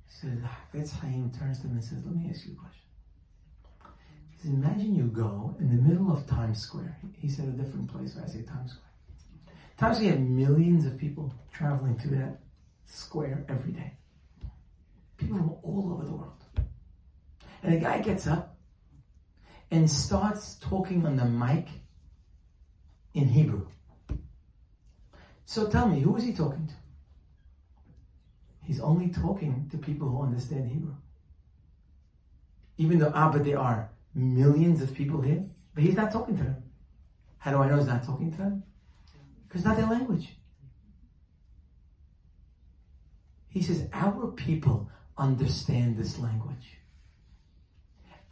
So 0.09 0.29
the 0.29 0.49
Chafetz 0.79 0.91
Chaim 0.93 1.31
turns 1.31 1.61
to 1.61 1.67
him 1.67 1.73
and 1.73 1.85
says, 1.85 2.05
"Let 2.05 2.15
me 2.15 2.31
ask 2.31 2.47
you 2.47 2.53
a 2.53 2.57
question." 2.57 2.83
He 4.31 4.49
says, 4.49 4.55
imagine 4.55 4.95
you 4.95 5.05
go 5.05 5.55
in 5.61 5.69
the 5.69 5.81
middle 5.81 6.11
of 6.13 6.27
Times 6.27 6.61
Square. 6.61 6.99
He 7.13 7.29
said 7.29 7.47
a 7.47 7.53
different 7.53 7.89
place 7.89 8.15
but 8.15 8.25
I 8.25 8.27
say 8.27 8.43
Times 8.43 8.73
Square. 8.73 8.91
Times 9.79 9.97
Square, 9.99 10.13
have 10.13 10.21
millions 10.21 10.85
of 10.85 10.99
people 10.99 11.33
traveling 11.53 11.97
through 11.97 12.17
that 12.19 12.41
square 12.87 13.45
every 13.49 13.73
day. 13.73 13.93
People 15.23 15.39
from 15.39 15.51
all 15.63 15.93
over 15.93 16.05
the 16.05 16.13
world. 16.13 16.45
And 17.63 17.75
a 17.75 17.79
guy 17.79 18.01
gets 18.01 18.27
up 18.27 18.57
and 19.71 19.91
starts 19.91 20.57
talking 20.57 21.07
on 21.07 21.17
the 21.17 21.25
mic 21.25 21.69
in 23.15 23.29
Hebrew. 23.29 23.67
So 25.45 25.69
tell 25.69 25.89
me, 25.89 26.01
who 26.01 26.17
is 26.17 26.25
he 26.25 26.33
talking 26.33 26.67
to? 26.67 26.75
He's 28.65 28.81
only 28.81 29.09
talking 29.09 29.69
to 29.71 29.79
people 29.79 30.09
who 30.09 30.23
understand 30.23 30.71
Hebrew. 30.71 30.95
Even 32.79 32.99
though, 32.99 33.13
ah, 33.15 33.31
but 33.31 33.45
they 33.45 33.55
are 33.55 33.91
millions 34.15 34.83
of 34.83 34.95
people 34.95 35.21
here, 35.21 35.45
but 35.75 35.85
he's 35.85 35.97
not 35.97 36.13
talking 36.13 36.37
to 36.37 36.43
them. 36.43 36.63
How 37.39 37.51
do 37.51 37.59
I 37.59 37.69
know 37.69 37.77
he's 37.77 37.87
not 37.87 38.05
talking 38.05 38.31
to 38.33 38.39
them? 38.39 38.63
Because 39.49 39.65
not 39.65 39.77
their 39.77 39.87
language. 39.87 40.37
He 43.49 43.63
says, 43.63 43.89
Our 43.93 44.29
people 44.29 44.91
understand 45.23 45.97
this 45.97 46.19
language. 46.19 46.79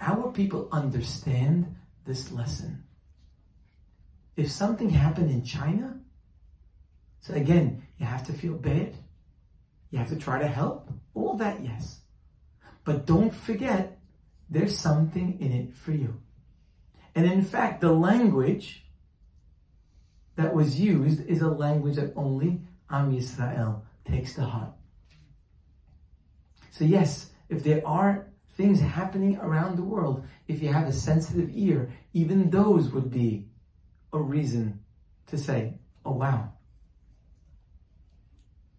Our 0.00 0.32
people 0.32 0.68
understand 0.72 1.76
this 2.04 2.32
lesson. 2.32 2.84
If 4.36 4.50
something 4.50 4.90
happened 4.90 5.30
in 5.30 5.44
China, 5.44 6.00
so 7.20 7.34
again, 7.34 7.86
you 7.98 8.06
have 8.06 8.26
to 8.26 8.32
feel 8.32 8.54
bad. 8.54 8.94
You 9.90 9.98
have 9.98 10.08
to 10.08 10.16
try 10.16 10.40
to 10.40 10.48
help. 10.48 10.90
All 11.14 11.36
that, 11.36 11.62
yes. 11.62 12.00
But 12.84 13.06
don't 13.06 13.34
forget 13.34 13.98
there's 14.48 14.76
something 14.76 15.38
in 15.40 15.52
it 15.52 15.76
for 15.76 15.92
you. 15.92 16.20
And 17.14 17.26
in 17.26 17.42
fact, 17.42 17.80
the 17.80 17.92
language 17.92 18.84
that 20.36 20.54
was 20.54 20.80
used 20.80 21.26
is 21.26 21.42
a 21.42 21.48
language 21.48 21.96
that 21.96 22.14
only 22.16 22.62
Am 22.88 23.12
Yisrael 23.12 23.82
takes 24.04 24.34
to 24.34 24.44
heart. 24.44 24.72
So 26.70 26.84
yes, 26.84 27.30
if 27.48 27.62
there 27.62 27.86
are 27.86 28.26
things 28.56 28.80
happening 28.80 29.36
around 29.38 29.76
the 29.76 29.82
world, 29.82 30.24
if 30.48 30.62
you 30.62 30.72
have 30.72 30.86
a 30.86 30.92
sensitive 30.92 31.50
ear, 31.52 31.90
even 32.12 32.50
those 32.50 32.90
would 32.90 33.10
be 33.10 33.46
a 34.12 34.18
reason 34.18 34.80
to 35.26 35.38
say, 35.38 35.74
oh 36.04 36.12
wow, 36.12 36.52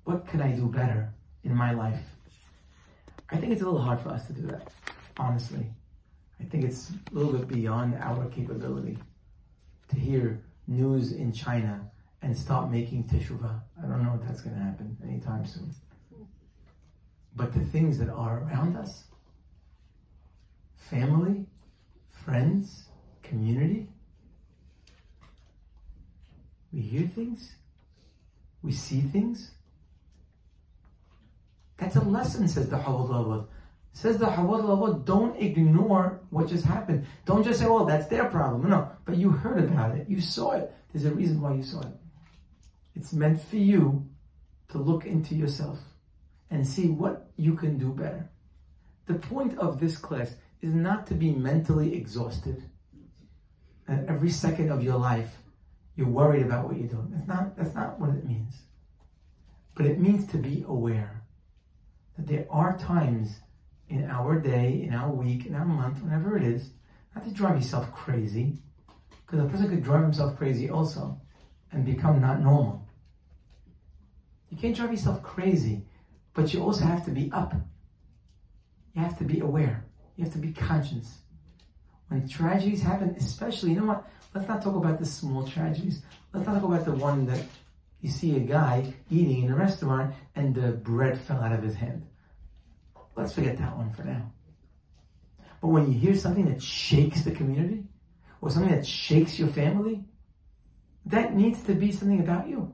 what 0.03 0.27
can 0.27 0.41
I 0.41 0.51
do 0.51 0.67
better 0.67 1.13
in 1.43 1.55
my 1.55 1.73
life? 1.73 2.01
I 3.29 3.37
think 3.37 3.53
it's 3.53 3.61
a 3.61 3.65
little 3.65 3.81
hard 3.81 3.99
for 3.99 4.09
us 4.09 4.27
to 4.27 4.33
do 4.33 4.47
that 4.47 4.71
honestly. 5.17 5.65
I 6.39 6.43
think 6.45 6.63
it's 6.63 6.91
a 7.11 7.15
little 7.15 7.33
bit 7.33 7.47
beyond 7.47 7.95
our 7.95 8.25
capability 8.29 8.97
to 9.89 9.95
hear 9.95 10.41
news 10.67 11.11
in 11.11 11.31
China 11.31 11.89
and 12.21 12.35
stop 12.37 12.69
making 12.69 13.05
teshuvah. 13.05 13.61
I 13.81 13.87
don't 13.87 14.03
know 14.03 14.19
if 14.19 14.27
that's 14.27 14.41
going 14.41 14.55
to 14.55 14.61
happen 14.61 14.97
anytime 15.03 15.45
soon. 15.45 15.73
But 17.35 17.53
the 17.53 17.61
things 17.61 17.97
that 17.99 18.09
are 18.09 18.43
around 18.43 18.75
us, 18.75 19.05
family, 20.75 21.45
friends, 22.09 22.85
community, 23.23 23.87
we 26.73 26.81
hear 26.81 27.07
things, 27.07 27.55
we 28.61 28.71
see 28.71 29.01
things. 29.01 29.51
That's 31.77 31.95
a 31.95 32.01
lesson, 32.01 32.47
says 32.47 32.69
the 32.69 32.77
Chovot 32.77 33.47
Says 33.93 34.17
the 34.17 34.27
Chovot 34.27 35.05
don't 35.05 35.35
ignore 35.41 36.21
what 36.29 36.47
just 36.47 36.63
happened. 36.63 37.05
Don't 37.25 37.43
just 37.43 37.59
say, 37.59 37.65
well, 37.65 37.85
that's 37.85 38.07
their 38.07 38.25
problem. 38.25 38.69
No, 38.69 38.89
but 39.05 39.17
you 39.17 39.31
heard 39.31 39.63
about 39.63 39.97
it. 39.97 40.07
You 40.07 40.21
saw 40.21 40.51
it. 40.51 40.73
There's 40.93 41.05
a 41.05 41.13
reason 41.13 41.41
why 41.41 41.55
you 41.55 41.63
saw 41.63 41.81
it. 41.81 41.93
It's 42.95 43.13
meant 43.13 43.41
for 43.41 43.57
you 43.57 44.07
to 44.69 44.77
look 44.77 45.05
into 45.05 45.35
yourself 45.35 45.79
and 46.51 46.67
see 46.67 46.87
what 46.87 47.31
you 47.37 47.55
can 47.55 47.77
do 47.77 47.89
better. 47.91 48.29
The 49.07 49.15
point 49.15 49.57
of 49.57 49.79
this 49.79 49.97
class 49.97 50.35
is 50.61 50.73
not 50.73 51.07
to 51.07 51.15
be 51.15 51.31
mentally 51.31 51.95
exhausted. 51.95 52.63
And 53.87 54.07
every 54.07 54.29
second 54.29 54.69
of 54.69 54.83
your 54.83 54.97
life, 54.97 55.37
you're 55.95 56.07
worried 56.07 56.45
about 56.45 56.67
what 56.67 56.77
you're 56.77 56.87
doing. 56.87 57.11
That's 57.11 57.27
not, 57.27 57.57
that's 57.57 57.73
not 57.73 57.99
what 57.99 58.11
it 58.11 58.25
means. 58.25 58.53
But 59.75 59.85
it 59.85 59.99
means 59.99 60.27
to 60.27 60.37
be 60.37 60.63
aware 60.67 61.23
that 62.17 62.27
there 62.27 62.45
are 62.49 62.77
times 62.77 63.39
in 63.89 64.09
our 64.09 64.39
day, 64.39 64.83
in 64.83 64.93
our 64.93 65.11
week, 65.11 65.45
in 65.45 65.55
our 65.55 65.65
month, 65.65 66.01
whenever 66.03 66.37
it 66.37 66.43
is, 66.43 66.71
not 67.15 67.25
to 67.25 67.33
drive 67.33 67.55
yourself 67.55 67.91
crazy, 67.93 68.59
because 69.25 69.39
a 69.45 69.49
person 69.49 69.69
could 69.69 69.83
drive 69.83 70.03
himself 70.03 70.37
crazy 70.37 70.69
also 70.69 71.19
and 71.71 71.85
become 71.85 72.21
not 72.21 72.41
normal. 72.41 72.87
You 74.49 74.57
can't 74.57 74.75
drive 74.75 74.91
yourself 74.91 75.23
crazy, 75.23 75.85
but 76.33 76.53
you 76.53 76.63
also 76.63 76.85
have 76.85 77.05
to 77.05 77.11
be 77.11 77.31
up. 77.31 77.53
You 78.93 79.01
have 79.01 79.17
to 79.19 79.23
be 79.23 79.39
aware. 79.39 79.85
You 80.15 80.25
have 80.25 80.33
to 80.33 80.39
be 80.39 80.51
conscious. 80.51 81.19
When 82.09 82.27
tragedies 82.27 82.81
happen, 82.81 83.15
especially, 83.17 83.71
you 83.71 83.79
know 83.79 83.87
what? 83.87 84.07
Let's 84.33 84.47
not 84.47 84.61
talk 84.61 84.75
about 84.75 84.99
the 84.99 85.05
small 85.05 85.45
tragedies. 85.47 86.01
Let's 86.33 86.45
not 86.45 86.55
talk 86.55 86.63
about 86.63 86.85
the 86.85 86.93
one 86.93 87.25
that 87.27 87.45
you 88.01 88.09
see 88.09 88.35
a 88.35 88.39
guy 88.39 88.93
eating 89.09 89.43
in 89.43 89.51
a 89.51 89.55
restaurant 89.55 90.13
and 90.35 90.53
the 90.53 90.71
bread 90.71 91.19
fell 91.19 91.41
out 91.41 91.53
of 91.53 91.63
his 91.63 91.75
hand. 91.75 92.05
Let's 93.15 93.33
forget 93.33 93.57
that 93.57 93.77
one 93.77 93.91
for 93.91 94.03
now. 94.03 94.31
But 95.61 95.67
when 95.67 95.91
you 95.91 95.97
hear 95.97 96.15
something 96.15 96.45
that 96.45 96.61
shakes 96.61 97.21
the 97.21 97.31
community, 97.31 97.83
or 98.41 98.49
something 98.49 98.73
that 98.73 98.85
shakes 98.85 99.37
your 99.37 99.47
family, 99.47 100.03
that 101.05 101.35
needs 101.35 101.61
to 101.63 101.73
be 101.73 101.91
something 101.91 102.19
about 102.19 102.47
you. 102.47 102.73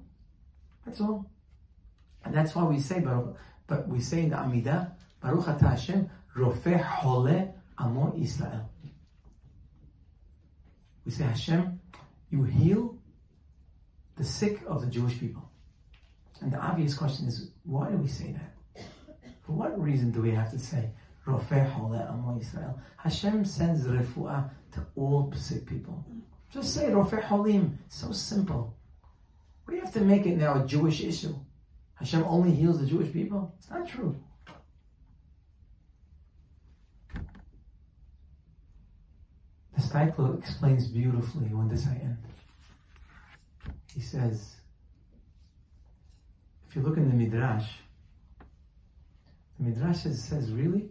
That's 0.86 1.02
all. 1.02 1.30
And 2.28 2.36
that's 2.36 2.54
why 2.54 2.66
we 2.66 2.82
say, 2.82 3.00
Baruch, 3.00 3.38
but 3.68 3.88
we 3.88 4.02
say 4.02 4.24
in 4.24 4.32
the 4.32 4.36
Amidah, 4.36 4.92
Baruch 5.22 5.46
Atah 5.46 5.70
Hashem, 5.70 6.10
Rofeh 6.36 6.84
Hole 6.84 7.56
Amo 7.78 8.14
Israel. 8.20 8.70
We 11.06 11.12
say, 11.14 11.24
Hashem, 11.24 11.80
you 12.30 12.44
heal 12.44 12.98
the 14.18 14.26
sick 14.26 14.60
of 14.68 14.82
the 14.82 14.88
Jewish 14.88 15.18
people. 15.18 15.50
And 16.42 16.52
the 16.52 16.58
obvious 16.58 16.94
question 16.96 17.30
is, 17.30 17.52
why 17.64 17.90
do 17.90 17.96
we 17.96 18.10
say 18.10 18.34
that? 18.34 18.84
For 19.46 19.54
what 19.54 19.82
reason 19.82 20.12
do 20.12 20.22
we 20.22 20.32
have 20.32 20.52
to 20.52 20.60
say, 20.60 20.90
Rofeh 21.26 21.74
Amo 21.78 22.38
Israel? 22.42 22.78
Hashem 22.98 23.46
sends 23.46 23.86
refuah 23.86 24.50
to 24.74 24.86
all 24.98 25.32
sick 25.34 25.66
people. 25.66 26.06
Just 26.52 26.74
say 26.74 26.88
Rofeh 26.88 27.24
Holim. 27.24 27.78
So 27.88 28.12
simple. 28.12 28.76
We 29.66 29.80
have 29.80 29.94
to 29.94 30.02
make 30.02 30.26
it 30.26 30.36
now 30.36 30.62
a 30.62 30.68
Jewish 30.68 31.02
issue? 31.02 31.34
Hashem 32.00 32.24
only 32.24 32.52
heals 32.52 32.80
the 32.80 32.86
Jewish 32.86 33.12
people? 33.12 33.54
It's 33.58 33.70
not 33.70 33.88
true. 33.88 34.16
The 39.76 39.82
Steipler 39.84 40.38
explains 40.40 40.88
beautifully 40.88 41.48
when 41.48 41.68
this 41.68 41.88
I 41.88 41.96
end. 41.96 42.18
He 43.94 44.02
says, 44.02 44.56
if 46.68 46.76
you 46.76 46.82
look 46.82 46.98
in 46.98 47.10
the 47.10 47.16
Midrash, 47.16 47.68
the 49.58 49.66
Midrash 49.70 49.98
says, 49.98 50.24
says 50.24 50.52
really, 50.52 50.90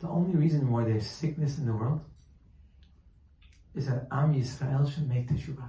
the 0.00 0.08
only 0.08 0.36
reason 0.36 0.70
why 0.70 0.84
there's 0.84 1.06
sickness 1.06 1.58
in 1.58 1.66
the 1.66 1.72
world 1.72 2.00
is 3.74 3.86
that 3.86 4.06
Am 4.10 4.34
Yisrael 4.34 4.92
should 4.92 5.08
make 5.08 5.28
teshuvah. 5.28 5.68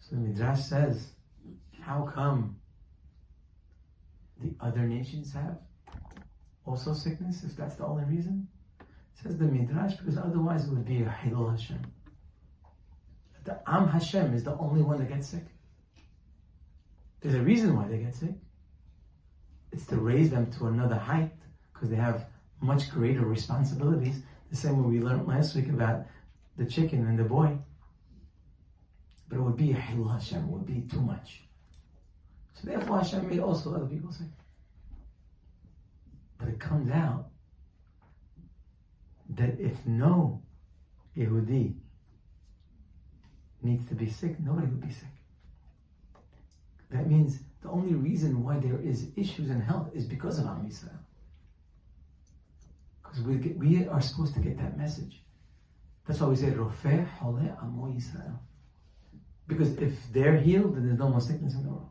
So 0.00 0.16
the 0.16 0.16
Midrash 0.16 0.60
says, 0.60 1.12
how 1.82 2.08
come 2.14 2.56
the 4.40 4.54
other 4.60 4.82
nations 4.82 5.32
have 5.32 5.58
also 6.64 6.94
sickness 6.94 7.42
if 7.44 7.56
that's 7.56 7.74
the 7.74 7.84
only 7.84 8.04
reason? 8.04 8.46
Says 9.22 9.36
the 9.36 9.44
Midrash, 9.44 9.94
because 9.94 10.16
otherwise 10.16 10.64
it 10.64 10.70
would 10.70 10.84
be 10.84 11.02
a 11.02 11.06
Hilul 11.06 11.50
Hashem. 11.50 11.82
The 13.44 13.60
Am 13.66 13.88
Hashem 13.88 14.34
is 14.34 14.44
the 14.44 14.56
only 14.56 14.82
one 14.82 14.98
that 14.98 15.08
gets 15.08 15.28
sick. 15.28 15.44
There's 17.20 17.34
a 17.34 17.42
reason 17.42 17.76
why 17.76 17.88
they 17.88 17.98
get 17.98 18.14
sick. 18.14 18.34
It's 19.72 19.86
to 19.86 19.96
raise 19.96 20.30
them 20.30 20.50
to 20.52 20.66
another 20.66 20.96
height 20.96 21.32
because 21.72 21.90
they 21.90 21.96
have 21.96 22.26
much 22.60 22.90
greater 22.90 23.24
responsibilities. 23.24 24.22
The 24.50 24.56
same 24.56 24.82
way 24.82 24.98
we 24.98 25.04
learned 25.04 25.26
last 25.26 25.56
week 25.56 25.68
about 25.68 26.06
the 26.56 26.66
chicken 26.66 27.06
and 27.06 27.18
the 27.18 27.24
boy. 27.24 27.58
But 29.28 29.38
it 29.38 29.42
would 29.42 29.56
be 29.56 29.72
a 29.72 29.76
Hilul 29.76 30.12
Hashem, 30.12 30.44
it 30.44 30.50
would 30.50 30.66
be 30.66 30.82
too 30.82 31.00
much. 31.00 31.42
So 32.54 32.68
therefore 32.68 32.98
Hashem 32.98 33.28
made 33.28 33.40
also 33.40 33.74
other 33.74 33.86
people 33.86 34.12
sick. 34.12 34.26
But 36.38 36.48
it 36.48 36.60
comes 36.60 36.90
out 36.90 37.28
that 39.30 39.58
if 39.58 39.86
no 39.86 40.42
Yehudi 41.16 41.74
needs 43.62 43.88
to 43.88 43.94
be 43.94 44.08
sick, 44.08 44.38
nobody 44.40 44.66
would 44.66 44.80
be 44.80 44.92
sick. 44.92 45.08
That 46.90 47.08
means 47.08 47.38
the 47.62 47.70
only 47.70 47.94
reason 47.94 48.42
why 48.42 48.58
there 48.58 48.80
is 48.80 49.08
issues 49.16 49.50
in 49.50 49.60
health 49.60 49.90
is 49.94 50.04
because 50.04 50.38
of 50.38 50.46
Am 50.46 50.68
Yisrael. 50.68 50.98
Because 53.02 53.20
we, 53.22 53.36
we 53.36 53.86
are 53.88 54.00
supposed 54.00 54.34
to 54.34 54.40
get 54.40 54.58
that 54.58 54.76
message. 54.76 55.22
That's 56.06 56.20
why 56.20 56.28
we 56.28 56.36
say, 56.36 56.50
Rofeh 56.50 57.06
Hole 57.06 57.56
Amo 57.62 57.86
Yisrael. 57.86 58.38
Because 59.46 59.76
if 59.78 60.12
they're 60.12 60.38
healed, 60.38 60.76
then 60.76 60.86
there's 60.86 60.98
no 60.98 61.08
more 61.08 61.20
sickness 61.20 61.54
in 61.54 61.62
the 61.62 61.70
world. 61.70 61.88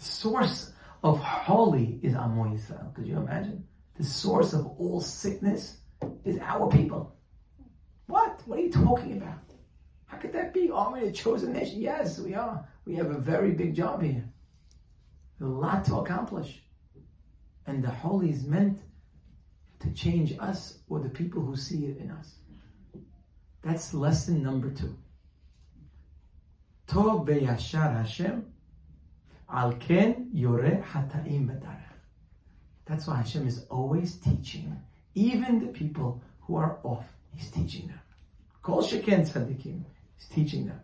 Source 0.00 0.72
of 1.02 1.18
holy 1.18 2.00
is 2.02 2.14
Amo 2.14 2.44
Yisrael. 2.44 2.94
Could 2.94 3.06
you 3.06 3.18
imagine? 3.18 3.64
The 3.98 4.04
source 4.04 4.54
of 4.54 4.66
all 4.78 5.02
sickness 5.02 5.76
is 6.24 6.38
our 6.40 6.70
people. 6.70 7.14
What? 8.06 8.40
What 8.46 8.58
are 8.58 8.62
you 8.62 8.70
talking 8.70 9.18
about? 9.18 9.44
How 10.06 10.16
could 10.16 10.32
that 10.32 10.54
be? 10.54 10.70
Are 10.70 10.90
we 10.90 11.00
a 11.00 11.12
chosen 11.12 11.52
nation? 11.52 11.82
Yes, 11.82 12.18
we 12.18 12.34
are. 12.34 12.66
We 12.86 12.94
have 12.94 13.10
a 13.10 13.18
very 13.18 13.50
big 13.52 13.74
job 13.74 14.02
here. 14.02 14.24
a 15.38 15.44
lot 15.44 15.84
to 15.84 15.96
accomplish. 15.96 16.62
And 17.66 17.84
the 17.84 17.90
holy 17.90 18.30
is 18.30 18.46
meant 18.46 18.80
to 19.80 19.92
change 19.92 20.34
us 20.40 20.78
or 20.88 21.00
the 21.00 21.10
people 21.10 21.42
who 21.44 21.56
see 21.56 21.84
it 21.84 21.98
in 21.98 22.10
us. 22.10 22.36
That's 23.62 23.92
lesson 23.92 24.42
number 24.42 24.70
two. 24.70 24.96
Tov 26.88 27.28
Hashem 27.28 28.49
al 29.52 29.72
ken 29.74 30.30
yore 30.32 30.84
hataim. 30.92 31.60
That's 32.86 33.06
why 33.06 33.16
Hashem 33.16 33.46
is 33.46 33.66
always 33.70 34.16
teaching, 34.16 34.76
even 35.14 35.60
the 35.60 35.72
people 35.72 36.22
who 36.40 36.56
are 36.56 36.78
off. 36.82 37.06
He's 37.34 37.50
teaching 37.50 37.86
them. 37.86 38.00
Kol 38.62 38.82
sheken 38.82 39.20
tzaddikim. 39.20 39.84
He's 40.16 40.28
teaching 40.28 40.66
them. 40.66 40.80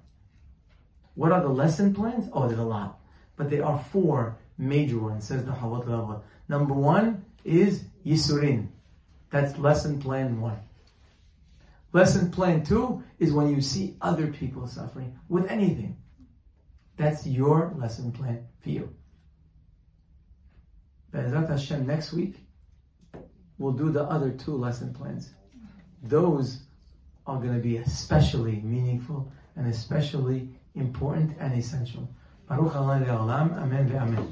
What 1.14 1.32
are 1.32 1.40
the 1.40 1.48
lesson 1.48 1.94
plans? 1.94 2.28
Oh, 2.32 2.47
there's 2.47 2.60
a 2.60 2.64
lot. 2.64 3.01
But 3.36 3.51
there 3.51 3.64
are 3.64 3.78
four 3.90 4.38
major 4.59 4.98
ones, 4.98 5.26
says 5.26 5.44
the 5.44 5.52
Chovot. 5.52 6.22
Number 6.48 6.74
one 6.74 7.24
is 7.44 7.84
Yisurin. 8.05 8.68
That's 9.30 9.59
lesson 9.59 10.01
plan 10.01 10.40
one. 10.40 10.59
Lesson 11.93 12.30
plan 12.30 12.64
two 12.64 13.02
is 13.18 13.32
when 13.32 13.55
you 13.55 13.60
see 13.60 13.97
other 14.01 14.28
people 14.28 14.66
suffering 14.66 15.18
with 15.28 15.51
anything. 15.51 15.97
That's 16.97 17.27
your 17.27 17.74
lesson 17.77 18.12
plan 18.12 18.47
for 18.60 18.70
you. 18.70 18.94
Be'ezrat 21.12 21.48
Hashem, 21.48 21.86
next 21.86 22.12
week, 22.12 22.36
we'll 23.59 23.73
do 23.73 23.90
the 23.90 24.05
other 24.05 24.31
two 24.31 24.56
lesson 24.56 24.94
plans. 24.94 25.31
Those 26.02 26.60
are 27.27 27.39
going 27.39 27.55
to 27.55 27.60
be 27.60 27.78
especially 27.78 28.60
meaningful 28.62 29.31
and 29.56 29.66
especially 29.66 30.51
important 30.74 31.36
and 31.39 31.55
essential. 31.59 32.09
Baruch 32.48 32.77
Amen 32.77 33.05
ve'amen. 33.05 34.24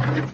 Amen. 0.00 0.32